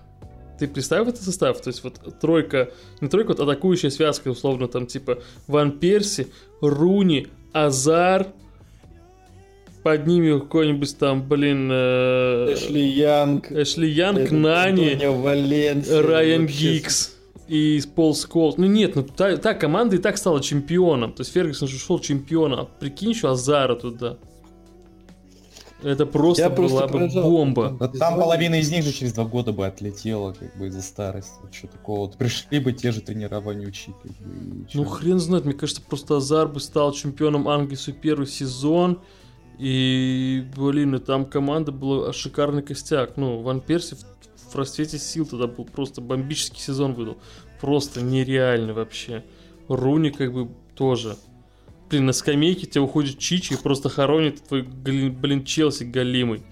Ты 0.58 0.68
представь 0.68 1.06
этот 1.08 1.22
состав? 1.22 1.60
То 1.60 1.68
есть 1.68 1.84
вот 1.84 1.98
тройка, 2.20 2.70
не 3.00 3.08
тройка, 3.08 3.28
вот 3.28 3.40
атакующая 3.40 3.90
связка, 3.90 4.28
условно, 4.28 4.68
там 4.68 4.86
типа 4.86 5.18
Ван 5.48 5.78
Перси, 5.78 6.28
Руни, 6.62 7.26
Азар, 7.52 8.28
под 9.82 10.06
ними 10.06 10.38
какой-нибудь 10.38 10.96
там, 10.96 11.28
блин, 11.28 11.68
э, 11.70 12.54
Эшли 12.54 12.86
Янг, 12.88 13.50
Эшли 13.50 13.90
Янг, 13.90 14.30
Нани, 14.30 14.96
Валенсия, 15.04 16.00
Райан 16.00 16.42
вообще 16.42 16.72
Гикс 16.74 17.16
и 17.48 17.82
Пол 17.94 18.14
Сколс. 18.14 18.56
Ну 18.56 18.66
нет, 18.66 18.96
ну 18.96 19.02
та, 19.02 19.36
та 19.36 19.54
команда 19.54 19.96
и 19.96 19.98
так 19.98 20.16
стала 20.16 20.40
чемпионом. 20.40 21.12
То 21.12 21.22
есть 21.22 21.32
Фергюсон 21.32 21.68
же 21.68 21.76
ушел 21.76 21.98
чемпионом. 21.98 22.60
А 22.60 22.64
прикинь 22.64 23.10
еще 23.10 23.30
Азара 23.30 23.74
туда. 23.74 24.16
Это 25.82 26.06
просто 26.06 26.44
Я 26.44 26.50
просто 26.50 26.76
была 26.76 26.86
бы 26.86 26.92
поражал. 26.92 27.22
бомба. 27.28 27.76
Да 27.80 27.88
там 27.88 28.16
половина 28.16 28.54
из 28.60 28.70
них 28.70 28.84
же 28.84 28.92
через 28.92 29.14
два 29.14 29.24
года 29.24 29.52
бы 29.52 29.66
отлетела, 29.66 30.32
как 30.32 30.56
бы 30.56 30.68
из-за 30.68 30.80
старости. 30.80 31.32
Что 31.50 31.66
такого. 31.66 32.00
Вот 32.00 32.16
пришли 32.16 32.60
бы 32.60 32.72
те 32.72 32.92
же 32.92 33.00
тренера 33.00 33.40
вонючие, 33.40 33.94
как 34.00 34.12
бы. 34.12 34.66
Ну 34.74 34.84
хрен 34.84 35.18
знает, 35.18 35.44
мне 35.44 35.54
кажется, 35.54 35.82
просто 35.82 36.18
Азар 36.18 36.46
бы 36.46 36.60
стал 36.60 36.92
чемпионом 36.92 37.48
Англии 37.48 37.74
свой 37.76 37.96
первый 37.96 38.28
сезон. 38.28 39.00
И, 39.58 40.44
блин, 40.56 40.94
и 40.94 40.98
там 40.98 41.24
команда 41.24 41.72
была 41.72 42.12
шикарный 42.12 42.62
костяк. 42.62 43.16
Ну, 43.16 43.42
Ван 43.42 43.60
Перси 43.60 43.96
в, 44.52 44.56
расцвете 44.56 44.98
сил 44.98 45.26
тогда 45.26 45.46
был 45.46 45.64
просто 45.64 46.00
бомбический 46.00 46.60
сезон 46.60 46.94
выдал. 46.94 47.18
Просто 47.60 48.02
нереально 48.02 48.74
вообще. 48.74 49.24
Руни 49.68 50.10
как 50.10 50.32
бы 50.32 50.48
тоже. 50.74 51.16
Блин, 51.88 52.06
на 52.06 52.12
скамейке 52.12 52.66
тебя 52.66 52.82
уходит 52.82 53.18
Чичи 53.18 53.54
и 53.54 53.56
просто 53.56 53.88
хоронит 53.88 54.42
твой, 54.44 54.62
блин, 54.62 55.44
Челси 55.44 55.84
галимый. 55.84 56.42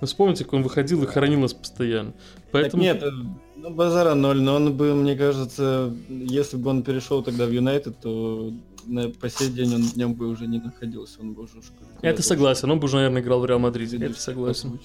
Ну, 0.00 0.06
вспомните, 0.06 0.44
как 0.44 0.54
он 0.54 0.62
выходил 0.62 1.02
и 1.02 1.06
хоронил 1.06 1.40
нас 1.40 1.52
постоянно. 1.52 2.12
Так 2.12 2.50
Поэтому... 2.52 2.82
нет, 2.82 3.02
э, 3.02 3.10
ну 3.56 3.70
базара 3.70 4.14
ноль, 4.14 4.40
но 4.40 4.54
он 4.54 4.74
бы, 4.74 4.94
мне 4.94 5.14
кажется, 5.14 5.94
если 6.08 6.56
бы 6.56 6.70
он 6.70 6.82
перешел 6.82 7.22
тогда 7.22 7.46
в 7.46 7.50
Юнайтед, 7.50 8.00
то 8.00 8.50
на, 8.86 9.10
по 9.10 9.28
сей 9.28 9.50
день 9.50 9.74
он 9.74 9.82
в 9.82 9.96
нем 9.96 10.14
бы 10.14 10.28
уже 10.28 10.46
не 10.46 10.58
находился, 10.58 11.20
он 11.20 11.34
бы 11.34 11.42
уже 11.42 11.60
Это 12.00 12.22
согласен, 12.22 12.70
он 12.70 12.80
бы 12.80 12.86
уже, 12.86 12.96
наверное, 12.96 13.20
играл 13.20 13.40
в 13.40 13.46
Реал 13.46 13.58
Мадриде. 13.58 13.98
Это 13.98 14.18
согласен. 14.18 14.80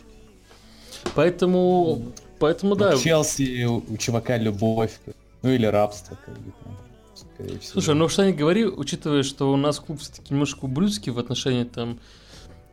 Поэтому, 1.13 2.11
поэтому 2.39 2.75
Ну, 2.75 2.79
да. 2.79 2.95
в 2.95 3.01
Челси 3.01 3.65
у, 3.65 3.83
у 3.87 3.97
чувака 3.97 4.37
любовь. 4.37 4.99
Ну 5.41 5.51
или 5.51 5.65
рабство, 5.67 6.17
как 6.25 6.35
бы 6.39 6.51
там. 6.63 6.77
скорее 7.15 7.59
всего. 7.59 7.73
Слушай, 7.73 7.95
ну 7.95 8.09
что 8.09 8.25
не 8.25 8.33
говори, 8.33 8.65
учитывая, 8.65 9.23
что 9.23 9.51
у 9.51 9.57
нас 9.57 9.79
клуб 9.79 9.99
все-таки 9.99 10.33
немножко 10.33 10.65
ублюдский 10.65 11.11
в 11.11 11.19
отношении 11.19 11.63
там... 11.65 11.99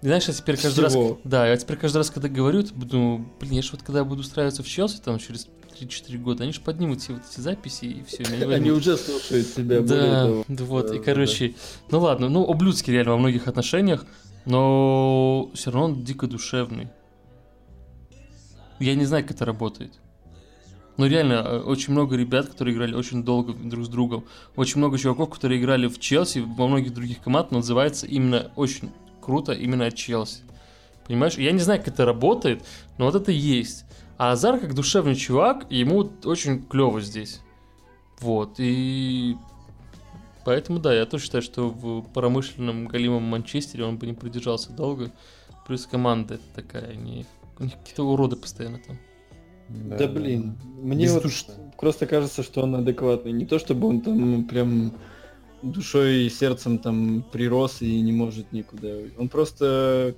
И 0.01 0.07
знаешь, 0.07 0.27
я 0.27 0.35
теперь 0.35 0.57
каждый 0.57 0.81
раз... 0.81 0.93
Всего. 0.93 1.21
Да, 1.23 1.47
я 1.47 1.57
теперь 1.57 1.77
каждый 1.77 1.99
раз, 1.99 2.11
когда 2.11 2.29
говорю, 2.29 2.65
буду... 2.75 3.25
Блин, 3.41 3.53
я 3.53 3.63
же 3.63 3.73
вот 3.73 3.83
когда 3.83 4.05
буду 4.05 4.23
устраиваться 4.23 4.63
в 4.63 4.69
Челси, 4.69 5.01
там, 5.05 5.19
через 5.19 5.49
3-4 5.79 6.19
года, 6.19 6.45
они 6.45 6.53
же 6.53 6.61
поднимут 6.61 7.01
все 7.01 7.13
вот 7.13 7.23
эти 7.31 7.41
записи 7.41 7.85
и 7.85 8.05
все. 8.05 8.25
Они 8.25 8.71
уже 8.71 8.97
слушают 8.97 9.55
тебя, 9.55 9.81
Да, 9.81 10.27
вот, 10.49 10.87
Да, 10.89 10.95
и 10.95 10.99
да, 10.99 11.05
короче, 11.05 11.55
ну 11.91 12.01
ладно, 12.01 12.29
ну 12.29 12.43
ублюдский 12.43 12.93
реально 12.93 13.13
во 13.13 13.19
многих 13.19 13.49
отношениях, 13.49 14.07
но 14.45 15.51
все 15.55 15.71
равно 15.71 15.85
он 15.87 16.05
дико 16.05 16.27
душевный. 16.27 16.89
Я 18.83 18.95
не 18.95 19.05
знаю, 19.05 19.23
как 19.25 19.33
это 19.33 19.45
работает. 19.45 19.93
Ну 20.97 21.07
реально, 21.07 21.35
э, 21.35 21.61
очень 21.61 21.93
много 21.93 22.17
ребят, 22.17 22.49
которые 22.49 22.75
играли 22.75 22.95
очень 22.95 23.25
долго 23.25 23.55
друг 23.55 23.85
с 23.85 23.89
другом. 23.89 24.25
Очень 24.57 24.79
много 24.79 24.99
чуваков, 24.99 25.31
которые 25.31 25.61
играли 25.61 25.87
в 25.87 25.99
Челси, 25.99 26.41
во 26.41 26.67
многих 26.67 26.93
других 26.93 27.23
командах, 27.23 27.53
называется 27.53 28.07
именно 28.07 28.51
очень 28.57 28.91
круто 29.21 29.53
именно 29.53 29.87
от 29.87 29.95
Челси. 29.95 30.43
Понимаешь? 31.07 31.35
Я 31.35 31.53
не 31.53 31.61
знаю, 31.61 31.81
как 31.81 31.95
это 31.95 32.05
работает, 32.05 32.65
но 32.99 33.07
вот 33.07 33.15
это 33.15 33.33
есть. 33.33 33.85
А 34.19 34.33
Азар, 34.33 34.59
как 34.59 34.75
душевный 34.75 35.17
чувак, 35.17 35.67
ему 35.71 36.11
очень 36.25 36.63
клево 36.63 37.01
здесь. 37.01 37.41
Вот, 38.21 38.55
и 38.59 39.37
Поэтому 40.45 40.79
да, 40.81 40.93
я 40.93 41.07
тоже 41.07 41.25
считаю, 41.25 41.43
что 41.43 41.69
в 41.71 42.03
промышленном 42.13 42.87
голимом 42.87 43.23
Манчестере 43.23 43.85
он 43.85 43.97
бы 43.97 44.07
не 44.07 44.13
продержался 44.13 44.73
долго. 44.73 45.13
Плюс 45.67 45.87
команда 45.87 46.41
такая, 46.55 46.95
них 46.97 47.27
какие-то 47.57 48.05
уроды 48.05 48.37
постоянно 48.37 48.81
там. 48.87 48.99
Да, 49.69 50.07
блин, 50.07 50.59
мне 50.83 51.11
вот 51.11 51.25
просто 51.79 52.07
кажется, 52.07 52.43
что 52.43 52.63
он 52.63 52.75
адекватный. 52.75 53.33
Не 53.33 53.47
то 53.47 53.59
чтобы 53.59 53.89
он 53.89 54.01
там 54.01 54.45
прям 54.45 54.93
душой 55.63 56.27
и 56.27 56.31
сердцем 56.31 56.79
там 56.79 57.25
прирос 57.33 57.83
и 57.83 58.01
не 58.01 58.13
может 58.13 58.53
никуда. 58.53 58.89
Он 59.17 59.29
просто 59.29 60.15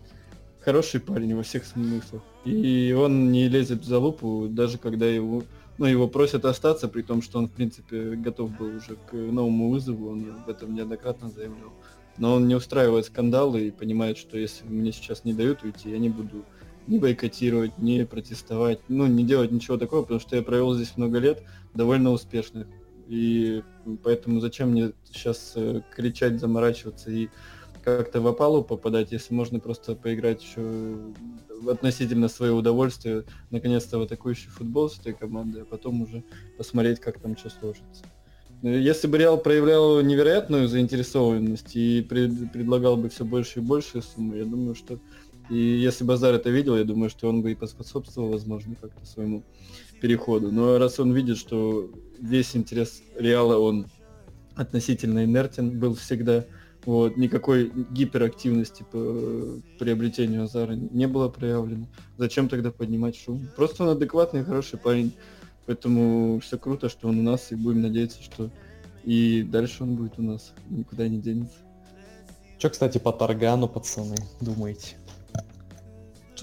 хороший 0.61 1.01
парень 1.01 1.35
во 1.37 1.43
всех 1.43 1.64
смыслах. 1.64 2.22
И 2.45 2.95
он 2.99 3.30
не 3.30 3.49
лезет 3.49 3.82
в 3.82 3.85
залупу, 3.85 4.49
даже 4.49 4.78
когда 4.78 5.07
его, 5.07 5.43
ну, 5.78 5.87
его 5.87 6.09
просят 6.09 6.45
остаться, 6.45 6.89
при 6.89 7.03
том, 7.03 7.22
что 7.22 7.39
он, 7.39 7.49
в 7.49 7.53
принципе, 7.53 8.16
готов 8.16 8.57
был 8.57 8.76
уже 8.76 8.97
к 8.97 9.12
новому 9.12 9.70
вызову, 9.70 10.11
он 10.11 10.30
об 10.30 10.49
этом 10.49 10.74
неоднократно 10.74 11.28
заявлял. 11.28 11.72
Но 12.16 12.35
он 12.35 12.49
не 12.49 12.55
устраивает 12.55 13.07
скандалы 13.07 13.68
и 13.68 13.70
понимает, 13.70 14.18
что 14.18 14.39
если 14.39 14.66
мне 14.66 14.93
сейчас 14.93 15.24
не 15.24 15.35
дают 15.35 15.62
уйти, 15.64 15.91
я 15.91 15.99
не 15.99 16.09
буду 16.09 16.45
не 16.87 16.99
бойкотировать, 16.99 17.78
не 17.78 18.05
протестовать, 18.05 18.80
ну, 18.89 19.07
не 19.07 19.24
делать 19.24 19.53
ничего 19.53 19.76
такого, 19.76 20.03
потому 20.03 20.20
что 20.20 20.37
я 20.37 20.43
провел 20.43 20.74
здесь 20.74 20.97
много 20.97 21.18
лет 21.18 21.43
довольно 21.74 22.11
успешных. 22.11 22.66
И 23.09 23.62
поэтому 24.03 24.41
зачем 24.41 24.70
мне 24.70 24.93
сейчас 25.05 25.53
э, 25.57 25.82
кричать, 25.95 26.41
заморачиваться 26.41 27.11
и 27.11 27.28
как-то 27.85 28.22
в 28.22 28.26
опалу 28.26 28.64
попадать, 28.64 29.12
если 29.12 29.35
можно 29.35 29.61
просто 29.61 29.95
поиграть 29.95 30.43
еще 30.43 30.97
относительно 31.68 32.28
своего 32.28 32.59
удовольствия, 32.59 33.24
наконец-то 33.51 33.99
в 33.99 34.03
атакующий 34.03 34.49
футбол 34.49 34.89
с 34.89 34.99
этой 34.99 35.12
командой, 35.12 35.62
а 35.62 35.64
потом 35.66 36.03
уже 36.03 36.24
посмотреть, 36.57 37.01
как 37.01 37.20
там 37.20 37.37
что 37.37 37.51
сложится. 37.51 38.05
Если 38.62 39.07
бы 39.07 39.18
Реал 39.18 39.37
проявлял 39.37 40.01
невероятную 40.01 40.68
заинтересованность 40.68 41.76
и 41.76 42.01
пред, 42.01 42.51
предлагал 42.51 42.97
бы 42.97 43.11
все 43.11 43.22
больше 43.22 43.59
и 43.59 43.62
больше 43.62 44.01
суммы, 44.01 44.39
я 44.39 44.45
думаю, 44.47 44.74
что 44.74 44.99
и 45.51 45.57
если 45.57 46.05
Базар 46.05 46.34
это 46.34 46.51
видел, 46.51 46.76
я 46.76 46.84
думаю, 46.84 47.11
что 47.11 47.28
он 47.28 47.42
бы 47.42 47.53
и 47.53 47.55
поспособствовал, 47.55 48.30
возможно, 48.30 48.74
как-то 48.80 49.05
своему 49.07 49.42
переходу. 50.01 50.51
Но 50.51 50.78
раз 50.78 50.99
он 51.01 51.12
видит, 51.12 51.38
что 51.38 51.90
весь 52.18 52.57
интерес 52.57 53.03
Реала, 53.16 53.59
он 53.59 53.86
относительно 54.55 55.24
инертен 55.24 55.78
был 55.78 55.95
всегда, 55.95 56.45
вот, 56.84 57.16
никакой 57.16 57.72
гиперактивности 57.90 58.84
по 58.90 59.59
приобретению 59.78 60.45
Азара 60.45 60.72
не 60.74 61.07
было 61.09 61.28
проявлено. 61.28 61.86
Зачем 62.18 62.49
тогда 62.49 62.70
поднимать 62.70 63.16
шум? 63.16 63.49
Просто 63.57 63.84
он 63.84 63.90
адекватный, 63.90 64.45
хороший 64.45 64.78
парень. 64.78 65.14
Поэтому 65.66 66.40
все 66.40 66.59
круто, 66.59 66.90
что 66.90 67.09
он 67.09 67.20
у 67.20 67.22
нас, 67.22 67.53
и 67.53 67.55
будем 67.55 67.80
надеяться, 67.80 68.22
что 68.22 68.51
и 69.03 69.42
дальше 69.42 69.82
он 69.82 69.97
будет 69.97 70.18
у 70.18 70.22
нас, 70.22 70.53
никуда 70.68 71.09
не 71.09 71.18
денется. 71.18 71.57
Че, 72.59 72.68
кстати, 72.68 72.99
по 72.99 73.12
Таргану, 73.12 73.66
пацаны, 73.68 74.16
думаете? 74.40 74.97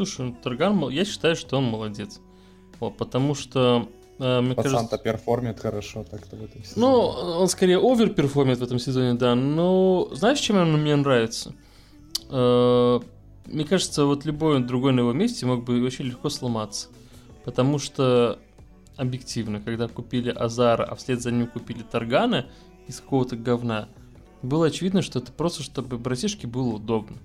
Слушай, 0.06 0.30
ну, 0.30 0.36
Тарган, 0.41 0.89
я 0.89 1.06
считаю, 1.06 1.36
что 1.36 1.60
он 1.60 1.66
молодец. 1.66 2.22
Вот, 2.80 2.97
потому 2.97 3.36
что 3.36 3.88
э, 4.18 4.41
мне 4.41 4.56
Пацан-то 4.56 4.97
кажется... 4.97 4.97
перформит 4.97 5.60
хорошо 5.60 6.04
так-то 6.04 6.38
в 6.38 6.43
этом 6.43 6.64
сезоне. 6.64 6.82
Ну, 6.88 6.97
он 7.41 7.47
скорее 7.47 7.78
overperform 7.78 8.45
ит 8.45 8.57
в 8.58 8.64
этом 8.64 8.80
сезоне, 8.80 9.14
да. 9.14 9.36
Но 9.36 10.10
знаешь, 10.14 10.39
чем 10.39 10.58
он 10.58 10.74
мне 10.82 10.95
нравится? 10.95 11.54
Э, 12.32 12.99
мне 13.45 13.64
кажется, 13.64 14.06
вот 14.06 14.26
любой 14.26 14.64
другой 14.64 14.93
на 14.93 15.02
его 15.02 15.14
месте 15.14 15.45
мог 15.45 15.66
бы 15.66 15.80
очень 15.86 16.06
легко 16.06 16.30
сломаться. 16.30 16.88
Потому 17.45 17.78
что 17.78 18.39
объективно, 18.97 19.62
когда 19.62 19.88
купили 19.88 20.32
Азара, 20.32 20.84
а 20.84 20.95
вслед 20.95 21.22
за 21.22 21.30
ним 21.30 21.45
купили 21.45 21.84
Таргана 21.84 22.47
из 22.88 23.02
какого-то 23.02 23.36
говна, 23.36 23.88
было 24.41 24.66
очевидно, 24.66 25.04
что 25.04 25.20
это 25.20 25.32
просто, 25.32 25.62
чтобы 25.62 25.99
братишке 25.99 26.47
было 26.47 26.74
удобно. 26.74 27.18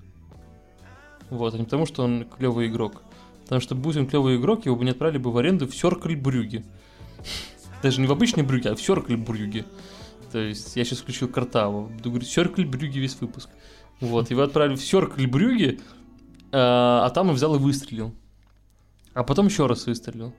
Вот, 1.31 1.55
а 1.55 1.59
не 1.59 1.65
потому, 1.65 1.87
что 1.87 2.05
он 2.05 2.25
клевый 2.25 2.69
игрок. 2.69 3.03
Потому 3.45 3.61
что 3.61 3.75
будь 3.75 3.97
он 3.97 4.07
клевый 4.07 4.37
игрок, 4.37 4.67
его 4.67 4.77
бы 4.77 4.85
не 4.85 4.91
отправили 4.91 5.19
бы 5.19 5.31
в 5.31 5.39
аренду 5.39 5.67
в 5.67 5.75
Сёркль 5.75 6.17
Брюги. 6.17 6.65
Даже 7.83 8.01
не 8.01 8.07
в 8.07 8.13
обычной 8.13 8.43
Брюге, 8.43 8.71
а 8.71 8.75
в 8.75 8.81
Сёркль 8.81 9.17
Брюги. 9.17 9.65
То 10.33 10.39
есть 10.39 10.77
я 10.77 10.85
сейчас 10.85 10.99
включил 10.99 11.29
Картаву. 11.29 11.87
Буду 11.87 12.11
говорить 12.11 12.29
Сёркль 12.29 12.65
Брюги 12.65 12.99
весь 12.99 13.21
выпуск. 13.21 13.49
Вот, 14.01 14.31
его 14.31 14.43
отправили 14.43 14.77
в 14.77 14.85
Сёркль 14.85 15.27
Брюги, 15.27 15.81
а, 16.53 17.07
а 17.07 17.11
там 17.11 17.29
он 17.29 17.35
взял 17.35 17.55
и 17.55 17.59
выстрелил. 17.59 18.13
А 19.15 19.25
потом 19.25 19.47
еще 19.47 19.67
раз 19.67 19.87
выстрелил. 19.87 20.35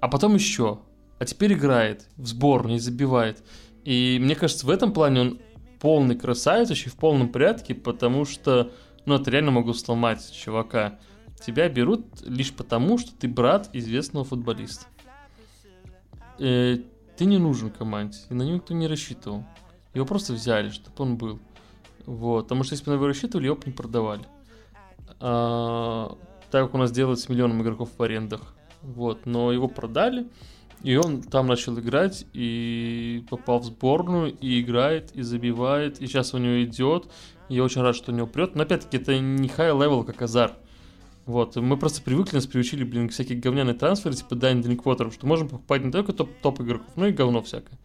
А 0.00 0.08
потом 0.08 0.34
еще. 0.34 0.80
А 1.18 1.24
теперь 1.24 1.54
играет 1.54 2.06
в 2.16 2.26
сборную 2.26 2.76
и 2.76 2.80
забивает. 2.80 3.42
И 3.84 4.18
мне 4.20 4.36
кажется, 4.36 4.66
в 4.66 4.70
этом 4.70 4.92
плане 4.92 5.20
он 5.20 5.40
полный 5.80 6.16
красавец, 6.16 6.68
вообще 6.68 6.90
в 6.90 6.96
полном 6.96 7.30
порядке, 7.30 7.74
потому 7.74 8.24
что 8.24 8.70
ну, 9.08 9.14
это 9.14 9.30
реально 9.30 9.50
могу 9.50 9.72
сломать 9.74 10.32
чувака. 10.32 10.98
Тебя 11.44 11.68
берут 11.68 12.04
лишь 12.22 12.52
потому, 12.52 12.98
что 12.98 13.14
ты 13.14 13.28
брат 13.28 13.70
известного 13.72 14.24
футболиста. 14.24 14.86
Э, 16.38 16.78
ты 17.16 17.24
не 17.24 17.38
нужен 17.38 17.70
команде, 17.70 18.18
и 18.30 18.34
на 18.34 18.42
него 18.42 18.56
никто 18.56 18.74
не 18.74 18.86
рассчитывал. 18.86 19.44
Его 19.94 20.06
просто 20.06 20.32
взяли, 20.34 20.70
чтобы 20.70 20.94
он 20.98 21.16
был. 21.16 21.40
Вот, 22.06 22.44
потому 22.44 22.62
что 22.62 22.74
если 22.74 22.84
бы 22.84 22.92
на 22.92 22.94
него 22.96 23.06
рассчитывали, 23.06 23.46
его 23.46 23.56
бы 23.56 23.62
не 23.66 23.72
продавали. 23.72 24.22
А, 25.20 26.16
так 26.50 26.66
как 26.66 26.74
у 26.74 26.78
нас 26.78 26.92
делают 26.92 27.20
с 27.20 27.28
миллионом 27.28 27.62
игроков 27.62 27.90
в 27.96 28.02
арендах. 28.02 28.54
Вот, 28.82 29.26
но 29.26 29.52
его 29.52 29.68
продали, 29.68 30.28
и 30.82 30.96
он 30.96 31.22
там 31.22 31.46
начал 31.46 31.78
играть, 31.78 32.26
и 32.32 33.24
попал 33.28 33.60
в 33.60 33.64
сборную, 33.64 34.36
и 34.38 34.60
играет, 34.60 35.10
и 35.14 35.22
забивает, 35.22 36.00
и 36.00 36.06
сейчас 36.06 36.34
у 36.34 36.38
него 36.38 36.62
идет, 36.62 37.08
я 37.48 37.64
очень 37.64 37.82
рад, 37.82 37.96
что 37.96 38.12
у 38.12 38.14
него 38.14 38.26
прет. 38.26 38.54
Но 38.54 38.62
опять-таки 38.62 38.98
это 38.98 39.18
не 39.18 39.48
level, 39.48 40.04
как 40.04 40.22
Азар. 40.22 40.52
Вот, 41.26 41.56
мы 41.56 41.76
просто 41.76 42.00
привыкли, 42.00 42.36
нас 42.36 42.46
приучили, 42.46 42.84
блин, 42.84 43.08
к 43.08 43.12
всякие 43.12 43.38
говняные 43.38 43.74
трансферы, 43.74 44.14
типа 44.14 44.34
Дайн 44.34 44.62
Дринквотер, 44.62 45.12
что 45.12 45.26
можем 45.26 45.48
покупать 45.48 45.84
не 45.84 45.92
только 45.92 46.14
топ, 46.14 46.30
топ 46.40 46.62
игроков, 46.62 46.88
но 46.96 47.06
и 47.06 47.12
говно 47.12 47.42
всякое. 47.42 47.78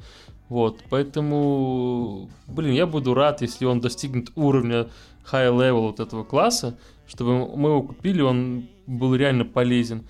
Вот, 0.47 0.79
поэтому, 0.89 2.29
блин, 2.47 2.73
я 2.73 2.87
буду 2.87 3.13
рад, 3.13 3.41
если 3.41 3.65
он 3.65 3.81
достигнет 3.81 4.31
уровня 4.35 4.87
high 5.29 5.51
level 5.51 5.87
вот 5.87 5.99
этого 5.99 6.23
класса, 6.23 6.77
чтобы 7.05 7.57
мы 7.57 7.69
его 7.69 7.83
купили, 7.83 8.21
он 8.21 8.67
был 8.87 9.13
реально 9.13 9.43
полезен. 9.43 10.07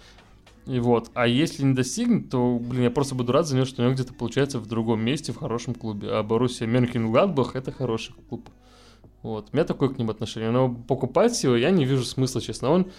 И 0.66 0.80
вот, 0.80 1.12
а 1.14 1.28
если 1.28 1.64
не 1.64 1.74
достигнет, 1.74 2.30
то, 2.30 2.58
блин, 2.58 2.84
я 2.84 2.92
просто 2.92 3.16
буду 3.16 3.34
рад 3.34 3.46
за 3.46 3.56
него, 3.56 3.66
что 3.66 3.82
у 3.82 3.86
него 3.86 3.94
где-то 3.94 4.14
получается 4.14 4.60
в 4.60 4.66
другом 4.66 5.02
месте, 5.02 5.34
в 5.34 5.38
хорошем 5.38 5.76
клубе. 5.76 6.10
А 6.12 6.24
Боруссия 6.24 6.68
Мюнхен-Гладбах 6.68 7.56
это 7.56 7.72
хороший 7.72 8.16
клуб. 8.30 8.50
Вот. 9.24 9.50
У 9.52 9.56
меня 9.56 9.66
такое 9.66 9.90
к 9.90 9.98
ним 9.98 10.10
отношение. 10.10 10.52
Но 10.52 10.74
покупать 10.74 11.44
его 11.44 11.56
я 11.56 11.70
не 11.70 11.84
вижу 11.84 12.06
смысла, 12.06 12.40
честно. 12.40 12.70
Он, 12.70 12.92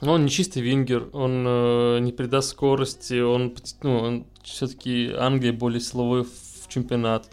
он 0.00 0.24
не 0.24 0.30
чистый 0.30 0.60
вингер, 0.60 1.08
он 1.12 1.44
э, 1.46 1.98
не 2.00 2.12
придаст 2.12 2.50
скорости, 2.50 3.20
он, 3.20 3.54
ну, 3.82 3.98
он 3.98 4.26
все-таки 4.42 5.12
Англия 5.12 5.52
более 5.52 5.80
силовой 5.80 6.24
в 6.24 6.68
чемпионат. 6.68 7.30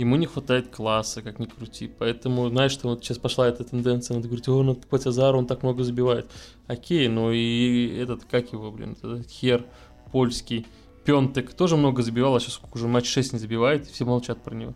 Ему 0.00 0.16
не 0.16 0.24
хватает 0.24 0.74
класса, 0.74 1.20
как 1.20 1.38
ни 1.38 1.44
крути. 1.44 1.86
Поэтому, 1.98 2.48
знаешь, 2.48 2.72
что 2.72 2.88
вот 2.88 3.04
сейчас 3.04 3.18
пошла 3.18 3.46
эта 3.46 3.64
тенденция, 3.64 4.14
надо 4.14 4.28
говорить, 4.28 4.48
о, 4.48 4.62
надо 4.62 4.78
покупать 4.80 5.06
Азару, 5.06 5.38
он 5.38 5.46
так 5.46 5.62
много 5.62 5.84
забивает. 5.84 6.30
Окей, 6.66 7.06
ну 7.08 7.30
и 7.30 7.98
этот, 7.98 8.24
как 8.24 8.50
его, 8.52 8.70
блин, 8.70 8.96
этот 9.02 9.28
хер 9.28 9.66
польский, 10.10 10.66
Пентек 11.04 11.52
тоже 11.52 11.76
много 11.76 12.02
забивал, 12.02 12.34
а 12.34 12.40
сейчас 12.40 12.60
уже 12.72 12.88
матч 12.88 13.08
6 13.08 13.34
не 13.34 13.38
забивает, 13.38 13.86
и 13.86 13.92
все 13.92 14.06
молчат 14.06 14.42
про 14.42 14.54
него. 14.54 14.72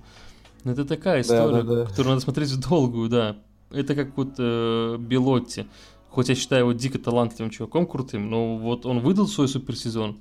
Ну, 0.64 0.72
это 0.72 0.84
такая 0.84 1.22
история, 1.22 1.62
да, 1.62 1.62
да, 1.62 1.74
да. 1.76 1.86
которую 1.86 2.10
надо 2.10 2.20
смотреть 2.20 2.50
в 2.50 2.68
долгую, 2.68 3.08
да. 3.08 3.38
Это 3.70 3.94
как 3.94 4.14
вот 4.16 4.34
э, 4.36 4.96
Белотти. 4.98 5.66
Хоть 6.10 6.28
я 6.28 6.34
считаю 6.34 6.64
его 6.64 6.72
дико 6.72 6.98
талантливым 6.98 7.50
чуваком, 7.50 7.86
крутым, 7.86 8.28
но 8.28 8.58
вот 8.58 8.84
он 8.84 9.00
выдал 9.00 9.26
свой 9.26 9.48
суперсезон. 9.48 10.18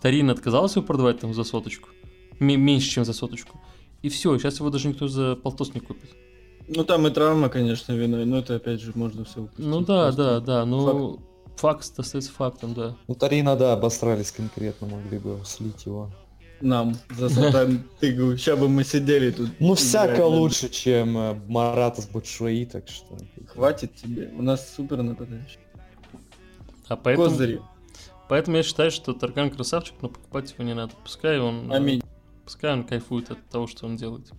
Тарин 0.00 0.30
отказался 0.30 0.78
его 0.78 0.86
продавать 0.86 1.18
там 1.18 1.34
за 1.34 1.42
соточку. 1.42 1.88
М- 2.38 2.60
меньше, 2.60 2.88
чем 2.88 3.04
за 3.04 3.12
соточку. 3.12 3.60
И 4.04 4.10
все, 4.10 4.36
сейчас 4.36 4.58
его 4.58 4.68
даже 4.68 4.88
никто 4.88 5.08
за 5.08 5.34
полтос 5.34 5.72
не 5.72 5.80
купит. 5.80 6.10
Ну 6.68 6.84
там 6.84 7.06
и 7.06 7.10
травма, 7.10 7.48
конечно, 7.48 7.94
виной, 7.94 8.26
но 8.26 8.40
это 8.40 8.56
опять 8.56 8.82
же 8.82 8.92
можно 8.94 9.24
все 9.24 9.40
упустить. 9.40 9.64
Ну 9.64 9.80
да, 9.80 10.12
да, 10.12 10.40
да, 10.40 10.66
ну 10.66 11.16
факт. 11.56 11.86
факт 11.86 11.98
остается 11.98 12.30
фактом, 12.30 12.74
да. 12.74 12.96
Ну 13.08 13.14
Тарина, 13.14 13.56
да, 13.56 13.72
обосрались 13.72 14.30
конкретно, 14.30 14.88
могли 14.88 15.18
бы 15.18 15.40
слить 15.46 15.86
его 15.86 16.10
нам 16.60 16.96
за 17.16 17.30
сатан 17.30 17.84
тыгу. 17.98 18.36
Сейчас 18.36 18.58
бы 18.58 18.68
мы 18.68 18.84
сидели 18.84 19.30
тут. 19.30 19.48
Ну, 19.58 19.74
всяко 19.74 20.26
лучше, 20.26 20.68
чем 20.68 21.16
э, 21.16 21.34
Марата 21.48 22.02
с 22.02 22.06
Бутшуи, 22.06 22.66
так 22.66 22.86
что... 22.88 23.16
Хватит 23.46 23.94
тебе, 23.94 24.30
у 24.36 24.42
нас 24.42 24.74
супер 24.74 25.02
нападающий. 25.02 25.60
А 26.88 26.96
поэтому... 26.96 27.30
Козыри. 27.30 27.62
Поэтому 28.28 28.58
я 28.58 28.62
считаю, 28.62 28.90
что 28.90 29.14
Тарган 29.14 29.50
красавчик, 29.50 29.94
но 30.02 30.08
покупать 30.08 30.52
его 30.52 30.64
не 30.64 30.74
надо. 30.74 30.92
Пускай 31.02 31.38
он... 31.38 31.72
Э, 31.72 31.76
Аминь. 31.76 32.02
Пускай 32.44 32.72
он 32.72 32.84
кайфует 32.84 33.30
от 33.30 33.44
того, 33.48 33.66
что 33.66 33.86
он 33.86 33.96
делает. 33.96 34.30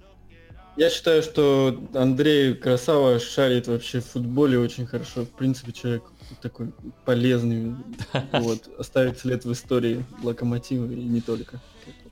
Я 0.77 0.89
считаю, 0.89 1.23
что 1.23 1.81
Андрей 1.93 2.53
Красава 2.53 3.19
шарит 3.19 3.67
вообще 3.67 4.01
в 4.01 4.05
футболе 4.05 4.59
очень 4.59 4.85
хорошо. 4.85 5.23
В 5.23 5.29
принципе, 5.29 5.71
человек 5.71 6.03
такой 6.41 6.73
полезный. 7.05 7.75
Вот, 8.33 8.67
оставит 8.77 9.19
след 9.19 9.45
в 9.45 9.51
истории 9.51 10.05
локомотива 10.21 10.85
и 10.85 11.03
не 11.03 11.21
только 11.21 11.61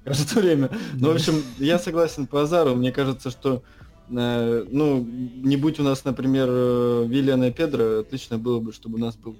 кажется 0.04 0.39
время. 0.39 0.70
Ну, 0.94 1.12
в 1.12 1.16
общем, 1.16 1.44
я 1.60 1.80
согласен 1.80 2.28
по 2.28 2.44
Азару. 2.44 2.76
Мне 2.76 2.91
кажется, 2.91 3.30
что 3.32 3.64
э, 4.10 4.66
ну, 4.70 5.04
не 5.04 5.58
будь 5.58 5.80
у 5.80 5.84
нас, 5.84 6.06
например, 6.06 6.48
э, 6.50 7.06
Виллиана 7.08 7.46
и 7.46 7.52
Педро, 7.52 8.00
отлично 8.00 8.38
было 8.38 8.60
бы, 8.60 8.74
чтобы 8.74 8.96
у 8.96 9.02
нас 9.02 9.16
был 9.16 9.36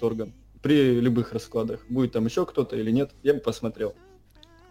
Торган. 0.00 0.32
При 0.62 1.00
любых 1.00 1.32
раскладах. 1.32 1.80
Будет 1.88 2.12
там 2.12 2.26
еще 2.26 2.44
кто-то 2.44 2.76
или 2.76 2.90
нет, 2.90 3.10
я 3.22 3.34
бы 3.34 3.40
посмотрел. 3.40 3.94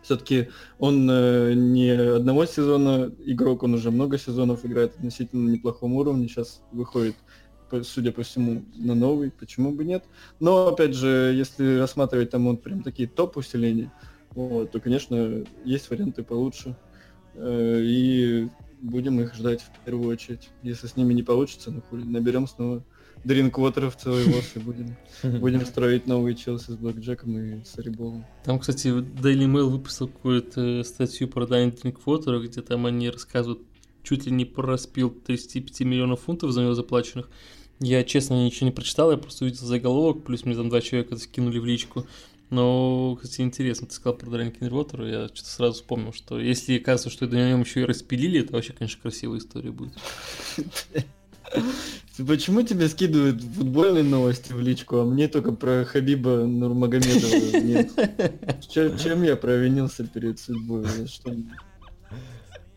Все-таки 0.02 0.50
он 0.78 1.10
э, 1.10 1.54
не 1.54 1.90
одного 1.90 2.46
сезона 2.46 3.12
игрок, 3.26 3.64
он 3.64 3.74
уже 3.74 3.92
много 3.92 4.18
сезонов 4.18 4.66
играет 4.66 4.96
относительно 4.96 5.50
неплохом 5.50 5.94
уровне. 5.94 6.28
Сейчас 6.28 6.62
выходит 6.72 7.16
судя 7.84 8.12
по 8.12 8.24
всему, 8.24 8.64
на 8.76 8.96
новый, 8.96 9.32
почему 9.32 9.72
бы 9.72 9.86
нет. 9.86 10.04
Но, 10.40 10.70
опять 10.70 10.96
же, 10.96 11.34
если 11.36 11.78
рассматривать 11.78 12.32
там 12.32 12.48
вот 12.48 12.64
прям 12.64 12.82
такие 12.82 13.08
топ-усиления, 13.08 13.92
вот, 14.32 14.72
то, 14.72 14.80
конечно, 14.80 15.46
есть 15.66 15.90
варианты 15.90 16.24
получше. 16.24 16.76
Э, 17.36 17.80
И 17.82 18.50
будем 18.82 19.20
их 19.20 19.36
ждать 19.36 19.62
в 19.62 19.86
первую 19.86 20.10
очередь. 20.10 20.50
Если 20.64 20.88
с 20.88 20.96
ними 20.96 21.14
не 21.14 21.24
получится, 21.24 21.72
ну 21.72 21.82
хули, 21.82 22.04
наберем 22.04 22.48
снова 22.48 22.84
дринквотеров 23.24 23.96
целый 23.98 24.26
лос 24.34 24.52
и 24.56 24.60
будем, 24.60 24.96
будем 25.24 25.66
строить 25.66 26.08
новые 26.08 26.36
Челси 26.36 26.72
с 26.72 26.76
Блэкджеком 26.76 27.38
и 27.38 27.64
с 27.64 27.78
Ариболом. 27.78 28.26
Там, 28.44 28.60
кстати, 28.60 28.88
Daily 28.88 29.46
Mail 29.46 29.66
выпустил 29.66 30.08
какую-то 30.08 30.84
статью 30.84 31.28
про 31.28 31.46
Дайни 31.48 31.72
Drinkwater, 31.72 32.42
где 32.46 32.62
там 32.62 32.86
они 32.86 33.10
рассказывают 33.10 33.62
чуть 34.04 34.26
ли 34.26 34.32
не 34.32 34.46
про 34.46 34.66
распил 34.66 35.12
35 35.12 35.82
миллионов 35.82 36.22
фунтов 36.22 36.52
за 36.52 36.62
него 36.62 36.74
заплаченных. 36.74 37.30
Я, 37.80 38.04
честно, 38.04 38.34
ничего 38.46 38.68
не 38.68 38.74
прочитал, 38.74 39.12
я 39.12 39.18
просто 39.18 39.46
увидел 39.46 39.66
заголовок, 39.66 40.24
плюс 40.26 40.44
мне 40.44 40.56
там 40.56 40.70
два 40.70 40.82
человека 40.82 41.16
скинули 41.18 41.60
в 41.60 41.66
личку. 41.66 42.06
Но, 42.50 43.16
кстати, 43.22 43.42
интересно, 43.42 43.88
ты 43.88 43.94
сказал 43.94 44.18
про 44.18 44.30
Дайни 44.30 44.52
Drinkwater, 44.52 45.10
я 45.10 45.28
что-то 45.28 45.50
сразу 45.50 45.74
вспомнил, 45.76 46.14
что 46.14 46.40
если 46.40 46.80
кажется, 46.80 47.10
что 47.10 47.28
на 47.28 47.50
нем 47.50 47.62
еще 47.62 47.82
и 47.82 47.86
распилили, 47.86 48.42
это 48.42 48.54
вообще, 48.54 48.74
конечно, 48.74 49.02
красивая 49.02 49.38
история 49.38 49.72
будет. 49.72 49.94
Почему 52.28 52.62
тебе 52.64 52.88
скидывают 52.90 53.42
футбольные 53.42 54.04
новости 54.04 54.52
в 54.54 54.60
личку, 54.60 54.98
а 55.00 55.06
мне 55.06 55.28
только 55.28 55.52
про 55.52 55.86
Хабиба 55.86 56.46
Нурмагомедова 56.46 57.58
нет? 57.64 57.92
Чё- 58.70 58.98
Чем 58.98 59.24
я 59.24 59.36
провинился 59.36 60.06
перед 60.06 60.40
судьбой? 60.40 60.86
За 60.86 61.08
Что? 61.08 61.32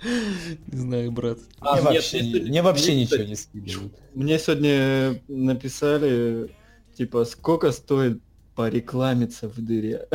Не 0.05 0.79
знаю, 0.79 1.13
брат. 1.13 1.39
А, 1.61 1.75
мне, 1.77 1.83
нет, 1.83 1.95
вообще, 1.95 2.23
мне- 2.23 2.41
мне 2.43 2.63
вообще 2.63 2.93
мне, 2.93 3.01
ничего 3.03 3.23
не 3.25 3.37
скидывают. 3.37 3.93
Мне 4.15 4.39
сегодня 4.39 5.23
написали, 5.29 6.51
типа, 6.97 7.25
сколько 7.25 7.71
стоит 7.73 8.21
порекламиться 8.55 9.49
в 9.49 9.57
дыре. 9.65 10.09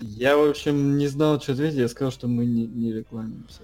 Я, 0.00 0.36
в 0.36 0.48
общем, 0.50 0.96
не 0.96 1.06
знал, 1.08 1.40
что 1.40 1.52
ответить. 1.52 1.78
Я 1.78 1.88
сказал, 1.88 2.12
что 2.12 2.28
мы 2.28 2.44
не, 2.46 2.66
не 2.66 2.92
рекламимся. 2.92 3.62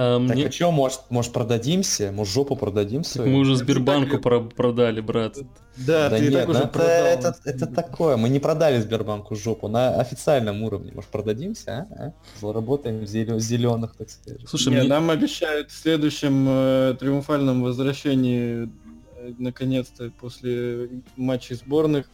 А, 0.00 0.24
Так 0.28 0.36
мне- 0.36 0.46
а 0.46 0.48
чё, 0.48 0.70
может, 0.70 1.00
может 1.10 1.32
продадимся? 1.32 2.12
Может 2.12 2.32
жопу 2.32 2.54
продадим 2.54 3.02
Так 3.02 3.10
свою? 3.12 3.32
мы 3.32 3.40
уже 3.40 3.56
Сбербанку 3.56 4.12
так- 4.12 4.22
про- 4.22 4.40
продали, 4.42 5.00
брат. 5.00 5.36
Да, 5.76 6.08
Да 6.08 6.16
ты 6.18 6.22
нет, 6.22 6.34
так 6.34 6.48
уже 6.48 6.58
это, 6.60 6.68
продал. 6.68 6.94
это, 6.96 7.34
это 7.44 7.66
такое. 7.66 8.16
Мы 8.16 8.28
не 8.28 8.38
продали 8.38 8.80
Сбербанку 8.80 9.34
жопу 9.34 9.66
на 9.66 10.00
официальном 10.00 10.62
уровне. 10.62 10.92
Может, 10.94 11.10
продадимся, 11.10 11.88
а? 11.90 12.04
а? 12.04 12.12
Заработаем 12.40 13.00
в 13.00 13.06
зеленых, 13.40 13.96
так 13.96 14.08
сказать. 14.10 14.40
Слушай, 14.48 14.68
Не, 14.74 14.80
мне... 14.80 14.88
нам 14.88 15.10
обещают 15.10 15.72
в 15.72 15.76
следующем 15.76 16.46
э, 16.48 16.96
триумфальном 17.00 17.62
возвращении, 17.64 18.70
э, 19.16 19.32
наконец-то, 19.38 20.12
после 20.20 20.90
матчей 21.16 21.56
сборных, 21.56 22.06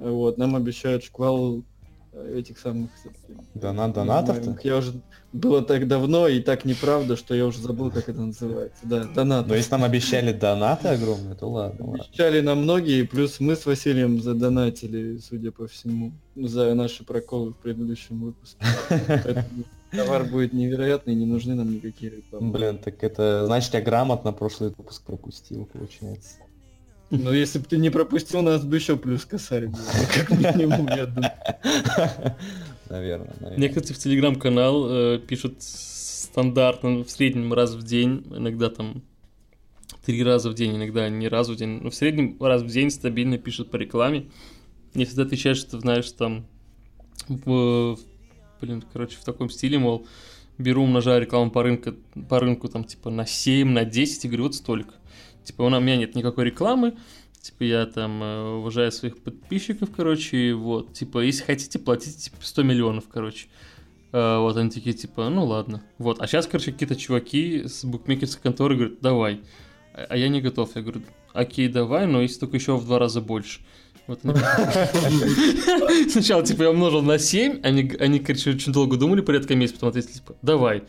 э, 0.00 0.10
вот, 0.10 0.38
нам 0.38 0.56
обещают 0.56 1.04
шквал 1.04 1.62
э, 2.12 2.38
этих 2.40 2.58
самых... 2.58 2.90
Донат, 3.54 3.92
донатов-то? 3.92 4.34
называемых. 4.50 4.64
Я 4.64 4.76
уже... 4.78 4.92
Было 5.32 5.62
так 5.62 5.86
давно 5.86 6.26
и 6.26 6.40
так 6.40 6.64
неправда, 6.64 7.16
что 7.16 7.34
я 7.34 7.44
уже 7.46 7.58
забыл, 7.58 7.90
как 7.90 8.08
это 8.08 8.20
называется. 8.20 8.80
Да, 8.82 9.04
донат. 9.04 9.46
Но 9.46 9.54
если 9.54 9.72
нам 9.72 9.84
обещали 9.84 10.32
донаты 10.32 10.88
огромные, 10.88 11.34
то 11.34 11.50
ладно, 11.50 11.86
ладно. 11.86 12.04
Обещали 12.04 12.40
нам 12.40 12.62
многие, 12.62 13.02
плюс 13.02 13.38
мы 13.38 13.54
с 13.54 13.66
Василием 13.66 14.22
задонатили, 14.22 15.18
судя 15.18 15.52
по 15.52 15.66
всему, 15.66 16.12
за 16.34 16.74
наши 16.74 17.04
проколы 17.04 17.50
в 17.50 17.56
предыдущем 17.56 18.20
выпуске. 18.20 18.64
Товар 19.90 20.24
будет 20.24 20.54
невероятный, 20.54 21.14
не 21.14 21.26
нужны 21.26 21.54
нам 21.54 21.74
никакие 21.74 22.10
рекламы. 22.12 22.50
Блин, 22.50 22.78
так 22.78 23.02
это 23.02 23.44
значит 23.46 23.74
я 23.74 23.82
грамотно 23.82 24.32
прошлый 24.32 24.70
выпуск 24.70 25.02
пропустил, 25.04 25.66
получается. 25.66 26.36
Ну, 27.10 27.32
если 27.32 27.58
бы 27.58 27.64
ты 27.64 27.78
не 27.78 27.88
пропустил, 27.88 28.40
у 28.40 28.42
нас 28.42 28.62
бы 28.62 28.76
еще 28.76 28.96
плюс 28.96 29.24
косарь 29.24 29.66
был. 29.66 29.78
Как 30.14 30.30
минимум, 30.30 30.88
я 30.88 31.06
думаю. 31.06 31.32
Наверное, 32.90 33.34
наверное. 33.40 33.58
Мне, 33.58 33.68
кстати, 33.68 33.92
в 33.92 33.98
телеграм-канал 33.98 34.86
э, 34.88 35.18
пишут 35.18 35.56
стандартно 35.60 37.04
в 37.04 37.10
среднем 37.10 37.52
раз 37.52 37.74
в 37.74 37.82
день, 37.82 38.24
иногда 38.30 38.70
там 38.70 39.02
три 40.04 40.22
раза 40.22 40.50
в 40.50 40.54
день, 40.54 40.76
иногда 40.76 41.08
не 41.08 41.28
раз 41.28 41.48
в 41.48 41.56
день, 41.56 41.80
но 41.82 41.90
в 41.90 41.94
среднем 41.94 42.36
раз 42.40 42.62
в 42.62 42.66
день 42.66 42.90
стабильно 42.90 43.38
пишут 43.38 43.70
по 43.70 43.76
рекламе. 43.76 44.30
Если 44.94 45.16
ты 45.16 45.22
отвечаешь, 45.22 45.58
что 45.58 45.72
ты 45.72 45.80
знаешь 45.80 46.10
там 46.12 46.46
в, 47.28 47.98
блин, 48.60 48.82
короче, 48.92 49.16
в 49.16 49.24
таком 49.24 49.50
стиле, 49.50 49.78
мол, 49.78 50.06
беру, 50.56 50.84
умножаю 50.84 51.20
рекламу 51.20 51.50
по 51.50 51.62
рынку, 51.62 51.94
по 52.28 52.40
рынку 52.40 52.68
там 52.68 52.84
типа 52.84 53.10
на 53.10 53.26
7, 53.26 53.68
на 53.68 53.84
10 53.84 54.24
и 54.24 54.28
говорю, 54.28 54.44
вот 54.44 54.54
столько. 54.54 54.94
Типа 55.44 55.62
у 55.62 55.70
меня 55.70 55.96
нет 55.96 56.14
никакой 56.14 56.46
рекламы, 56.46 56.96
типа 57.48 57.64
я 57.64 57.86
там 57.86 58.22
э, 58.22 58.58
уважаю 58.58 58.92
своих 58.92 59.18
подписчиков, 59.18 59.88
короче, 59.94 60.36
и 60.36 60.52
вот, 60.52 60.92
типа, 60.92 61.20
если 61.20 61.44
хотите, 61.44 61.78
платите, 61.78 62.18
типа, 62.18 62.36
100 62.40 62.62
миллионов, 62.62 63.04
короче. 63.10 63.46
А, 64.12 64.40
вот 64.40 64.56
они 64.56 64.70
такие, 64.70 64.94
типа, 64.94 65.28
ну 65.30 65.44
ладно. 65.44 65.82
Вот, 65.98 66.20
а 66.20 66.26
сейчас, 66.26 66.46
короче, 66.46 66.72
какие-то 66.72 66.96
чуваки 66.96 67.64
с 67.66 67.84
букмекерской 67.84 68.42
конторы 68.42 68.76
говорят, 68.76 69.00
давай. 69.00 69.40
А 69.94 70.06
а 70.10 70.16
я 70.16 70.28
не 70.28 70.40
готов. 70.40 70.70
Я 70.76 70.82
говорю, 70.82 71.02
окей, 71.32 71.68
давай, 71.68 72.06
но 72.06 72.20
если 72.20 72.40
только 72.40 72.56
еще 72.56 72.76
в 72.76 72.84
два 72.84 72.98
раза 72.98 73.20
больше. 73.20 73.60
Вот 74.06 74.20
Сначала, 76.10 76.42
типа, 76.44 76.62
я 76.62 76.70
умножил 76.70 77.02
на 77.02 77.18
7, 77.18 77.60
они, 77.62 77.92
они, 77.98 78.18
короче, 78.20 78.50
очень 78.50 78.72
долго 78.72 78.96
думали, 78.96 79.20
порядка 79.22 79.54
месяца, 79.54 79.76
потом 79.76 79.90
ответили, 79.90 80.12
типа, 80.12 80.36
давай. 80.42 80.84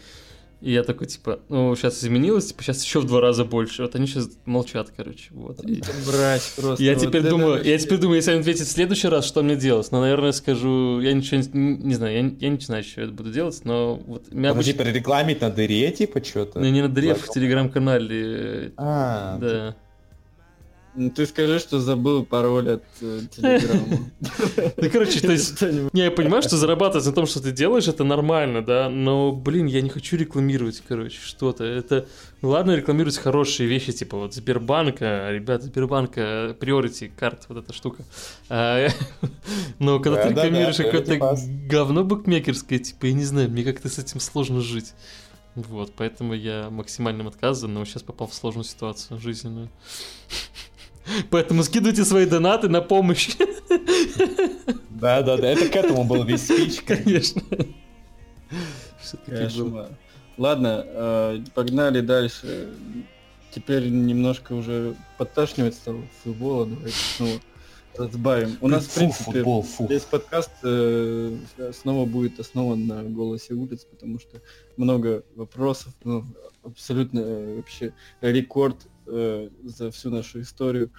И 0.62 0.74
я 0.74 0.84
такой, 0.84 1.08
типа, 1.08 1.40
ну, 1.48 1.74
сейчас 1.78 2.04
изменилось, 2.04 2.48
типа, 2.48 2.64
сейчас 2.64 2.84
еще 2.84 3.00
в 3.00 3.06
два 3.06 3.22
раза 3.22 3.46
больше. 3.46 3.82
Вот 3.84 3.96
они 3.96 4.08
сейчас 4.08 4.30
молчат, 4.46 4.92
короче, 4.96 5.30
вот. 5.32 5.64
И- 5.64 5.82
Брать 6.06 6.52
просто. 6.58 6.84
я 6.84 6.94
вот 6.96 7.02
теперь 7.02 7.22
это 7.22 7.30
думаю, 7.30 7.52
вообще- 7.54 7.72
я 7.72 7.78
теперь 7.78 7.98
думаю, 7.98 8.18
если 8.18 8.32
они 8.32 8.42
ответят 8.42 8.68
в 8.68 8.72
следующий 8.72 9.08
раз, 9.08 9.26
что 9.26 9.42
мне 9.42 9.56
делать? 9.56 9.88
Ну, 9.92 10.02
наверное, 10.02 10.34
скажу, 10.34 11.00
я 11.00 11.14
ничего 11.14 11.42
не, 11.54 11.76
не 11.78 11.96
знаю, 11.96 12.14
я, 12.14 12.32
я 12.48 12.50
не 12.50 12.60
знаю, 12.60 12.84
что 12.84 13.02
я 13.02 13.08
буду 13.08 13.32
делать, 13.32 13.62
но 13.64 13.96
вот 14.06 14.34
меня 14.34 14.50
Ну, 14.50 14.56
обычно- 14.56 14.74
типа 14.74 14.82
рекламить 14.84 15.40
на 15.40 15.50
дыре, 15.50 15.92
типа, 15.92 16.22
что-то? 16.24 16.60
Ну, 16.60 16.70
не 16.70 16.82
на 16.82 16.90
древ 16.90 17.22
в 17.26 17.30
телеграм-канале, 17.34 18.74
А, 18.78 19.38
да. 19.40 19.76
Ну, 20.96 21.10
Ты 21.12 21.26
скажи, 21.26 21.60
что 21.60 21.80
забыл 21.80 22.26
пароль 22.26 22.72
от 22.72 22.84
э, 23.02 23.22
Телеграма. 23.32 24.10
Ну, 24.78 24.90
короче, 24.90 25.22
то 25.22 25.32
есть, 25.32 25.62
не, 25.62 26.02
я 26.02 26.12
понимаю, 26.12 26.42
что 26.42 26.58
зарабатывать 26.58 27.06
на 27.06 27.14
том, 27.14 27.26
что 27.26 27.42
ты 27.42 27.52
делаешь, 27.52 27.88
это 27.88 28.04
нормально, 28.04 28.66
да, 28.66 28.90
но, 28.90 29.32
блин, 29.32 29.68
я 29.68 29.82
не 29.82 29.90
хочу 29.90 30.18
рекламировать, 30.18 30.82
короче, 30.88 31.20
что-то. 31.22 31.64
Это, 31.64 32.08
ну, 32.42 32.50
ладно, 32.50 32.76
рекламировать 32.76 33.18
хорошие 33.18 33.70
вещи, 33.70 33.92
типа 33.92 34.18
вот 34.18 34.34
Сбербанка, 34.34 35.30
ребята, 35.32 35.66
Сбербанка, 35.66 36.56
Priority 36.60 37.12
карт, 37.16 37.46
вот 37.50 37.60
эта 37.60 37.72
штука. 37.72 38.04
А, 38.50 38.88
Но 39.80 40.00
когда 40.00 40.24
ты 40.24 40.30
рекламируешь 40.30 40.78
какое-то 40.78 41.38
говно 41.68 42.04
букмекерское, 42.04 42.80
типа, 42.80 43.06
я 43.06 43.14
не 43.14 43.26
знаю, 43.26 43.50
мне 43.50 43.64
как-то 43.64 43.90
с 43.90 44.00
этим 44.00 44.20
сложно 44.20 44.62
жить. 44.62 44.94
Вот, 45.56 45.94
поэтому 45.96 46.34
я 46.34 46.70
максимальным 46.70 47.28
отказан, 47.28 47.74
но 47.74 47.84
сейчас 47.86 48.04
попал 48.04 48.28
в 48.28 48.34
сложную 48.34 48.64
ситуацию 48.64 49.20
жизненную. 49.20 49.70
Поэтому 51.30 51.64
скидывайте 51.64 52.06
свои 52.06 52.26
донаты 52.26 52.70
на 52.70 52.82
помощь. 52.82 53.36
Да, 54.90 55.22
да, 55.22 55.38
да, 55.38 55.50
это 55.50 55.70
к 55.70 55.76
этому 55.76 56.04
был 56.04 56.24
весь 56.24 56.44
спич. 56.44 56.82
Конечно. 56.82 57.42
Кошмар. 59.26 59.90
Ладно, 60.38 60.84
э, 60.86 61.40
погнали 61.54 62.02
дальше. 62.02 62.70
Теперь 63.52 63.90
немножко 63.90 64.54
уже 64.54 64.96
подташнивать 65.18 65.76
стало 65.76 66.02
футбола. 66.24 66.66
Давайте 66.66 66.98
снова 67.18 67.40
разбавим. 67.98 68.58
У 68.62 68.68
нас, 68.68 68.86
в 68.86 68.92
Фу, 68.92 69.00
принципе, 69.00 69.32
футбол, 69.32 69.64
фу. 69.64 69.88
весь 69.88 70.04
подкаст 70.04 70.52
э, 70.64 71.38
снова 71.74 72.06
будет 72.06 72.40
основан 72.40 72.88
на 72.88 73.04
голосе 73.04 73.54
улиц, 73.54 73.86
потому 73.86 74.20
что 74.20 74.42
много 74.78 75.24
вопросов, 75.36 75.94
ну, 76.04 76.26
абсолютно 76.64 77.20
э, 77.20 77.56
вообще 77.58 77.94
рекорд 78.22 78.78
э, 79.10 79.50
за 79.64 79.92
всю 79.92 80.10
нашу 80.10 80.42
историю 80.42 80.92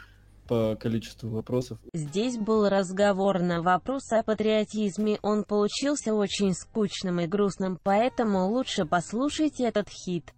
по 0.51 0.75
количеству 0.75 1.31
вопросов. 1.31 1.79
Здесь 1.95 2.37
был 2.37 2.69
разговор 2.69 3.39
на 3.39 3.63
вопрос 3.63 4.11
о 4.11 4.25
патриотизме, 4.25 5.19
он 5.23 5.45
получился 5.45 6.13
очень 6.13 6.55
скучным 6.55 7.21
и 7.21 7.29
грустным, 7.29 7.79
поэтому 7.81 8.49
лучше 8.49 8.85
послушайте 8.85 9.65
этот 9.69 9.89
хит. 9.89 10.35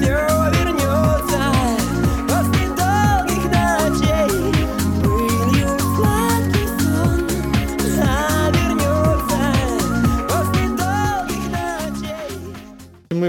Все 0.00 0.16
вернется 0.50 1.47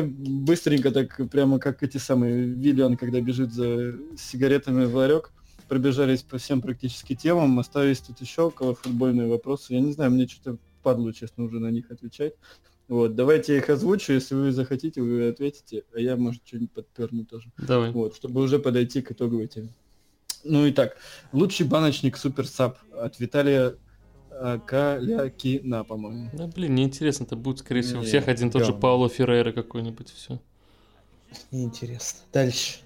Мы 0.02 0.44
быстренько 0.44 0.92
так, 0.92 1.30
прямо 1.30 1.60
как 1.60 1.84
эти 1.84 1.98
самые 1.98 2.46
Виллиан, 2.46 2.98
когда 2.98 3.22
бежит 3.22 3.54
за 3.54 3.96
сигаретами 4.18 4.86
в 4.86 4.96
ларек, 4.96 5.32
пробежались 5.68 6.24
по 6.24 6.38
всем 6.38 6.62
практически 6.62 7.16
темам, 7.16 7.60
остались 7.60 8.00
тут 8.00 8.20
еще 8.22 8.44
около 8.44 8.76
футбольные 8.76 9.28
вопросы. 9.28 9.74
Я 9.74 9.82
не 9.82 9.92
знаю, 9.92 10.12
мне 10.12 10.28
что-то 10.28 10.58
падло, 10.84 11.14
честно, 11.14 11.44
уже 11.44 11.60
на 11.60 11.70
них 11.72 11.92
отвечать. 11.92 12.34
Вот, 12.88 13.16
давайте 13.16 13.54
я 13.54 13.60
их 13.60 13.70
озвучу, 13.70 14.14
если 14.14 14.34
вы 14.34 14.52
захотите, 14.52 15.02
вы 15.02 15.28
ответите, 15.28 15.84
а 15.94 16.00
я, 16.00 16.16
может, 16.18 16.42
что-нибудь 16.46 16.72
подперну 16.72 17.24
тоже. 17.24 17.52
Давай. 17.58 17.92
Вот, 17.92 18.16
чтобы 18.16 18.42
уже 18.42 18.58
подойти 18.58 19.04
к 19.04 19.12
итоговой 19.12 19.48
теме. 19.48 19.70
Ну 20.44 20.66
и 20.66 20.72
так, 20.72 20.98
лучший 21.32 21.68
баночник 21.68 22.18
Супер 22.18 22.48
Сап 22.48 22.80
от 22.94 23.20
Виталия 23.20 23.76
Калякина, 24.66 25.84
по-моему. 25.84 26.30
Да, 26.34 26.48
блин, 26.48 26.76
неинтересно, 26.76 27.26
это 27.26 27.36
будет, 27.36 27.60
скорее 27.60 27.82
всего, 27.82 28.02
у 28.02 28.04
всех 28.04 28.28
один 28.28 28.52
тот 28.52 28.66
же. 28.66 28.74
Пауло 28.74 29.10
Феррейра 29.10 29.52
какой-нибудь, 29.52 30.10
все. 30.10 30.40
Неинтересно. 31.52 32.20
Дальше. 32.34 32.80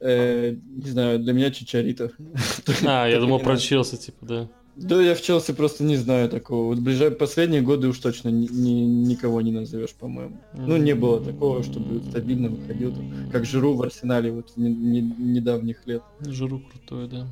Э, 0.00 0.56
не 0.66 0.90
знаю, 0.90 1.20
для 1.20 1.32
меня 1.32 1.50
Чичарита. 1.50 2.10
А, 2.86 3.06
я 3.06 3.20
думал 3.20 3.38
про. 3.38 3.56
Челси, 3.56 3.96
типа, 3.96 4.26
да. 4.26 4.48
Да, 4.74 5.00
я 5.02 5.14
в 5.14 5.20
Челси 5.20 5.52
просто 5.52 5.84
не 5.84 5.96
знаю 5.96 6.30
такого. 6.30 6.66
Вот 6.68 6.78
ближай... 6.78 7.10
последние 7.10 7.60
годы 7.60 7.88
уж 7.88 7.98
точно 7.98 8.30
ни- 8.30 8.48
ни- 8.48 9.06
никого 9.10 9.42
не 9.42 9.52
назовешь, 9.52 9.92
по-моему. 9.94 10.38
Ну, 10.54 10.78
не 10.78 10.94
было 10.94 11.22
такого, 11.22 11.62
чтобы 11.62 12.00
стабильно 12.08 12.48
выходил, 12.48 12.94
там, 12.94 13.30
как 13.30 13.44
Жиру 13.44 13.74
в 13.74 13.82
Арсенале 13.82 14.32
вот 14.32 14.56
не- 14.56 14.74
не- 14.74 15.02
недавних 15.02 15.86
лет. 15.86 16.02
Жиру 16.20 16.60
крутой, 16.60 17.06
да. 17.08 17.26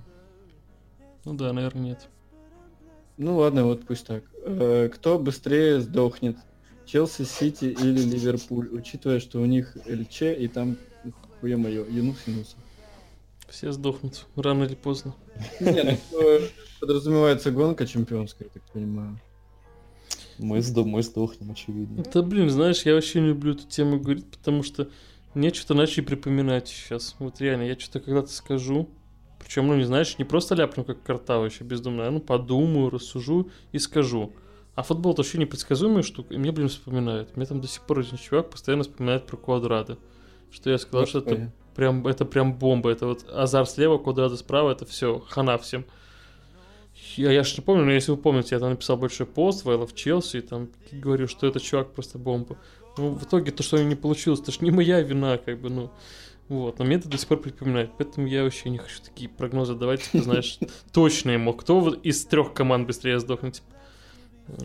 Ну 1.24 1.34
да, 1.34 1.52
наверное, 1.54 1.82
нет. 1.82 2.08
Ну 3.20 3.36
ладно, 3.36 3.64
вот 3.66 3.84
пусть 3.84 4.06
так. 4.06 4.24
Э, 4.46 4.88
Кто 4.90 5.18
быстрее 5.18 5.80
сдохнет? 5.82 6.38
Челси, 6.86 7.24
Сити 7.24 7.66
или 7.66 8.00
Ливерпуль? 8.00 8.70
Учитывая, 8.72 9.20
что 9.20 9.42
у 9.42 9.44
них 9.44 9.76
ЛЧ 9.86 10.22
и 10.22 10.48
там, 10.48 10.78
хуе 11.38 11.58
мое, 11.58 11.84
Юнус 11.86 12.16
Юнуса. 12.26 12.56
Все 13.50 13.72
сдохнут, 13.72 14.26
рано 14.36 14.64
или 14.64 14.74
поздно. 14.74 15.14
Нет, 15.60 16.00
ну, 16.12 16.18
э, 16.22 16.48
подразумевается 16.80 17.50
гонка 17.50 17.86
чемпионская, 17.86 18.48
я 18.48 18.54
так 18.54 18.62
понимаю. 18.72 19.20
Мы, 20.38 20.62
сдох, 20.62 20.86
мы 20.86 21.02
сдохнем, 21.02 21.50
очевидно. 21.50 22.02
Да 22.14 22.22
блин, 22.22 22.48
знаешь, 22.48 22.86
я 22.86 22.94
вообще 22.94 23.20
не 23.20 23.28
люблю 23.28 23.52
эту 23.52 23.66
тему 23.66 24.00
говорить, 24.00 24.30
потому 24.30 24.62
что 24.62 24.88
мне 25.34 25.52
что-то 25.52 25.74
начали 25.74 26.04
припоминать 26.04 26.68
сейчас. 26.68 27.16
Вот 27.18 27.38
реально, 27.42 27.64
я 27.64 27.78
что-то 27.78 28.00
когда-то 28.00 28.32
скажу. 28.32 28.88
Причем, 29.50 29.66
ну, 29.66 29.74
не 29.74 29.82
знаешь, 29.82 30.16
не 30.16 30.24
просто 30.24 30.54
ляпну, 30.54 30.84
как 30.84 31.02
картавый 31.02 31.50
бездумно, 31.62 32.06
а 32.06 32.10
ну 32.12 32.20
подумаю, 32.20 32.88
рассужу 32.88 33.50
и 33.72 33.80
скажу. 33.80 34.32
А 34.76 34.84
футбол 34.84 35.12
это 35.12 35.22
вообще 35.22 35.38
непредсказуемая 35.38 36.04
штука, 36.04 36.34
и 36.34 36.38
мне, 36.38 36.52
блин, 36.52 36.68
вспоминает. 36.68 37.36
Мне 37.36 37.46
там 37.46 37.60
до 37.60 37.66
сих 37.66 37.82
пор 37.82 37.98
один 37.98 38.16
чувак 38.16 38.50
постоянно 38.50 38.84
вспоминает 38.84 39.26
про 39.26 39.36
квадраты. 39.36 39.96
Что 40.52 40.70
я 40.70 40.78
сказал, 40.78 41.04
что 41.04 41.18
это 41.18 41.30
Господи. 41.30 41.52
прям, 41.74 42.06
это 42.06 42.24
прям 42.24 42.54
бомба. 42.54 42.90
Это 42.90 43.08
вот 43.08 43.28
азар 43.28 43.66
слева, 43.66 43.98
квадраты 43.98 44.36
справа, 44.36 44.70
это 44.70 44.86
все, 44.86 45.18
хана 45.28 45.58
всем. 45.58 45.84
Я, 47.16 47.32
я 47.32 47.42
ж 47.42 47.58
не 47.58 47.64
помню, 47.64 47.84
но 47.84 47.90
если 47.90 48.12
вы 48.12 48.18
помните, 48.18 48.54
я 48.54 48.60
там 48.60 48.70
написал 48.70 48.98
большой 48.98 49.26
пост, 49.26 49.64
Вайла 49.64 49.84
в 49.84 49.96
Челси, 49.96 50.36
и 50.36 50.40
там 50.42 50.68
говорю, 50.92 51.26
что 51.26 51.48
этот 51.48 51.64
чувак 51.64 51.90
просто 51.92 52.18
бомба. 52.18 52.56
Ну, 52.96 53.14
в 53.14 53.24
итоге 53.24 53.50
то, 53.50 53.64
что 53.64 53.82
не 53.82 53.96
получилось, 53.96 54.38
это 54.38 54.52
ж 54.52 54.60
не 54.60 54.70
моя 54.70 55.00
вина, 55.00 55.38
как 55.38 55.60
бы, 55.60 55.70
ну. 55.70 55.90
Вот, 56.50 56.80
но 56.80 56.84
мне 56.84 56.96
это 56.96 57.08
до 57.08 57.16
сих 57.16 57.28
пор 57.28 57.38
припоминает, 57.38 57.92
поэтому 57.96 58.26
я 58.26 58.42
вообще 58.42 58.70
не 58.70 58.78
хочу 58.78 59.00
такие 59.04 59.30
прогнозы 59.30 59.76
давать, 59.76 60.02
типа, 60.02 60.24
знаешь, 60.24 60.58
точно 60.92 61.30
ему, 61.30 61.54
кто 61.54 61.78
вот 61.78 62.04
из 62.04 62.24
трех 62.24 62.52
команд 62.54 62.88
быстрее 62.88 63.20
сдохнет, 63.20 63.54
типа. 63.54 63.68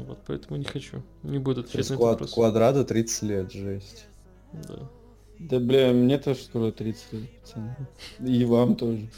Вот, 0.08 0.18
поэтому 0.26 0.58
не 0.58 0.66
хочу, 0.66 1.04
не 1.22 1.38
буду 1.38 1.62
отвечать 1.62 1.92
на 1.92 1.94
этот 1.94 2.04
вопрос. 2.04 2.34
квадрата 2.34 2.84
30 2.86 3.24
лет, 3.24 3.52
жесть. 3.52 4.08
Да. 4.52 4.90
Да, 5.40 5.60
бля, 5.60 5.92
мне 5.92 6.18
тоже 6.18 6.40
скоро 6.40 6.72
30 6.72 7.14
лет, 7.14 7.30
пацаны. 7.42 7.76
И 8.26 8.46
вам 8.46 8.76
тоже. 8.76 9.10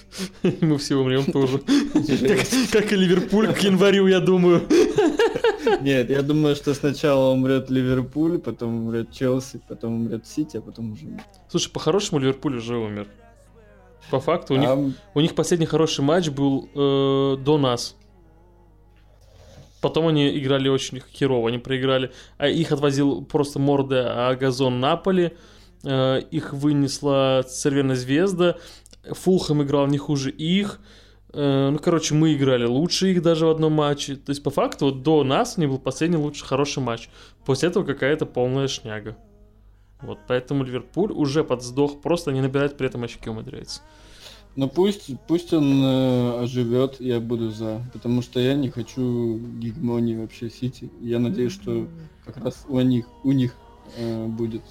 Мы 0.61 0.77
все 0.77 0.95
умрем 0.95 1.25
тоже. 1.25 1.59
Как, 2.71 2.91
и 2.91 2.95
Ливерпуль 2.95 3.53
к 3.53 3.59
январю, 3.59 4.07
я 4.07 4.19
думаю. 4.19 4.67
Нет, 5.81 6.09
я 6.09 6.21
думаю, 6.21 6.55
что 6.55 6.73
сначала 6.73 7.31
умрет 7.31 7.69
Ливерпуль, 7.69 8.39
потом 8.39 8.87
умрет 8.87 9.11
Челси, 9.11 9.61
потом 9.67 9.93
умрет 9.93 10.25
Сити, 10.25 10.57
а 10.57 10.61
потом 10.61 10.93
уже... 10.93 11.05
Слушай, 11.49 11.71
по-хорошему 11.71 12.19
Ливерпуль 12.19 12.57
уже 12.57 12.77
умер. 12.77 13.07
По 14.09 14.19
факту, 14.19 14.53
у 14.53 14.57
них, 14.57 14.69
А, 14.69 14.91
у 15.13 15.21
них 15.21 15.35
последний 15.35 15.65
хороший 15.65 16.03
матч 16.03 16.29
был 16.29 16.69
э, 16.73 17.37
до 17.37 17.57
нас. 17.57 17.95
Потом 19.81 20.07
они 20.07 20.37
играли 20.37 20.69
очень 20.69 21.01
херово, 21.13 21.49
они 21.49 21.59
проиграли. 21.59 22.11
А 22.37 22.47
их 22.47 22.71
отвозил 22.71 23.23
просто 23.23 23.59
морда, 23.59 24.29
а 24.29 24.35
газон 24.35 24.79
Наполи. 24.79 25.33
Э, 25.83 26.21
их 26.31 26.53
вынесла 26.53 27.43
Цервена 27.47 27.95
Звезда. 27.95 28.57
Фулхэм 29.03 29.63
играл 29.63 29.87
не 29.87 29.97
хуже 29.97 30.31
их. 30.31 30.79
Э, 31.33 31.69
ну, 31.69 31.79
короче, 31.79 32.15
мы 32.15 32.33
играли 32.33 32.65
лучше 32.65 33.11
их 33.11 33.21
даже 33.21 33.45
в 33.45 33.49
одном 33.49 33.73
матче. 33.73 34.15
То 34.15 34.31
есть, 34.31 34.43
по 34.43 34.49
факту, 34.49 34.85
вот 34.85 35.03
до 35.03 35.23
нас 35.23 35.57
не 35.57 35.67
был 35.67 35.79
последний 35.79 36.17
лучший 36.17 36.45
хороший 36.45 36.81
матч. 36.81 37.09
После 37.45 37.69
этого 37.69 37.83
какая-то 37.83 38.25
полная 38.25 38.67
шняга. 38.67 39.17
Вот, 40.01 40.19
поэтому 40.27 40.63
Ливерпуль 40.63 41.11
уже 41.11 41.43
под 41.43 41.63
сдох, 41.63 42.01
просто 42.01 42.31
не 42.31 42.41
набирает 42.41 42.77
при 42.77 42.87
этом 42.87 43.03
очки 43.03 43.29
умудряется. 43.29 43.81
Ну 44.55 44.67
пусть, 44.67 45.11
пусть 45.27 45.53
он 45.53 45.83
э, 45.83 46.43
оживет, 46.43 46.99
я 46.99 47.19
буду 47.19 47.51
за. 47.51 47.83
Потому 47.93 48.23
что 48.23 48.39
я 48.39 48.55
не 48.55 48.69
хочу 48.69 49.37
гегемонии 49.37 50.15
вообще 50.15 50.49
Сити. 50.49 50.89
Я 50.99 51.19
надеюсь, 51.19 51.53
что 51.53 51.87
как 52.25 52.37
раз 52.37 52.65
у 52.67 52.79
них, 52.81 53.05
у 53.23 53.31
них 53.31 53.55
э, 53.97 54.25
будет 54.25 54.63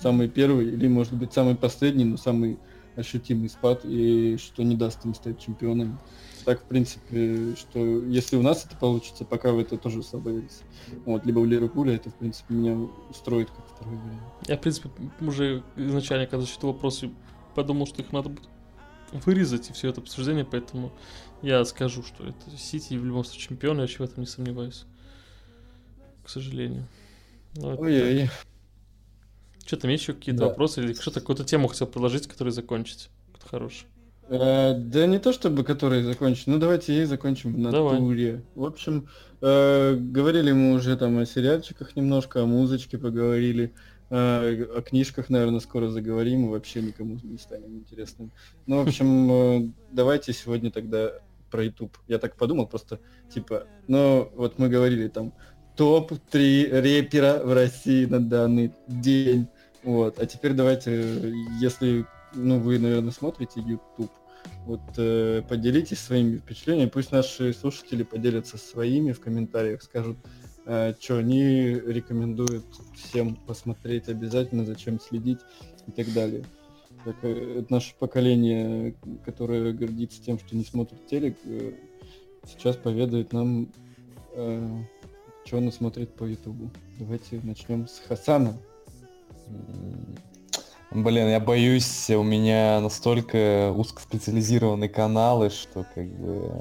самый 0.00 0.28
первый, 0.28 0.68
или 0.68 0.88
может 0.88 1.14
быть 1.14 1.32
самый 1.32 1.54
последний, 1.54 2.04
но 2.04 2.16
самый 2.16 2.58
ощутимый 2.96 3.48
спад, 3.48 3.84
и 3.84 4.36
что 4.38 4.62
не 4.62 4.76
даст 4.76 5.04
им 5.04 5.14
стать 5.14 5.40
чемпионами. 5.40 5.96
Так, 6.44 6.62
в 6.62 6.64
принципе, 6.64 7.54
что 7.56 7.78
если 8.04 8.36
у 8.36 8.42
нас 8.42 8.64
это 8.64 8.76
получится, 8.76 9.24
пока 9.24 9.52
вы 9.52 9.62
это 9.62 9.76
тоже 9.76 10.00
верите. 10.12 10.64
Вот, 11.04 11.26
либо 11.26 11.38
у 11.38 11.44
Ливерпуля 11.44 11.94
это, 11.94 12.10
в 12.10 12.14
принципе, 12.14 12.54
меня 12.54 12.76
устроит 13.10 13.50
как 13.50 13.66
второй 13.68 13.96
вариант. 13.96 14.22
Я, 14.46 14.56
в 14.56 14.60
принципе, 14.60 14.90
уже 15.20 15.62
изначально, 15.76 16.26
когда 16.26 16.44
зачитал 16.44 16.72
вопросы, 16.72 17.10
подумал, 17.54 17.86
что 17.86 18.02
их 18.02 18.12
надо 18.12 18.30
будет 18.30 18.48
вырезать 19.12 19.70
и 19.70 19.72
все 19.72 19.88
это 19.88 20.00
обсуждение, 20.00 20.44
поэтому 20.44 20.92
я 21.42 21.64
скажу, 21.64 22.02
что 22.02 22.24
это 22.24 22.56
Сити 22.56 22.94
в 22.94 23.04
любом 23.04 23.24
случае 23.24 23.48
чемпион, 23.48 23.76
я 23.76 23.82
вообще 23.82 23.98
в 23.98 24.02
этом 24.02 24.20
не 24.20 24.26
сомневаюсь. 24.26 24.84
К 26.24 26.28
сожалению. 26.28 26.86
Ну, 27.56 27.72
это 27.72 27.82
Ой-ой. 27.82 28.28
так. 28.28 28.49
Что 29.66 29.76
там 29.76 29.90
еще 29.90 30.12
какие-то 30.14 30.40
Да. 30.42 30.48
вопросы 30.48 30.82
или 30.82 30.92
что-то, 30.94 31.20
какую-то 31.20 31.44
тему 31.44 31.68
хотел 31.68 31.86
предложить, 31.86 32.26
которую 32.26 32.52
закончить? 32.52 33.10
Кто 33.34 33.48
хороший. 33.48 33.86
Э, 34.28 34.74
да 34.74 35.06
не 35.06 35.18
то 35.18 35.32
чтобы 35.32 35.64
который 35.64 36.02
закончен, 36.02 36.52
ну 36.52 36.58
давайте 36.58 36.94
ей 36.94 37.04
закончим 37.04 37.52
в 37.52 37.70
Давай. 37.70 37.94
натуре. 37.94 38.44
В 38.54 38.64
общем, 38.64 39.08
э, 39.40 39.96
говорили 39.96 40.52
мы 40.52 40.74
уже 40.74 40.96
там 40.96 41.18
о 41.18 41.26
сериальчиках 41.26 41.96
немножко, 41.96 42.42
о 42.42 42.46
музычке 42.46 42.96
поговорили, 42.96 43.74
э, 44.08 44.64
о 44.76 44.82
книжках, 44.82 45.30
наверное, 45.30 45.58
скоро 45.60 45.88
заговорим, 45.88 46.46
и 46.46 46.48
вообще 46.48 46.80
никому 46.80 47.18
не 47.22 47.38
станем 47.38 47.78
интересным. 47.78 48.30
Ну, 48.66 48.82
в 48.84 48.86
общем, 48.86 49.30
э, 49.32 49.72
давайте 49.90 50.32
сегодня 50.32 50.70
тогда 50.70 51.12
про 51.50 51.64
YouTube. 51.64 51.96
Я 52.06 52.18
так 52.18 52.36
подумал, 52.36 52.68
просто, 52.68 53.00
типа, 53.34 53.66
ну, 53.88 54.30
вот 54.36 54.58
мы 54.60 54.68
говорили 54.68 55.08
там, 55.08 55.32
топ-3 55.80 56.82
репера 56.82 57.40
в 57.42 57.54
России 57.54 58.04
на 58.04 58.20
данный 58.20 58.70
день. 58.86 59.46
Вот. 59.82 60.18
А 60.18 60.26
теперь 60.26 60.52
давайте, 60.52 60.90
э, 60.92 61.32
если 61.58 62.04
ну, 62.34 62.58
вы, 62.58 62.78
наверное, 62.78 63.12
смотрите 63.12 63.62
YouTube, 63.62 64.10
вот 64.66 64.82
э, 64.98 65.40
поделитесь 65.48 66.00
своими 66.00 66.36
впечатлениями, 66.36 66.90
пусть 66.90 67.12
наши 67.12 67.54
слушатели 67.54 68.02
поделятся 68.02 68.58
своими 68.58 69.12
в 69.12 69.20
комментариях, 69.20 69.82
скажут, 69.82 70.18
что 71.00 71.16
они 71.16 71.70
рекомендуют 71.70 72.66
всем 72.94 73.34
посмотреть 73.34 74.10
обязательно, 74.10 74.66
зачем 74.66 75.00
следить 75.00 75.40
и 75.86 75.92
так 75.92 76.12
далее. 76.12 76.44
Так, 77.06 77.16
э, 77.22 77.60
это 77.60 77.72
наше 77.72 77.94
поколение, 77.98 78.94
которое 79.24 79.72
гордится 79.72 80.22
тем, 80.22 80.38
что 80.38 80.54
не 80.54 80.64
смотрит 80.64 81.06
телек, 81.06 81.38
э, 81.46 81.72
сейчас 82.46 82.76
поведает 82.76 83.32
нам, 83.32 83.72
что 85.50 85.58
оно 85.58 85.72
смотрит 85.72 86.14
по 86.14 86.22
Ютубу. 86.22 86.70
Давайте 87.00 87.40
начнем 87.42 87.88
с 87.88 88.00
Хасана. 88.06 88.56
Блин, 90.92 91.26
я 91.26 91.40
боюсь, 91.40 92.08
у 92.10 92.22
меня 92.22 92.78
настолько 92.80 93.72
узкоспециализированные 93.72 94.88
каналы, 94.88 95.50
что 95.50 95.84
как 95.92 96.06
бы 96.06 96.52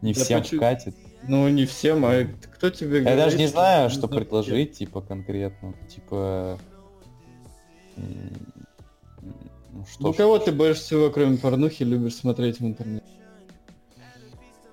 не 0.00 0.14
Да 0.14 0.24
всем 0.24 0.40
почему- 0.40 0.58
вкатит. 0.58 0.96
Ну, 1.28 1.46
не 1.50 1.66
всем, 1.66 2.02
а 2.06 2.24
кто 2.54 2.70
тебе 2.70 3.02
Я 3.02 3.14
даже 3.14 3.36
не 3.36 3.46
знаю, 3.46 3.90
что 3.90 4.06
нужно 4.06 4.16
предложить, 4.16 4.72
типа, 4.72 5.02
конкретно. 5.02 5.74
Типа... 5.94 6.58
Ну, 7.98 9.84
что 9.92 10.02
Ну, 10.02 10.14
кого 10.14 10.38
ты 10.38 10.50
больше 10.50 10.80
всего, 10.80 11.10
кроме 11.10 11.36
порнухи, 11.36 11.82
любишь 11.82 12.14
смотреть 12.14 12.58
в 12.58 12.64
интернете? 12.64 13.04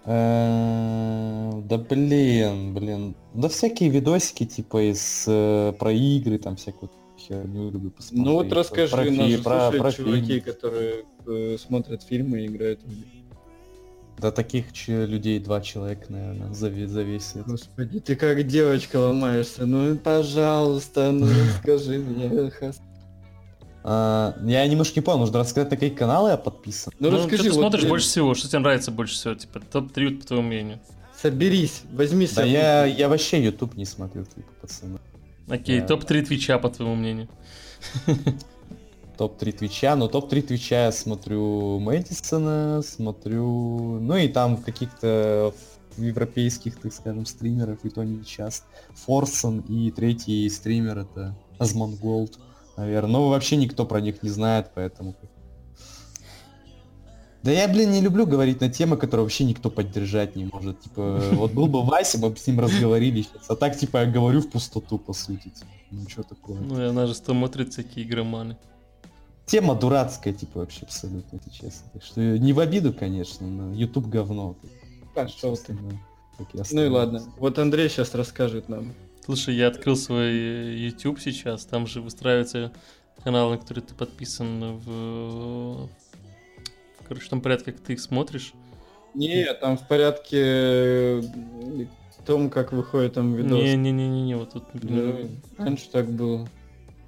Э, 0.06 1.52
Да 1.66 1.78
блин, 1.78 2.74
блин. 2.74 3.16
Да 3.34 3.48
всякие 3.50 3.90
видосики, 3.90 4.46
типа, 4.46 4.92
из 4.92 5.26
э, 5.28 5.74
про 5.80 5.92
игры, 5.92 6.38
там 6.38 6.56
всякую 6.56 6.90
херню 7.18 7.70
люблю 7.72 7.92
посмотреть. 7.92 8.26
Ну 8.26 8.34
вот 8.34 8.52
расскажи, 8.52 8.92
про, 8.92 9.04
нас 9.12 9.30
же 9.30 9.38
про, 9.44 9.72
про 9.72 9.92
чуваки, 9.92 10.40
которые 10.40 11.06
э, 11.28 11.58
смотрят 11.60 12.04
фильмы 12.04 12.42
и 12.42 12.46
играют 12.48 12.82
в. 12.84 12.92
Да 14.20 14.32
таких 14.32 14.66
людей 14.88 15.40
два 15.40 15.62
человека, 15.62 16.06
наверное, 16.10 16.54
за, 16.54 16.70
ве- 16.70 16.86
за 16.88 17.02
весь 17.02 17.26
свет. 17.26 17.46
Господи, 17.48 18.00
ты 18.00 18.16
как 18.16 18.46
девочка 18.46 18.98
ломаешься. 18.98 19.66
Ну, 19.66 19.96
пожалуйста, 19.98 21.12
ну 21.12 21.28
скажи 21.60 21.98
мне. 21.98 22.52
Хас. 22.60 22.80
А, 23.84 24.36
я 24.44 24.68
немножко 24.68 25.00
не 25.00 25.04
понял, 25.04 25.20
нужно 25.20 25.40
рассказать, 25.40 25.72
на 25.72 25.78
какие 25.78 25.90
каналы 25.90 26.32
я 26.32 26.38
подписан. 26.38 26.94
Ну, 27.00 27.10
Ну, 27.10 27.18
расскажи, 27.18 27.38
что 27.38 27.44
ты 27.44 27.50
вот, 27.52 27.60
смотришь 27.62 27.82
блин, 27.82 27.90
больше 27.90 28.08
всего? 28.08 28.34
Что 28.36 28.48
тебе 28.48 28.60
нравится 28.60 28.92
больше 28.92 29.14
всего? 29.16 29.34
Типа 29.36 29.60
топ-3, 29.60 30.20
по 30.20 30.28
твоему 30.28 30.48
мнению. 30.48 30.80
Соберись, 31.20 31.84
возьми 31.92 32.28
Да 32.36 32.44
я, 32.44 32.86
я 32.86 33.08
вообще 33.10 33.44
YouTube 33.44 33.76
не 33.76 33.86
смотрю, 33.86 34.26
типа, 34.26 34.50
пацаны. 34.62 35.00
Окей, 35.48 35.80
Да. 35.82 35.88
топ-3 35.88 36.26
Твича, 36.26 36.58
по 36.60 36.70
твоему 36.70 36.96
мнению. 36.96 37.28
Топ-3 39.18 39.52
Твича, 39.52 39.96
но 39.96 40.08
топ-3 40.08 40.42
Твича 40.42 40.86
я 40.86 40.92
смотрю 40.92 41.80
Мэдисона, 41.80 42.82
смотрю, 42.82 44.00
ну 44.00 44.16
и 44.16 44.28
там 44.28 44.58
каких-то 44.58 45.54
европейских, 45.98 46.78
так 46.80 46.94
скажем, 46.94 47.26
стримеров, 47.26 47.84
и 47.84 47.90
то 47.90 48.04
не 48.04 48.24
часто. 48.26 48.66
Форсон 49.06 49.60
и 49.62 49.92
третий 49.92 50.50
стример 50.50 51.00
это 51.00 51.36
Азмонголд, 51.60 52.40
наверное. 52.82 53.12
Но 53.12 53.30
вообще 53.30 53.56
никто 53.56 53.86
про 53.86 54.02
них 54.02 54.24
не 54.24 54.30
знает, 54.30 54.72
поэтому... 54.74 55.16
Да 57.44 57.52
я, 57.52 57.68
блин, 57.68 57.92
не 57.92 58.02
люблю 58.02 58.28
говорить 58.28 58.62
на 58.62 58.70
темы, 58.70 58.98
которые 58.98 59.24
вообще 59.24 59.46
никто 59.46 59.72
поддержать 59.72 60.36
не 60.36 60.46
может. 60.46 60.80
Типа, 60.82 61.20
вот 61.32 61.54
был 61.54 61.66
бы 61.66 61.84
Вася, 61.84 62.20
мы 62.20 62.30
бы 62.30 62.38
с 62.38 62.46
ним 62.46 62.60
разговорили 62.60 63.24
сейчас. 63.24 63.50
А 63.50 63.56
так, 63.56 63.78
типа, 63.78 63.98
я 63.98 64.06
говорю 64.06 64.42
в 64.42 64.50
пустоту, 64.50 65.00
по 65.00 65.14
сути. 65.14 65.50
типа. 65.50 65.72
Ну, 65.90 66.08
что 66.08 66.24
такое? 66.24 66.60
Ну, 66.60 66.80
и 66.80 66.86
она 66.86 67.08
же 67.08 67.16
смотрит 67.16 67.74
всякие 67.74 68.06
игроманы. 68.06 68.58
Тема 69.48 69.74
дурацкая, 69.74 70.34
типа, 70.34 70.60
вообще 70.60 70.82
абсолютно, 70.84 71.38
если 71.38 71.50
честно. 71.50 71.90
Так 71.94 72.04
что 72.04 72.22
не 72.22 72.54
в 72.54 72.60
обиду, 72.60 72.94
конечно, 72.94 73.48
но 73.48 73.74
YouTube 73.74 74.08
говно. 74.08 74.56
Ты. 75.16 75.28
Собственно, 75.30 76.00
как 76.38 76.54
и 76.54 76.76
Ну 76.76 76.86
и 76.86 76.90
ладно. 76.90 77.24
Вот 77.38 77.58
Андрей 77.58 77.90
сейчас 77.90 78.14
расскажет 78.14 78.70
нам. 78.70 78.94
Слушай, 79.24 79.56
я 79.56 79.68
открыл 79.68 79.96
свой 79.96 80.32
э, 80.32 80.76
YouTube 80.76 81.20
сейчас, 81.20 81.66
там 81.66 81.88
же 81.88 82.02
выстраивается 82.02 82.72
канал, 83.24 83.52
на 83.52 83.58
который 83.58 83.82
ты 83.82 83.94
подписан 83.94 84.78
в... 84.78 85.86
в 85.86 85.90
короче, 87.08 87.30
том 87.30 87.42
порядке, 87.42 87.72
как 87.72 87.82
ты 87.82 87.94
их 87.94 88.00
смотришь. 88.00 88.54
Не, 89.14 89.54
там 89.54 89.78
в 89.78 89.88
порядке 89.88 90.38
э, 90.38 91.22
том, 92.26 92.50
как 92.50 92.72
выходит 92.72 93.14
там 93.14 93.36
видос. 93.36 93.62
Не-не-не-не, 93.62 94.36
вот 94.38 94.54
тут, 94.54 94.64
Да, 94.74 95.16
раньше 95.58 95.90
так 95.90 96.10
было. 96.10 96.48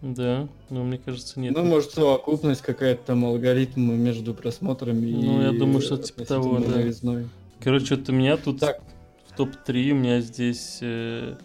да, 0.01 0.47
но 0.69 0.83
мне 0.83 0.97
кажется, 0.97 1.39
нет. 1.39 1.53
Ну, 1.55 1.63
может, 1.63 1.91
совокупность 1.91 2.61
какая-то 2.61 3.07
там 3.07 3.25
алгоритм 3.25 3.93
между 3.93 4.33
просмотрами 4.33 5.07
и... 5.07 5.15
Ну, 5.15 5.41
я 5.41 5.51
думаю, 5.51 5.81
что 5.81 5.97
типа 5.97 6.25
того, 6.25 6.59
да. 6.59 6.77
новизной. 6.77 7.27
Короче, 7.61 7.95
вот 7.95 8.09
у 8.09 8.11
меня 8.11 8.37
тут 8.37 8.59
Так. 8.59 8.81
в 9.27 9.35
топ-3 9.37 9.91
у 9.91 9.95
меня 9.95 10.19
здесь 10.19 10.79
э, 10.81 11.35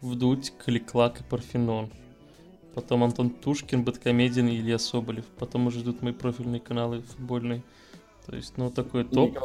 Вдуть, 0.00 0.52
Кликлак 0.64 1.20
и 1.20 1.24
Парфенон. 1.24 1.90
Потом 2.74 3.04
Антон 3.04 3.30
Тушкин, 3.30 3.84
Бэткомедиан 3.84 4.48
и 4.48 4.56
Илья 4.56 4.78
Соболев. 4.78 5.26
Потом 5.38 5.66
уже 5.66 5.80
идут 5.80 6.02
мои 6.02 6.12
профильные 6.12 6.60
каналы 6.60 7.02
футбольные. 7.02 7.62
То 8.26 8.36
есть, 8.36 8.56
ну, 8.56 8.70
такой 8.70 9.04
топ. 9.04 9.36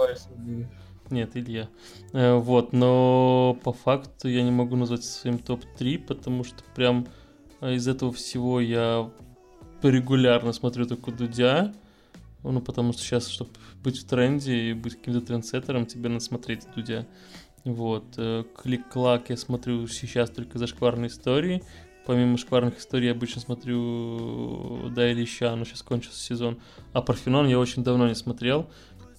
Нет, 1.10 1.32
Илья. 1.36 1.70
Э, 2.14 2.36
вот, 2.36 2.74
но 2.74 3.58
по 3.64 3.74
факту 3.74 4.28
я 4.28 4.42
не 4.42 4.52
могу 4.52 4.76
назвать 4.76 5.04
своим 5.04 5.38
топ-3, 5.38 6.00
потому 6.00 6.44
что 6.44 6.64
прям 6.76 7.08
э, 7.62 7.76
из 7.76 7.88
этого 7.88 8.12
всего 8.12 8.60
я 8.60 9.10
регулярно 9.84 10.52
смотрю 10.52 10.86
только 10.86 11.12
Дудя. 11.12 11.74
Ну, 12.44 12.62
потому 12.62 12.94
что 12.94 13.02
сейчас, 13.02 13.28
чтобы 13.28 13.52
быть 13.84 14.00
в 14.00 14.08
тренде 14.08 14.56
и 14.70 14.74
быть 14.74 14.98
каким-то 14.98 15.22
трендсеттером, 15.22 15.86
тебе 15.86 16.10
надо 16.10 16.24
смотреть 16.24 16.68
Дудя. 16.76 17.08
Вот. 17.66 18.06
э, 18.18 18.44
Клик-клак 18.56 19.30
я 19.30 19.38
смотрю 19.38 19.88
сейчас 19.88 20.30
только 20.30 20.58
за 20.58 20.68
шкварные 20.68 21.10
истории. 21.10 21.64
Помимо 22.06 22.38
шкварных 22.38 22.78
историй 22.78 23.08
я 23.08 23.14
обычно 23.14 23.42
смотрю 23.42 24.90
Да 24.92 25.12
или 25.12 25.26
Ща, 25.26 25.56
но 25.56 25.66
сейчас 25.66 25.82
кончился 25.82 26.20
сезон. 26.20 26.60
А 26.94 27.02
Парфенон 27.02 27.48
я 27.48 27.60
очень 27.60 27.84
давно 27.84 28.08
не 28.08 28.14
смотрел, 28.14 28.70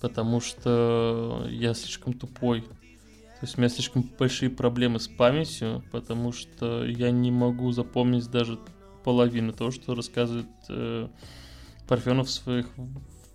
потому 0.01 0.41
что 0.41 1.45
я 1.51 1.75
слишком 1.75 2.13
тупой. 2.13 2.63
То 2.63 3.43
есть 3.43 3.59
у 3.59 3.61
меня 3.61 3.69
слишком 3.69 4.03
большие 4.19 4.49
проблемы 4.49 5.01
с 5.01 5.09
памятью, 5.09 5.83
потому 5.93 6.33
что 6.33 6.87
я 6.87 7.11
не 7.11 7.31
могу 7.31 7.71
запомнить 7.73 8.31
даже 8.31 8.59
половину 9.05 9.53
того, 9.53 9.73
что 9.73 9.95
рассказывает 9.95 10.47
э, 10.69 11.09
Парфенов 11.87 12.29
в 12.29 12.31
своих 12.31 12.69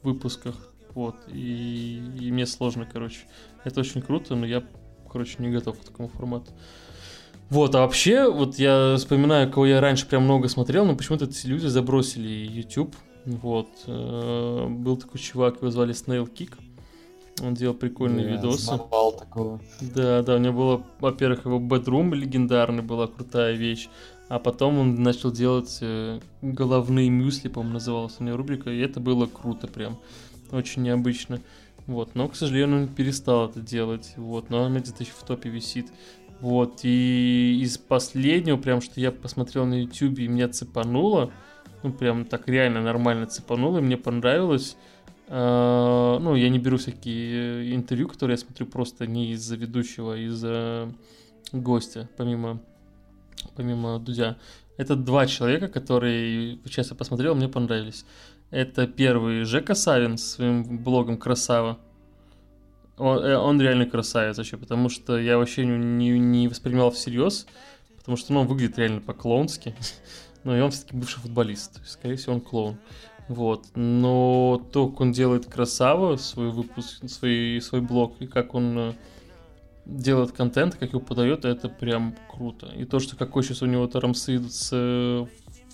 выпусках. 0.01 0.55
Вот. 0.95 1.15
И, 1.27 2.01
и 2.19 2.31
мне 2.31 2.45
сложно, 2.45 2.87
короче. 2.91 3.19
Это 3.63 3.81
очень 3.81 4.01
круто, 4.01 4.35
но 4.35 4.45
я, 4.45 4.63
короче, 5.11 5.35
не 5.39 5.49
готов 5.49 5.79
к 5.79 5.83
такому 5.83 6.09
формату. 6.09 6.51
Вот, 7.49 7.75
а 7.75 7.79
вообще, 7.81 8.31
вот 8.31 8.55
я 8.59 8.95
вспоминаю, 8.97 9.51
кого 9.51 9.65
я 9.65 9.81
раньше 9.81 10.07
прям 10.07 10.23
много 10.23 10.47
смотрел, 10.47 10.85
но 10.85 10.95
почему-то 10.95 11.25
эти 11.25 11.47
люди 11.47 11.67
забросили 11.67 12.27
YouTube. 12.29 12.95
Вот. 13.25 13.67
э, 13.87 14.67
Был 14.69 14.95
такой 14.97 15.19
чувак, 15.19 15.57
его 15.57 15.69
звали 15.69 15.93
Snail 15.93 16.31
Kick. 16.31 16.53
Он 17.41 17.53
делал 17.53 17.73
прикольные 17.73 18.25
Я 18.25 18.31
видосы. 18.37 18.67
такого. 19.19 19.59
Да, 19.81 20.21
да, 20.21 20.35
у 20.35 20.37
него 20.37 20.53
было, 20.57 20.83
во-первых, 20.99 21.45
его 21.45 21.59
Bedroom 21.59 22.15
легендарный, 22.15 22.83
была 22.83 23.07
крутая 23.07 23.53
вещь. 23.53 23.89
А 24.29 24.39
потом 24.39 24.77
он 24.79 25.03
начал 25.03 25.29
делать 25.31 25.79
э, 25.81 26.19
головные 26.41 27.09
мюсли, 27.09 27.49
по-моему, 27.49 27.73
называлась 27.73 28.15
у 28.19 28.23
него 28.23 28.37
рубрика, 28.37 28.69
и 28.69 28.79
это 28.79 29.01
было 29.01 29.25
круто 29.25 29.67
прям. 29.67 29.99
Очень 30.51 30.83
необычно. 30.83 31.41
Вот, 31.87 32.15
но, 32.15 32.27
к 32.29 32.35
сожалению, 32.35 32.83
он 32.83 32.87
перестал 32.87 33.49
это 33.49 33.59
делать. 33.59 34.13
Вот, 34.17 34.49
но 34.49 34.63
он 34.63 34.77
где-то 34.77 35.03
еще 35.03 35.13
в 35.13 35.23
топе 35.23 35.49
висит. 35.49 35.91
Вот, 36.39 36.79
и 36.83 37.59
из 37.61 37.77
последнего, 37.77 38.57
прям, 38.57 38.81
что 38.81 38.99
я 38.99 39.11
посмотрел 39.11 39.65
на 39.65 39.81
YouTube 39.81 40.19
и 40.19 40.27
меня 40.27 40.49
цепануло, 40.49 41.31
ну, 41.83 41.93
прям 41.93 42.25
так 42.25 42.47
реально 42.47 42.81
нормально 42.81 43.27
цепануло, 43.27 43.77
и 43.77 43.81
мне 43.81 43.97
понравилось. 43.97 44.75
А, 45.27 46.19
ну, 46.19 46.35
я 46.35 46.49
не 46.49 46.59
беру 46.59 46.77
всякие 46.77 47.71
э, 47.71 47.75
интервью, 47.75 48.07
которые 48.07 48.35
я 48.35 48.37
смотрю 48.37 48.65
просто 48.65 49.07
не 49.07 49.31
из-за 49.31 49.55
ведущего, 49.55 50.15
а 50.15 50.17
из-за 50.17 50.93
гостя, 51.53 52.09
помимо, 52.17 52.61
помимо 53.55 53.99
Дудя. 53.99 54.37
Это 54.77 54.95
два 54.95 55.27
человека, 55.27 55.67
которые, 55.67 56.59
сейчас 56.65 56.89
я 56.89 56.95
посмотрел, 56.95 57.35
мне 57.35 57.47
понравились. 57.47 58.05
Это 58.51 58.85
первый 58.85 59.45
Жека 59.45 59.75
Савин 59.75 60.17
с 60.17 60.33
своим 60.33 60.77
блогом 60.83 61.17
«Красава». 61.17 61.79
Он, 62.97 63.17
э, 63.17 63.37
он 63.37 63.59
реально 63.61 63.85
красавец 63.85 64.37
вообще, 64.37 64.57
потому 64.57 64.89
что 64.89 65.17
я 65.17 65.37
вообще 65.37 65.65
не, 65.65 65.77
не, 65.77 66.19
не 66.19 66.47
воспринимал 66.49 66.91
всерьез, 66.91 67.47
потому 67.97 68.17
что 68.17 68.33
ну, 68.33 68.41
он 68.41 68.47
выглядит 68.47 68.77
реально 68.77 69.01
по-клоунски. 69.01 69.73
Но 70.43 70.57
и 70.57 70.59
он 70.59 70.71
все-таки 70.71 70.97
бывший 70.97 71.19
футболист, 71.19 71.79
скорее 71.87 72.17
всего, 72.17 72.35
он 72.35 72.41
клоун. 72.41 72.77
Вот. 73.29 73.67
Но 73.75 74.61
то, 74.71 74.89
как 74.89 74.99
он 74.99 75.11
делает 75.13 75.45
красава, 75.45 76.17
свой 76.17 76.51
выпуск, 76.51 77.07
свой, 77.07 77.59
свой 77.61 77.81
блог, 77.81 78.19
и 78.19 78.27
как 78.27 78.53
он 78.53 78.77
э, 78.77 78.93
делает 79.85 80.33
контент, 80.33 80.75
как 80.75 80.89
его 80.89 80.99
подает, 80.99 81.45
это 81.45 81.69
прям 81.69 82.15
круто. 82.29 82.67
И 82.75 82.85
то, 82.85 82.99
что 82.99 83.15
какой 83.15 83.43
сейчас 83.43 83.61
у 83.61 83.65
него 83.67 83.87
тарамсы 83.87 84.35
идут 84.35 84.51
с 84.51 84.69
э, 84.73 85.25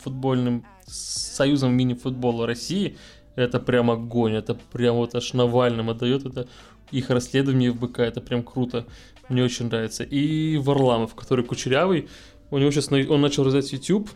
футбольным 0.07 0.65
союзом 0.85 1.73
мини-футбола 1.73 2.47
России, 2.47 2.97
это 3.35 3.59
прям 3.59 3.91
огонь, 3.91 4.35
это 4.35 4.55
прям 4.55 4.95
вот 4.95 5.15
аж 5.15 5.33
Навальным 5.33 5.89
отдает, 5.89 6.25
это 6.25 6.47
их 6.91 7.09
расследование 7.09 7.71
в 7.71 7.79
БК, 7.79 8.03
это 8.03 8.21
прям 8.21 8.41
круто, 8.43 8.85
мне 9.29 9.43
очень 9.43 9.65
нравится. 9.65 10.03
И 10.03 10.57
Варламов, 10.57 11.13
который 11.13 11.43
кучерявый, 11.43 12.07
у 12.49 12.57
него 12.57 12.71
сейчас, 12.71 12.89
он 12.91 13.21
начал 13.21 13.43
развивать 13.43 13.71
YouTube, 13.73 14.09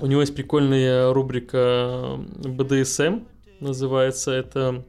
у 0.00 0.06
него 0.06 0.20
есть 0.20 0.34
прикольная 0.34 1.12
рубрика 1.12 2.18
BDSM, 2.38 3.26
называется. 3.60 4.32
Это, 4.32 4.84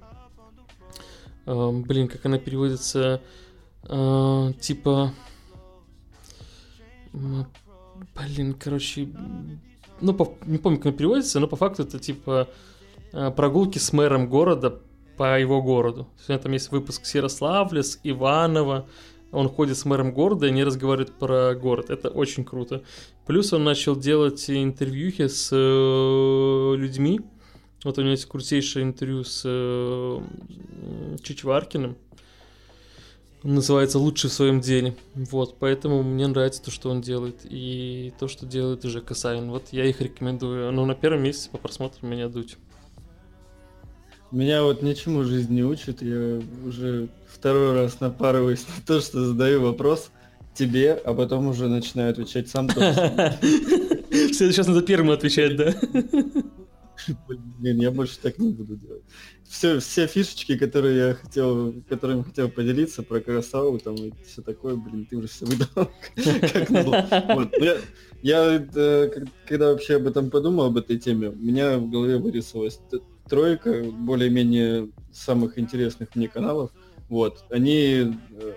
э, 1.46 1.72
блин, 1.72 2.08
как 2.08 2.26
она 2.26 2.40
переводится, 2.40 3.22
э, 3.84 4.54
типа, 4.60 5.14
блин, 7.14 8.54
короче, 8.54 9.08
ну, 10.02 10.14
по- 10.14 10.38
не 10.46 10.58
помню, 10.58 10.78
как 10.78 10.88
она 10.88 10.96
переводится, 10.96 11.40
но 11.40 11.48
по 11.48 11.56
факту 11.56 11.84
это 11.84 12.00
типа 12.00 12.48
э, 13.14 13.32
прогулки 13.32 13.78
с 13.78 13.94
мэром 13.94 14.30
города 14.30 14.82
по 15.18 15.40
его 15.40 15.62
городу. 15.62 16.08
Есть 16.18 16.30
у 16.30 16.34
него 16.34 16.44
там 16.44 16.52
есть 16.54 16.72
выпуск 16.72 17.06
с 17.06 17.16
Ярославля, 17.16 17.84
с 17.84 18.00
Иванова, 18.04 18.88
он 19.32 19.50
ходит 19.50 19.78
с 19.78 19.86
мэром 19.86 20.14
города, 20.14 20.46
и 20.46 20.50
они 20.50 20.64
разговаривают 20.64 21.14
про 21.14 21.54
город. 21.56 21.90
Это 21.90 22.10
очень 22.10 22.46
круто. 22.46 22.84
Плюс 23.26 23.52
он 23.52 23.64
начал 23.64 23.96
делать 23.96 24.50
интервьюхи 24.50 25.28
с 25.28 25.50
э, 25.52 26.76
людьми. 26.78 27.20
Вот 27.84 27.98
у 27.98 28.02
него 28.02 28.12
есть 28.12 28.26
крутейшее 28.26 28.84
интервью 28.84 29.24
с 29.24 29.44
э, 29.46 30.20
Чичваркиным. 31.22 31.98
Называется 33.44 34.00
«Лучший 34.00 34.30
в 34.30 34.34
своем 34.34 34.62
деле». 34.62 34.96
Вот, 35.14 35.58
поэтому 35.60 36.04
мне 36.04 36.28
нравится 36.28 36.62
то, 36.62 36.72
что 36.72 36.90
он 36.90 37.02
делает. 37.02 37.42
И 37.44 38.14
то, 38.20 38.28
что 38.28 38.46
делает 38.46 38.84
Жека 38.84 39.14
Савин. 39.14 39.52
Вот 39.52 39.66
я 39.72 39.86
их 39.86 40.02
рекомендую. 40.02 40.72
Но 40.72 40.86
на 40.86 40.96
первом 40.96 41.24
месте 41.24 41.50
по 41.50 41.58
просмотрам 41.58 42.10
меня 42.10 42.30
дуть. 42.30 42.58
Меня 44.32 44.64
вот 44.64 44.82
ничему 44.82 45.24
жизнь 45.24 45.54
не 45.54 45.64
учит, 45.64 46.02
я 46.02 46.42
уже 46.66 47.08
второй 47.30 47.74
раз 47.76 48.02
напарываюсь 48.02 48.66
на 48.68 48.86
то, 48.86 49.00
что 49.00 49.26
задаю 49.26 49.62
вопрос 49.62 50.10
тебе, 50.54 50.94
а 50.94 51.14
потом 51.14 51.48
уже 51.48 51.70
начинаю 51.70 52.12
отвечать 52.12 52.50
сам. 52.50 52.68
раз 54.58 54.68
надо 54.68 54.82
первым 54.82 55.12
отвечать, 55.12 55.56
да? 55.56 55.74
Блин, 57.60 57.80
я 57.80 57.92
больше 57.92 58.20
так 58.20 58.38
не 58.38 58.52
буду 58.52 58.76
делать. 58.76 59.04
Все, 59.44 59.80
все 59.80 60.08
фишечки, 60.08 60.58
которые 60.58 60.98
я 60.98 61.14
хотел, 61.14 61.74
которыми 61.88 62.24
хотел 62.24 62.50
поделиться 62.50 63.04
про 63.04 63.22
Красаву, 63.22 63.80
там 63.80 63.96
и 63.96 64.14
все 64.26 64.42
такое, 64.42 64.76
блин, 64.76 65.06
ты 65.06 65.18
уже 65.18 65.28
все 65.28 65.46
выдал. 65.46 65.92
Как. 66.54 66.70
Вот, 66.70 67.52
ну 67.58 67.64
Я, 67.64 67.78
я, 68.22 68.68
э, 68.76 69.26
когда 69.46 69.72
вообще 69.72 69.98
об 69.98 70.08
этом 70.08 70.30
подумал, 70.30 70.66
об 70.66 70.78
этой 70.78 70.98
теме, 70.98 71.30
у 71.30 71.36
меня 71.36 71.78
в 71.78 71.90
голове 71.90 72.18
вырисовалась 72.18 72.80
тройка 73.30 73.84
более-менее 73.84 74.90
самых 75.12 75.58
интересных 75.58 76.16
мне 76.16 76.28
каналов. 76.28 76.72
Вот, 77.10 77.46
они... 77.50 78.14
э, 78.32 78.54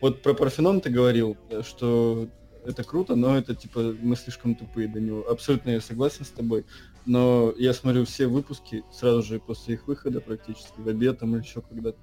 Вот 0.00 0.22
про 0.22 0.34
Парфенон 0.34 0.80
ты 0.80 0.90
говорил, 0.90 1.36
э, 1.50 1.62
что 1.62 2.28
это 2.64 2.84
круто, 2.84 3.16
но 3.16 3.36
это 3.36 3.54
типа 3.54 3.94
мы 4.00 4.16
слишком 4.16 4.54
тупые 4.54 4.88
до 4.88 5.00
него. 5.00 5.28
Абсолютно 5.28 5.70
я 5.70 5.80
согласен 5.80 6.24
с 6.24 6.28
тобой. 6.28 6.64
Но 7.06 7.54
я 7.56 7.72
смотрю 7.72 8.04
все 8.04 8.26
выпуски 8.26 8.84
сразу 8.92 9.22
же 9.22 9.40
после 9.40 9.74
их 9.74 9.86
выхода 9.86 10.20
практически, 10.20 10.74
в 10.76 10.88
обед 10.88 11.18
там 11.18 11.34
или 11.34 11.42
еще 11.42 11.62
когда-то. 11.62 11.98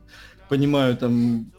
Понимаю 0.49 0.97
там 0.97 1.51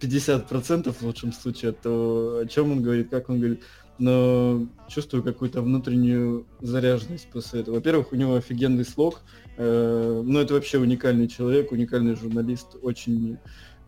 50% 0.00 0.92
в 0.92 1.02
лучшем 1.02 1.32
случае 1.32 1.70
от 1.70 1.80
того, 1.80 2.38
о 2.38 2.46
чем 2.46 2.72
он 2.72 2.82
говорит, 2.82 3.08
как 3.08 3.30
он 3.30 3.38
говорит. 3.38 3.62
Но 3.98 4.66
чувствую 4.88 5.22
какую-то 5.22 5.62
внутреннюю 5.62 6.46
заряженность 6.60 7.28
после 7.32 7.60
этого. 7.60 7.76
Во-первых, 7.76 8.12
у 8.12 8.16
него 8.16 8.34
офигенный 8.34 8.84
слог. 8.84 9.22
э, 9.56 10.22
ну, 10.22 10.38
это 10.38 10.52
вообще 10.52 10.78
уникальный 10.78 11.28
человек, 11.28 11.72
уникальный 11.72 12.14
журналист, 12.14 12.76
очень 12.82 13.38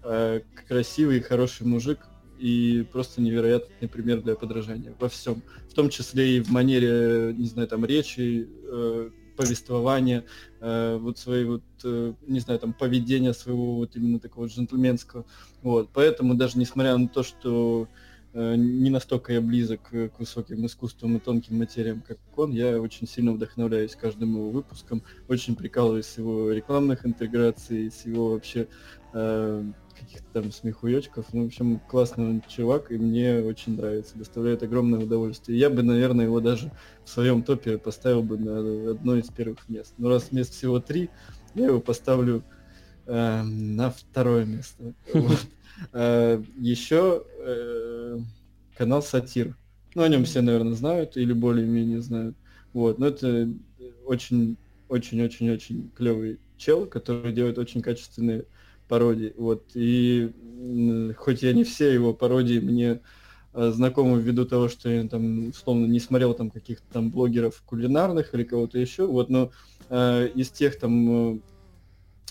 э, 0.05 0.41
красивый, 0.67 1.21
хороший 1.21 1.67
мужик 1.67 1.99
и 2.39 2.87
просто 2.93 3.21
невероятный 3.21 3.89
пример 3.89 4.23
для 4.23 4.35
подражания 4.35 4.95
во 4.99 5.09
всем, 5.09 5.43
в 5.69 5.75
том 5.75 5.91
числе 5.91 6.39
и 6.39 6.41
в 6.41 6.51
манере, 6.51 7.35
не 7.37 7.47
знаю, 7.47 7.69
там 7.69 7.85
речи, 7.85 8.49
э, 8.49 9.11
повествования, 9.39 10.25
э, 10.61 10.99
вот 11.01 11.17
своей 11.17 11.45
вот, 11.45 11.63
э, 11.85 12.13
не 12.27 12.41
знаю, 12.41 12.59
там 12.59 12.73
поведения 12.73 13.33
своего 13.33 13.77
вот 13.77 13.95
именно 13.95 14.19
такого 14.19 14.47
джентльменского, 14.47 15.25
вот, 15.63 15.91
поэтому 15.95 16.35
даже 16.35 16.59
несмотря 16.59 16.97
на 16.97 17.09
то, 17.09 17.23
что 17.23 17.89
э, 18.33 18.57
не 18.57 18.91
настолько 18.91 19.33
я 19.33 19.41
близок 19.41 19.91
к 19.91 20.19
высоким 20.19 20.67
искусствам 20.67 21.17
и 21.17 21.21
тонким 21.21 21.59
материям, 21.59 22.03
как 22.03 22.19
он, 22.37 22.51
я 22.51 22.81
очень 22.81 23.07
сильно 23.07 23.33
вдохновляюсь 23.33 23.95
каждым 23.95 24.35
его 24.35 24.51
выпуском, 24.51 25.03
очень 25.29 25.55
прикалываюсь 25.55 26.07
с 26.07 26.19
его 26.19 26.51
рекламных 26.51 27.07
интеграций, 27.07 27.93
с 27.93 28.07
его 28.07 28.33
вообще 28.33 28.67
э, 29.13 29.73
каких-то 29.99 30.27
там 30.33 30.53
смехуёчков. 30.53 31.27
Ну, 31.33 31.45
в 31.45 31.47
общем, 31.47 31.81
классный 31.89 32.27
он 32.27 32.43
чувак, 32.49 32.91
и 32.91 32.99
мне 32.99 33.41
очень 33.41 33.77
нравится, 33.77 34.19
доставляет 34.19 34.63
огромное 34.63 35.01
удовольствие. 35.01 35.59
Я 35.59 35.71
бы, 35.71 35.83
наверное, 35.83 36.27
его 36.27 36.41
даже 36.41 36.73
в 37.05 37.09
своем 37.09 37.43
топе 37.43 37.79
поставил 37.79 38.23
бы 38.23 38.39
на 38.39 38.91
одно 38.91 39.17
из 39.17 39.29
первых 39.29 39.69
мест. 39.69 39.95
Но 39.99 40.09
раз 40.09 40.33
мест 40.33 40.55
всего 40.55 40.81
три, 40.81 41.11
я 41.55 41.67
его 41.67 41.81
поставлю 41.81 42.43
э, 43.07 43.43
на 43.43 43.91
второе 43.91 44.45
место. 44.45 44.95
Э, 45.93 46.43
Еще 46.57 47.25
э, 47.39 48.19
канал 48.77 49.01
Сатир. 49.01 49.57
Ну, 49.95 50.03
о 50.03 50.09
нем 50.09 50.25
все, 50.25 50.41
наверное, 50.41 50.73
знают 50.73 51.17
или 51.17 51.33
более-менее 51.33 52.01
знают. 52.01 52.37
Вот, 52.73 52.99
но 52.99 53.07
это 53.07 53.49
очень, 54.05 54.57
очень, 54.89 55.23
очень, 55.23 55.51
очень 55.51 55.91
клевый 55.95 56.41
чел, 56.57 56.87
который 56.87 57.33
делает 57.33 57.59
очень 57.59 57.81
качественные 57.81 58.45
пародии. 58.89 59.35
Вот, 59.37 59.65
и 59.75 60.33
хоть 61.17 61.43
я 61.43 61.53
не 61.53 61.65
все 61.65 61.93
его 61.93 62.13
пародии 62.13 62.59
мне 62.59 63.01
э, 63.55 63.71
знакомы 63.71 64.21
ввиду 64.21 64.45
того, 64.45 64.69
что 64.69 64.89
я 64.89 65.07
там, 65.07 65.49
условно, 65.49 65.87
не 65.87 66.01
смотрел 66.01 66.35
там 66.35 66.51
каких-то 66.51 66.85
там 66.93 67.11
блогеров 67.11 67.63
кулинарных 67.65 68.35
или 68.35 68.45
кого-то 68.45 68.79
еще, 68.79 69.07
вот, 69.07 69.31
но 69.31 69.51
э, 69.89 70.29
из 70.35 70.51
тех 70.51 70.79
там 70.79 71.35
э, 71.35 71.39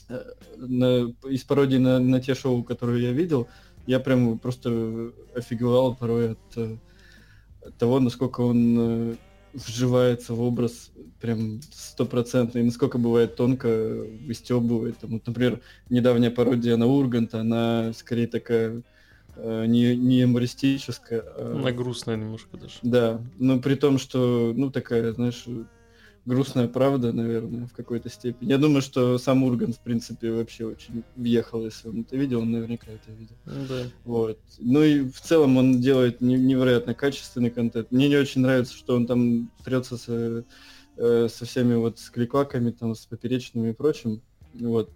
э, 0.09 0.23
на- 0.57 1.13
из 1.29 1.43
пародий 1.43 1.79
на, 1.79 1.99
на 1.99 2.19
те 2.19 2.35
шоу, 2.35 2.63
которые 2.63 3.03
я 3.03 3.11
видел, 3.11 3.47
я 3.85 3.99
прям 3.99 4.37
просто 4.39 5.11
офигевал 5.33 5.95
порой 5.95 6.31
от, 6.31 6.57
э, 6.57 6.77
от 7.65 7.75
того, 7.77 7.99
насколько 7.99 8.41
он 8.41 9.17
вживается 9.65 10.33
в 10.33 10.41
образ 10.41 10.91
прям 11.19 11.59
стопроцентно, 11.71 12.59
и 12.59 12.63
насколько 12.63 12.97
бывает 12.97 13.35
тонко 13.35 13.67
выстебывает. 14.27 14.99
Там, 14.99 15.11
вот, 15.11 15.27
например, 15.27 15.61
недавняя 15.89 16.31
пародия 16.31 16.77
на 16.77 16.85
Урганта, 16.85 17.41
она 17.41 17.91
скорее 17.93 18.27
такая 18.27 18.83
э, 19.35 19.65
не, 19.65 19.95
не 19.95 20.21
юмористическая. 20.21 21.23
а- 21.25 21.55
На 21.55 21.71
грустная 21.71 22.17
немножко 22.17 22.57
даже. 22.57 22.75
да, 22.83 23.21
но 23.37 23.59
при 23.59 23.75
том, 23.75 23.97
что, 23.97 24.53
ну, 24.55 24.71
такая, 24.71 25.11
знаешь, 25.13 25.45
грустная 26.27 26.67
правда, 26.67 27.13
наверное, 27.13 27.67
в 27.67 27.73
какой-то 27.73 28.09
степени. 28.09 28.49
Я 28.49 28.57
думаю, 28.57 28.81
что 28.81 29.17
сам 29.17 29.43
Ургант, 29.43 29.77
в 29.77 29.79
принципе, 29.79 30.31
вообще 30.31 30.65
очень 30.65 31.03
въехал, 31.15 31.63
если 31.63 31.87
он 31.87 32.01
это 32.01 32.17
видел, 32.17 32.41
он 32.41 32.51
наверняка 32.51 32.91
это 32.91 33.11
видел. 33.17 33.35
Ну 33.45 33.65
Да. 33.67 33.83
Вот. 34.03 34.39
Ну 34.59 34.83
и 34.83 35.09
в 35.09 35.21
целом 35.21 35.55
он 35.55 35.79
делает 35.79 36.19
не- 36.19 36.35
невероятно 36.37 36.93
качественный 36.93 37.49
контент. 37.49 37.91
Мне 37.91 38.09
не 38.09 38.17
очень 38.17 38.41
нравится, 38.41 38.75
что 38.75 38.95
он 38.97 39.07
там 39.07 39.49
трется 39.63 39.97
со, 39.97 40.43
э, 40.97 41.27
со 41.29 41.45
всеми 41.45 41.75
вот 41.75 41.97
с 41.97 42.09
кликваками, 42.09 42.71
там, 42.71 42.93
с 42.93 43.05
поперечными 43.05 43.69
и 43.69 43.73
прочим. 43.73 44.21
Вот. 44.53 44.91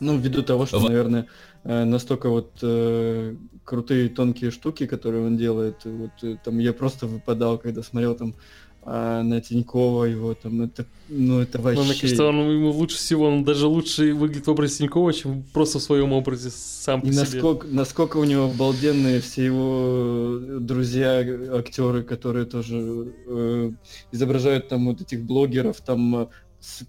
Ну, 0.00 0.18
ввиду 0.18 0.42
того, 0.42 0.66
что, 0.66 0.80
наверное, 0.80 1.26
э, 1.62 1.84
настолько 1.84 2.28
вот 2.28 2.58
э, 2.62 3.36
крутые 3.64 4.08
тонкие 4.08 4.50
штуки, 4.50 4.86
которые 4.86 5.24
он 5.26 5.36
делает, 5.36 5.84
вот 5.84 6.10
э, 6.22 6.38
там 6.42 6.58
я 6.58 6.72
просто 6.72 7.06
выпадал, 7.06 7.58
когда 7.58 7.82
смотрел 7.82 8.16
там 8.16 8.34
а, 8.82 9.22
на 9.22 9.40
Тинькова 9.40 10.04
его 10.04 10.34
там, 10.34 10.62
это, 10.62 10.86
ну 11.08 11.40
это 11.40 11.60
вообще... 11.60 11.80
Но 11.80 11.84
мне 11.86 11.94
кажется, 12.00 12.24
он 12.24 12.50
ему 12.50 12.70
лучше 12.70 12.96
всего, 12.96 13.26
он 13.26 13.44
даже 13.44 13.66
лучше 13.66 14.14
выглядит 14.14 14.46
в 14.46 14.50
образе 14.50 14.78
Тинькова, 14.78 15.12
чем 15.12 15.42
просто 15.52 15.78
в 15.78 15.82
своем 15.82 16.12
образе 16.12 16.50
сам 16.50 17.02
по 17.02 17.06
И 17.06 17.12
себе. 17.12 17.20
насколько, 17.20 17.66
насколько 17.66 18.16
у 18.16 18.24
него 18.24 18.44
обалденные 18.44 19.20
все 19.20 19.44
его 19.44 20.38
друзья, 20.60 21.18
актеры, 21.58 22.02
которые 22.02 22.46
тоже 22.46 23.12
э, 23.26 23.72
изображают 24.12 24.68
там 24.68 24.86
вот 24.86 25.02
этих 25.02 25.22
блогеров, 25.24 25.80
там 25.82 26.16
э, 26.16 26.26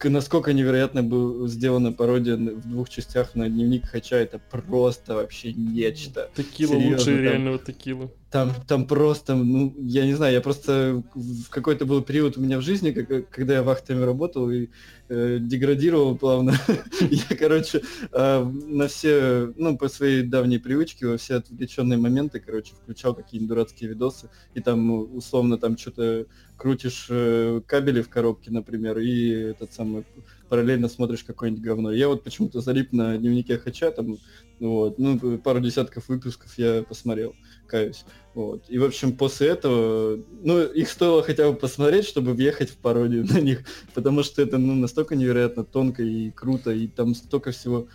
насколько 0.03 0.53
невероятно 0.53 1.03
была 1.03 1.47
сделана 1.47 1.91
пародия 1.91 2.35
в 2.35 2.69
двух 2.69 2.89
частях 2.89 3.35
на 3.35 3.49
дневник 3.49 3.85
Хача, 3.85 4.15
это 4.15 4.39
просто 4.39 5.15
вообще 5.15 5.53
нечто. 5.53 6.29
Текила 6.35 6.71
Серьезно, 6.73 6.91
лучше 6.97 7.05
там- 7.05 7.21
реального 7.21 7.59
текила. 7.59 8.11
Там, 8.31 8.53
там 8.65 8.87
просто, 8.87 9.35
ну, 9.35 9.75
я 9.77 10.05
не 10.05 10.13
знаю, 10.13 10.33
я 10.33 10.39
просто 10.39 11.03
в 11.13 11.49
какой-то 11.49 11.85
был 11.85 12.01
период 12.01 12.37
у 12.37 12.41
меня 12.41 12.59
в 12.59 12.61
жизни, 12.61 12.91
как- 12.91 13.29
когда 13.29 13.55
я 13.55 13.63
вахтами 13.63 14.03
работал 14.03 14.49
и 14.49 14.69
э, 15.09 15.37
деградировал 15.41 16.17
плавно. 16.17 16.53
Я, 17.01 17.35
короче, 17.35 17.81
э, 18.13 18.43
на 18.43 18.87
все, 18.87 19.51
ну, 19.57 19.77
по 19.77 19.89
своей 19.89 20.23
давней 20.23 20.59
привычке, 20.59 21.07
во 21.07 21.17
все 21.17 21.35
отвлеченные 21.35 21.99
моменты, 21.99 22.39
короче, 22.39 22.73
включал 22.75 23.13
какие-нибудь 23.13 23.49
дурацкие 23.49 23.89
видосы, 23.89 24.29
и 24.53 24.61
там, 24.61 25.13
условно, 25.13 25.57
там 25.57 25.77
что-то 25.77 26.25
крутишь 26.55 27.07
э, 27.09 27.59
кабели 27.65 28.01
в 28.01 28.07
коробке, 28.07 28.49
например, 28.49 28.99
и 28.99 29.29
этот 29.51 29.73
самый 29.73 30.05
параллельно 30.51 30.89
смотришь 30.89 31.23
какое-нибудь 31.23 31.63
говно. 31.63 31.93
Я 31.93 32.09
вот 32.09 32.25
почему-то 32.25 32.59
залип 32.59 32.91
на 32.91 33.17
дневнике 33.17 33.57
Хача, 33.57 33.89
там, 33.89 34.17
вот, 34.59 34.99
ну, 34.99 35.37
пару 35.37 35.61
десятков 35.61 36.09
выпусков 36.09 36.51
я 36.57 36.83
посмотрел, 36.83 37.33
каюсь. 37.67 38.03
Вот. 38.33 38.65
И, 38.67 38.77
в 38.77 38.83
общем, 38.83 39.15
после 39.15 39.47
этого, 39.47 40.19
ну, 40.43 40.61
их 40.61 40.89
стоило 40.89 41.23
хотя 41.23 41.49
бы 41.49 41.55
посмотреть, 41.55 42.05
чтобы 42.05 42.33
въехать 42.33 42.69
в 42.69 42.75
пародию 42.75 43.25
на 43.31 43.39
них, 43.39 43.63
потому 43.93 44.23
что 44.23 44.41
это, 44.41 44.57
ну, 44.57 44.75
настолько 44.75 45.15
невероятно 45.15 45.63
тонко 45.63 46.03
и 46.03 46.31
круто, 46.31 46.71
и 46.71 46.89
там 46.89 47.15
столько 47.15 47.51
всего, 47.51 47.87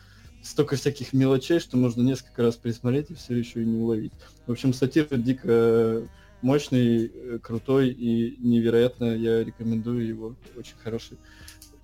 столько 0.42 0.76
всяких 0.76 1.12
мелочей, 1.12 1.60
что 1.60 1.76
можно 1.76 2.00
несколько 2.00 2.40
раз 2.40 2.56
пересмотреть 2.56 3.10
и 3.10 3.14
все 3.14 3.36
еще 3.36 3.60
и 3.60 3.66
не 3.66 3.82
уловить. 3.82 4.12
В 4.46 4.52
общем, 4.52 4.72
сатир 4.72 5.08
дико 5.10 6.08
мощный, 6.40 7.10
э, 7.12 7.38
крутой 7.42 7.90
и 7.90 8.36
невероятно 8.38 9.14
я 9.14 9.44
рекомендую 9.44 10.06
его. 10.06 10.36
Очень 10.56 10.76
хороший 10.82 11.18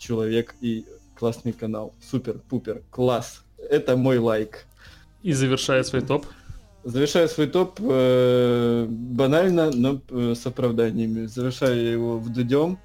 человек 0.03 0.55
и 0.61 0.85
классный 1.15 1.53
канал. 1.53 1.95
Супер, 2.01 2.41
пупер, 2.49 2.83
класс. 2.91 3.45
Это 3.71 3.97
мой 3.97 4.19
лайк. 4.19 4.67
И 5.23 5.33
завершая 5.33 5.85
свой 5.85 6.03
топ. 6.03 6.27
Завершаю 6.85 7.29
свой 7.29 7.47
топ 7.47 7.79
э, 7.81 8.87
банально, 8.89 9.71
но 9.71 10.01
э, 10.11 10.35
с 10.35 10.45
оправданиями. 10.45 11.27
Завершаю 11.27 11.81
я 11.81 11.93
его 11.93 12.19
в 12.19 12.29
Дудем. 12.33 12.79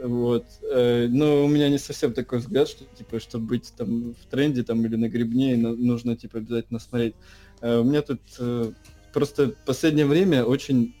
Вот. 0.00 0.44
Э, 0.72 1.08
но 1.08 1.44
у 1.44 1.48
меня 1.48 1.68
не 1.68 1.78
совсем 1.78 2.12
такой 2.12 2.38
взгляд, 2.38 2.68
что 2.68 2.84
типа, 2.84 3.18
чтобы 3.18 3.46
быть 3.46 3.72
там 3.76 4.14
в 4.14 4.26
тренде 4.30 4.62
там 4.62 4.86
или 4.86 4.94
на 4.94 5.08
грибне, 5.08 5.56
нужно 5.56 6.16
типа 6.16 6.38
обязательно 6.38 6.78
смотреть. 6.78 7.14
Э, 7.60 7.80
у 7.80 7.84
меня 7.84 8.02
тут 8.02 8.20
э, 8.38 8.70
просто 9.12 9.48
в 9.48 9.64
последнее 9.66 10.06
время 10.06 10.44
очень 10.44 10.94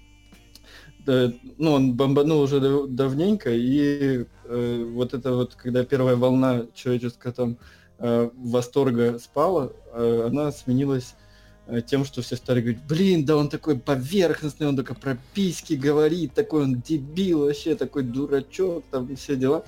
ну, 1.06 1.72
он 1.72 1.94
бомбанул 1.94 2.40
уже 2.40 2.60
дав- 2.60 2.88
давненько, 2.88 3.50
и 3.50 4.24
э, 4.44 4.84
вот 4.92 5.14
это 5.14 5.32
вот, 5.32 5.54
когда 5.54 5.84
первая 5.84 6.16
волна 6.16 6.66
человеческого 6.74 7.32
там 7.32 7.58
э, 7.98 8.30
восторга 8.34 9.18
спала, 9.18 9.72
э, 9.92 10.26
она 10.28 10.52
сменилась 10.52 11.14
э, 11.66 11.80
тем, 11.82 12.04
что 12.04 12.22
все 12.22 12.36
стали 12.36 12.60
говорить, 12.60 12.82
блин, 12.88 13.24
да 13.24 13.36
он 13.36 13.48
такой 13.48 13.78
поверхностный, 13.78 14.66
он 14.66 14.76
только 14.76 14.94
про 14.94 15.18
письки 15.34 15.74
говорит, 15.74 16.34
такой 16.34 16.64
он 16.64 16.80
дебил 16.80 17.46
вообще, 17.46 17.74
такой 17.74 18.02
дурачок, 18.02 18.84
там 18.90 19.14
все 19.16 19.36
дела. 19.36 19.64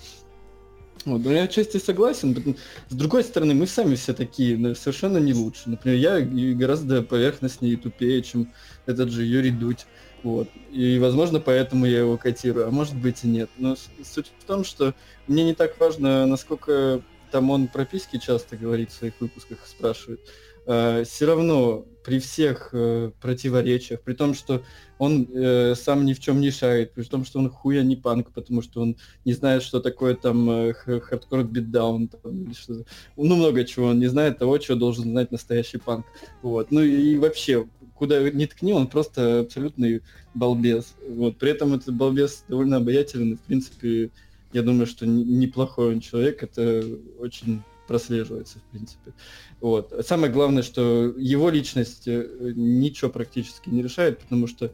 Вот, 1.04 1.22
ну, 1.22 1.32
я 1.32 1.42
отчасти 1.42 1.76
согласен. 1.76 2.56
С 2.88 2.94
другой 2.94 3.24
стороны, 3.24 3.54
мы 3.54 3.66
сами 3.66 3.94
все 3.94 4.14
такие, 4.14 4.56
но 4.56 4.74
совершенно 4.74 5.18
не 5.18 5.34
лучше. 5.34 5.68
Например, 5.68 5.98
я 5.98 6.54
гораздо 6.54 7.02
поверхностнее 7.02 7.74
и 7.74 7.76
тупее, 7.76 8.22
чем 8.22 8.52
этот 8.86 9.10
же 9.10 9.24
Юрий 9.24 9.50
Дудь. 9.50 9.86
Вот. 10.24 10.48
И, 10.72 10.98
возможно, 10.98 11.38
поэтому 11.38 11.86
я 11.86 12.00
его 12.00 12.16
котирую, 12.16 12.66
а 12.66 12.70
может 12.70 12.96
быть 12.96 13.22
и 13.22 13.28
нет. 13.28 13.50
Но 13.58 13.76
суть 14.02 14.32
в 14.40 14.44
том, 14.44 14.64
что 14.64 14.94
мне 15.28 15.44
не 15.44 15.54
так 15.54 15.78
важно, 15.78 16.26
насколько 16.26 17.02
там 17.30 17.50
он 17.50 17.68
про 17.68 17.84
письки 17.84 18.18
часто 18.18 18.56
говорит 18.56 18.90
в 18.90 18.94
своих 18.94 19.20
выпусках, 19.20 19.58
спрашивает. 19.66 20.20
все 20.64 21.26
равно 21.26 21.84
при 22.04 22.18
всех 22.18 22.70
э, 22.72 23.10
противоречиях, 23.20 24.02
при 24.02 24.12
том, 24.12 24.34
что 24.34 24.62
он 24.98 25.26
э, 25.34 25.74
сам 25.74 26.04
ни 26.04 26.12
в 26.12 26.20
чем 26.20 26.40
не 26.40 26.50
шарит, 26.50 26.92
при 26.92 27.02
том, 27.02 27.24
что 27.24 27.38
он 27.38 27.48
хуя 27.50 27.82
не 27.82 27.96
панк, 27.96 28.30
потому 28.32 28.62
что 28.62 28.82
он 28.82 28.96
не 29.24 29.32
знает, 29.32 29.62
что 29.62 29.80
такое 29.80 30.14
там 30.14 30.48
э, 30.50 30.74
hardcore 30.74 31.44
beatdown, 31.44 32.08
там, 32.08 32.44
или 32.44 32.52
что 32.52 32.84
ну 33.16 33.36
много 33.36 33.64
чего, 33.64 33.86
он 33.86 33.98
не 33.98 34.06
знает 34.06 34.38
того, 34.38 34.58
чего 34.58 34.76
должен 34.76 35.04
знать 35.04 35.32
настоящий 35.32 35.78
панк. 35.78 36.04
Вот. 36.42 36.70
Ну 36.70 36.82
и 36.82 37.16
вообще, 37.16 37.66
куда 37.94 38.30
ни 38.30 38.46
ткни, 38.46 38.72
он 38.72 38.86
просто 38.86 39.40
абсолютный 39.40 40.02
балбес. 40.34 40.94
Вот. 41.08 41.36
При 41.38 41.50
этом 41.50 41.74
этот 41.74 41.94
балбес 41.94 42.44
довольно 42.48 42.78
обаятелен, 42.78 43.32
и, 43.32 43.36
в 43.36 43.40
принципе, 43.40 44.10
я 44.52 44.62
думаю, 44.62 44.86
что 44.86 45.06
не- 45.06 45.24
неплохой 45.24 45.94
он 45.94 46.00
человек, 46.00 46.42
это 46.42 46.84
очень 47.18 47.62
прослеживается, 47.86 48.58
в 48.58 48.62
принципе. 48.70 49.12
Вот. 49.60 49.92
Самое 50.06 50.32
главное, 50.32 50.62
что 50.62 51.12
его 51.16 51.50
личность 51.50 52.08
э, 52.08 52.52
ничего 52.54 53.10
практически 53.10 53.68
не 53.68 53.82
решает, 53.82 54.20
потому 54.20 54.46
что 54.46 54.72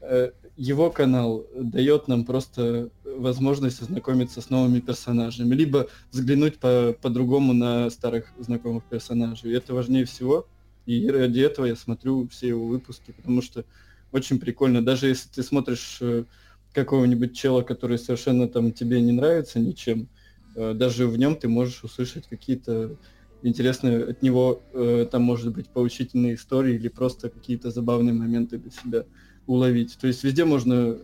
э, 0.00 0.30
его 0.56 0.90
канал 0.90 1.46
дает 1.54 2.06
нам 2.06 2.24
просто 2.24 2.90
возможность 3.04 3.80
ознакомиться 3.80 4.40
с 4.40 4.50
новыми 4.50 4.80
персонажами, 4.80 5.54
либо 5.54 5.88
взглянуть 6.12 6.58
по- 6.58 6.94
по-другому 7.00 7.52
на 7.54 7.88
старых 7.88 8.26
знакомых 8.38 8.84
персонажей. 8.84 9.50
И 9.50 9.54
это 9.54 9.74
важнее 9.74 10.04
всего. 10.04 10.46
И 10.86 11.08
ради 11.08 11.40
этого 11.40 11.66
я 11.66 11.76
смотрю 11.76 12.28
все 12.28 12.48
его 12.48 12.66
выпуски, 12.66 13.12
потому 13.12 13.42
что 13.42 13.64
очень 14.12 14.38
прикольно. 14.38 14.84
Даже 14.84 15.08
если 15.08 15.28
ты 15.28 15.42
смотришь 15.42 15.98
э, 16.00 16.24
какого-нибудь 16.72 17.36
чела, 17.36 17.62
который 17.62 17.98
совершенно 17.98 18.48
там 18.48 18.72
тебе 18.72 19.00
не 19.00 19.12
нравится 19.12 19.60
ничем, 19.60 20.08
э, 20.56 20.74
даже 20.74 21.06
в 21.06 21.16
нем 21.18 21.36
ты 21.36 21.48
можешь 21.48 21.84
услышать 21.84 22.26
какие-то 22.26 22.96
интересные 23.42 24.04
от 24.04 24.22
него, 24.22 24.62
э, 24.72 25.06
там 25.10 25.22
может 25.22 25.54
быть 25.54 25.68
поучительные 25.68 26.34
истории 26.34 26.74
или 26.74 26.88
просто 26.88 27.30
какие-то 27.30 27.70
забавные 27.70 28.14
моменты 28.14 28.58
для 28.58 28.70
себя 28.70 29.04
уловить. 29.46 29.96
То 29.98 30.06
есть 30.06 30.24
везде 30.24 30.44
можно 30.44 30.98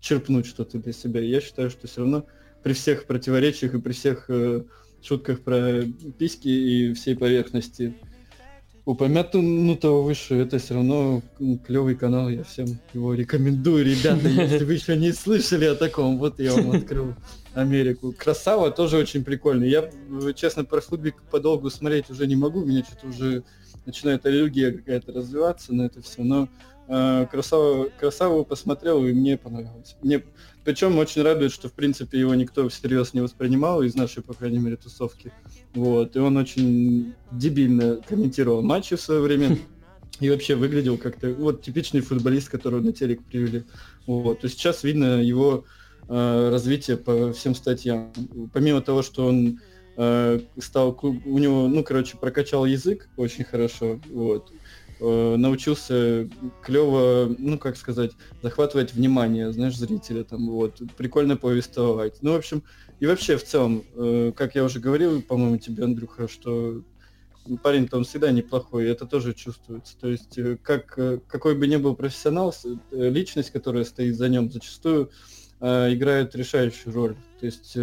черпнуть 0.00 0.46
что-то 0.46 0.78
для 0.78 0.92
себя. 0.92 1.20
Я 1.20 1.40
считаю, 1.40 1.70
что 1.70 1.86
все 1.86 2.00
равно 2.00 2.26
при 2.62 2.72
всех 2.72 3.06
противоречиях 3.06 3.74
и 3.74 3.80
при 3.80 3.92
всех 3.92 4.30
шутках 5.02 5.40
про 5.40 5.82
письки 6.18 6.48
и 6.48 6.92
всей 6.94 7.16
поверхности 7.16 7.94
упомянутого 8.84 10.02
выше, 10.02 10.34
это 10.34 10.58
все 10.58 10.74
равно 10.74 11.22
клевый 11.66 11.94
канал, 11.94 12.28
я 12.28 12.42
всем 12.42 12.66
его 12.92 13.14
рекомендую, 13.14 13.84
ребята, 13.84 14.28
если 14.28 14.64
вы 14.64 14.74
еще 14.74 14.96
не 14.96 15.12
слышали 15.12 15.66
о 15.66 15.74
таком, 15.74 16.18
вот 16.18 16.40
я 16.40 16.52
вам 16.54 16.72
открыл 16.72 17.14
Америку. 17.54 18.12
Красава 18.16 18.70
тоже 18.70 18.96
очень 18.96 19.24
прикольный. 19.24 19.68
Я, 19.68 19.88
честно, 20.34 20.64
про 20.64 20.80
футбик 20.80 21.22
подолгу 21.30 21.70
смотреть 21.70 22.10
уже 22.10 22.26
не 22.26 22.34
могу, 22.34 22.64
меня 22.64 22.82
что-то 22.82 23.08
уже 23.08 23.44
начинает 23.86 24.24
аллергия 24.26 24.72
какая-то 24.72 25.12
развиваться 25.12 25.74
на 25.74 25.82
это 25.82 26.00
все, 26.02 26.22
но 26.22 26.48
э, 26.92 27.26
Красава, 27.30 27.88
Красаву 27.98 28.44
посмотрел, 28.44 29.04
и 29.04 29.12
мне 29.12 29.36
понравилось. 29.36 29.96
Мне, 30.02 30.22
причем 30.64 30.98
очень 30.98 31.22
радует, 31.22 31.52
что, 31.52 31.68
в 31.68 31.72
принципе, 31.72 32.20
его 32.20 32.34
никто 32.34 32.68
всерьез 32.68 33.14
не 33.14 33.20
воспринимал 33.20 33.82
из 33.82 33.94
нашей, 33.94 34.22
по 34.22 34.34
крайней 34.34 34.58
мере, 34.58 34.76
тусовки. 34.76 35.32
Вот, 35.74 36.16
и 36.16 36.18
он 36.18 36.36
очень 36.36 37.14
дебильно 37.30 37.96
комментировал 38.06 38.62
матчи 38.62 38.96
в 38.96 39.00
свое 39.00 39.20
время. 39.20 39.58
И 40.20 40.30
вообще 40.30 40.54
выглядел 40.54 40.98
как-то, 40.98 41.32
вот, 41.32 41.62
типичный 41.62 42.00
футболист, 42.00 42.48
которого 42.48 42.80
на 42.80 42.92
телек 42.92 43.24
привели. 43.24 43.64
Вот, 44.06 44.44
есть 44.44 44.56
сейчас 44.56 44.84
видно 44.84 45.22
его 45.22 45.64
э, 46.08 46.48
развитие 46.50 46.96
по 46.96 47.32
всем 47.32 47.54
статьям. 47.54 48.12
Помимо 48.52 48.82
того, 48.82 49.02
что 49.02 49.26
он 49.26 49.58
э, 49.96 50.40
стал, 50.58 50.98
у 51.02 51.38
него, 51.38 51.66
ну, 51.66 51.82
короче, 51.82 52.18
прокачал 52.18 52.66
язык 52.66 53.08
очень 53.16 53.44
хорошо, 53.44 54.00
вот, 54.10 54.52
э, 55.02 55.36
научился 55.36 56.28
клево, 56.62 57.34
ну, 57.38 57.58
как 57.58 57.76
сказать, 57.76 58.12
захватывать 58.42 58.94
внимание, 58.94 59.52
знаешь, 59.52 59.76
зрителя 59.76 60.24
там, 60.24 60.48
вот, 60.48 60.80
прикольно 60.96 61.36
повествовать. 61.36 62.18
Ну, 62.22 62.32
в 62.32 62.36
общем, 62.36 62.62
и 63.00 63.06
вообще, 63.06 63.36
в 63.36 63.44
целом, 63.44 63.84
э, 63.94 64.32
как 64.36 64.54
я 64.54 64.64
уже 64.64 64.78
говорил, 64.78 65.20
по-моему, 65.22 65.58
тебе, 65.58 65.84
Андрюха, 65.84 66.28
что 66.28 66.82
парень-то 67.62 67.96
он 67.96 68.04
всегда 68.04 68.30
неплохой, 68.30 68.88
это 68.88 69.06
тоже 69.06 69.34
чувствуется. 69.34 69.96
То 69.98 70.08
есть, 70.08 70.38
э, 70.38 70.56
как, 70.62 70.98
э, 70.98 71.18
какой 71.26 71.56
бы 71.56 71.66
ни 71.66 71.76
был 71.76 71.96
профессионал, 71.96 72.54
э, 72.64 73.08
личность, 73.10 73.50
которая 73.50 73.84
стоит 73.84 74.16
за 74.16 74.28
ним, 74.28 74.50
зачастую 74.50 75.10
э, 75.60 75.94
играет 75.94 76.34
решающую 76.34 76.92
роль. 76.92 77.16
То 77.40 77.46
есть, 77.46 77.76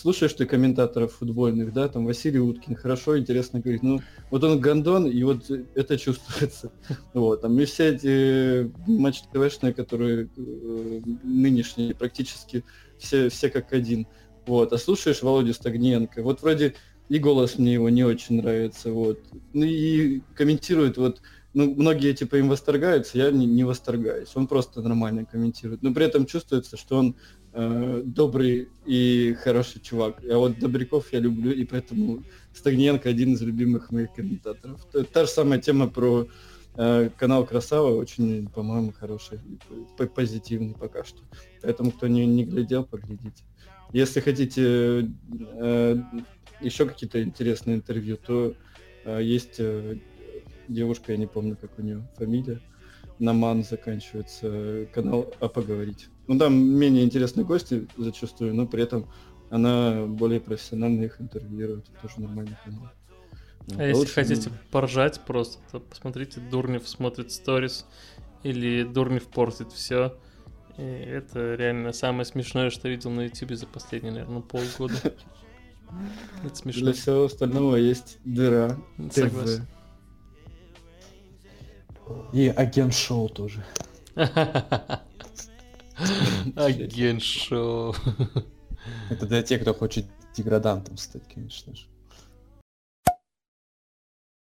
слушаешь 0.00 0.32
ты 0.32 0.46
комментаторов 0.46 1.12
футбольных, 1.12 1.72
да, 1.72 1.88
там 1.88 2.06
Василий 2.06 2.38
Уткин, 2.38 2.74
хорошо, 2.74 3.18
интересно 3.18 3.60
говорит, 3.60 3.82
ну, 3.82 4.00
вот 4.30 4.42
он 4.42 4.60
гондон, 4.60 5.06
и 5.06 5.22
вот 5.22 5.50
э, 5.50 5.64
это 5.74 5.98
чувствуется. 5.98 6.72
Вот, 7.14 7.42
там 7.42 7.58
и 7.60 7.64
все 7.64 7.94
эти 7.94 8.70
матчи 8.86 9.22
ТВшные, 9.32 9.74
которые 9.74 10.28
э, 10.36 11.00
нынешние, 11.22 11.94
практически 11.94 12.64
все, 12.98 13.28
все 13.28 13.50
как 13.50 13.72
один. 13.72 14.06
Вот, 14.46 14.72
а 14.72 14.78
слушаешь 14.78 15.22
Володю 15.22 15.54
Стагниенко, 15.54 16.22
вот 16.22 16.42
вроде 16.42 16.74
и 17.08 17.18
голос 17.18 17.58
мне 17.58 17.74
его 17.74 17.90
не 17.90 18.04
очень 18.04 18.36
нравится, 18.36 18.92
вот. 18.92 19.18
Ну 19.52 19.64
и 19.64 20.20
комментирует 20.34 20.96
вот, 20.96 21.20
ну, 21.52 21.74
многие 21.74 22.12
типа 22.14 22.36
им 22.36 22.48
восторгаются, 22.48 23.18
я 23.18 23.30
не, 23.32 23.46
не 23.46 23.64
восторгаюсь. 23.64 24.30
Он 24.34 24.46
просто 24.46 24.80
нормально 24.80 25.24
комментирует. 25.24 25.82
Но 25.82 25.92
при 25.92 26.06
этом 26.06 26.24
чувствуется, 26.24 26.76
что 26.76 26.96
он 26.96 27.16
э, 27.52 28.02
добрый 28.04 28.68
и 28.86 29.36
хороший 29.42 29.80
чувак. 29.80 30.22
А 30.30 30.36
вот 30.36 30.58
Добряков 30.58 31.12
я 31.12 31.20
люблю, 31.20 31.52
и 31.52 31.64
поэтому 31.64 32.22
Стагниенко 32.52 33.08
один 33.08 33.34
из 33.34 33.42
любимых 33.42 33.90
моих 33.90 34.12
комментаторов. 34.12 34.84
Та, 34.92 35.04
та 35.04 35.24
же 35.24 35.30
самая 35.30 35.60
тема 35.60 35.88
про 35.88 36.26
э, 36.76 37.10
канал 37.16 37.46
Красава, 37.46 37.94
очень, 37.96 38.48
по-моему, 38.48 38.92
хороший, 38.92 39.38
позитивный 40.14 40.74
пока 40.74 41.04
что. 41.04 41.22
Поэтому, 41.62 41.92
кто 41.92 42.08
не, 42.08 42.26
не 42.26 42.44
глядел, 42.44 42.84
поглядите. 42.84 43.44
Если 43.92 44.20
хотите 44.20 45.10
э, 45.58 45.96
еще 46.60 46.86
какие-то 46.86 47.22
интересные 47.22 47.76
интервью, 47.76 48.16
то 48.16 48.54
э, 49.04 49.20
есть 49.22 49.56
э, 49.58 49.96
девушка, 50.68 51.12
я 51.12 51.18
не 51.18 51.26
помню, 51.26 51.56
как 51.60 51.78
у 51.78 51.82
нее 51.82 52.06
фамилия, 52.16 52.60
Наман 53.18 53.64
заканчивается, 53.64 54.46
э, 54.46 54.86
канал 54.92 55.32
«А 55.40 55.48
поговорить». 55.48 56.08
Ну, 56.30 56.38
там 56.38 56.54
менее 56.56 57.02
интересные 57.02 57.44
гости 57.44 57.88
зачастую, 57.96 58.54
но 58.54 58.64
при 58.64 58.84
этом 58.84 59.04
она 59.50 60.06
более 60.06 60.38
профессионально 60.38 61.02
их 61.02 61.20
интервьюирует. 61.20 61.86
Это 61.88 62.02
тоже 62.02 62.20
нормальный 62.20 62.56
канал. 62.64 62.88
Вот, 63.66 63.80
А 63.80 63.82
если 63.82 63.98
лучше, 63.98 64.14
хотите 64.14 64.50
ну, 64.50 64.56
поржать 64.70 65.20
просто, 65.26 65.58
то 65.72 65.80
посмотрите 65.80 66.38
Дурнев 66.38 66.88
смотрит 66.88 67.32
сторис 67.32 67.84
или 68.44 68.84
Дурнев 68.84 69.24
портит 69.24 69.72
все. 69.72 70.16
И 70.78 70.82
это 70.82 71.56
реально 71.56 71.92
самое 71.92 72.24
смешное, 72.24 72.70
что 72.70 72.88
видел 72.88 73.10
на 73.10 73.22
YouTube 73.22 73.54
за 73.54 73.66
последние, 73.66 74.12
наверное, 74.12 74.42
полгода. 74.42 74.94
Это 76.44 76.54
смешно. 76.54 76.82
Для 76.84 76.92
всего 76.92 77.24
остального 77.24 77.74
есть 77.74 78.18
дыра. 78.24 78.78
Согласен. 79.10 79.66
ТВ. 81.96 82.34
И 82.34 82.46
агент 82.46 82.94
шоу 82.94 83.28
тоже. 83.28 83.64
Агент 86.56 87.22
шоу. 87.22 87.94
Это 89.10 89.26
для 89.26 89.42
тех, 89.42 89.62
кто 89.62 89.74
хочет 89.74 90.06
деградантом 90.36 90.96
стать, 90.96 91.22
конечно 91.32 91.74
же. 91.74 91.86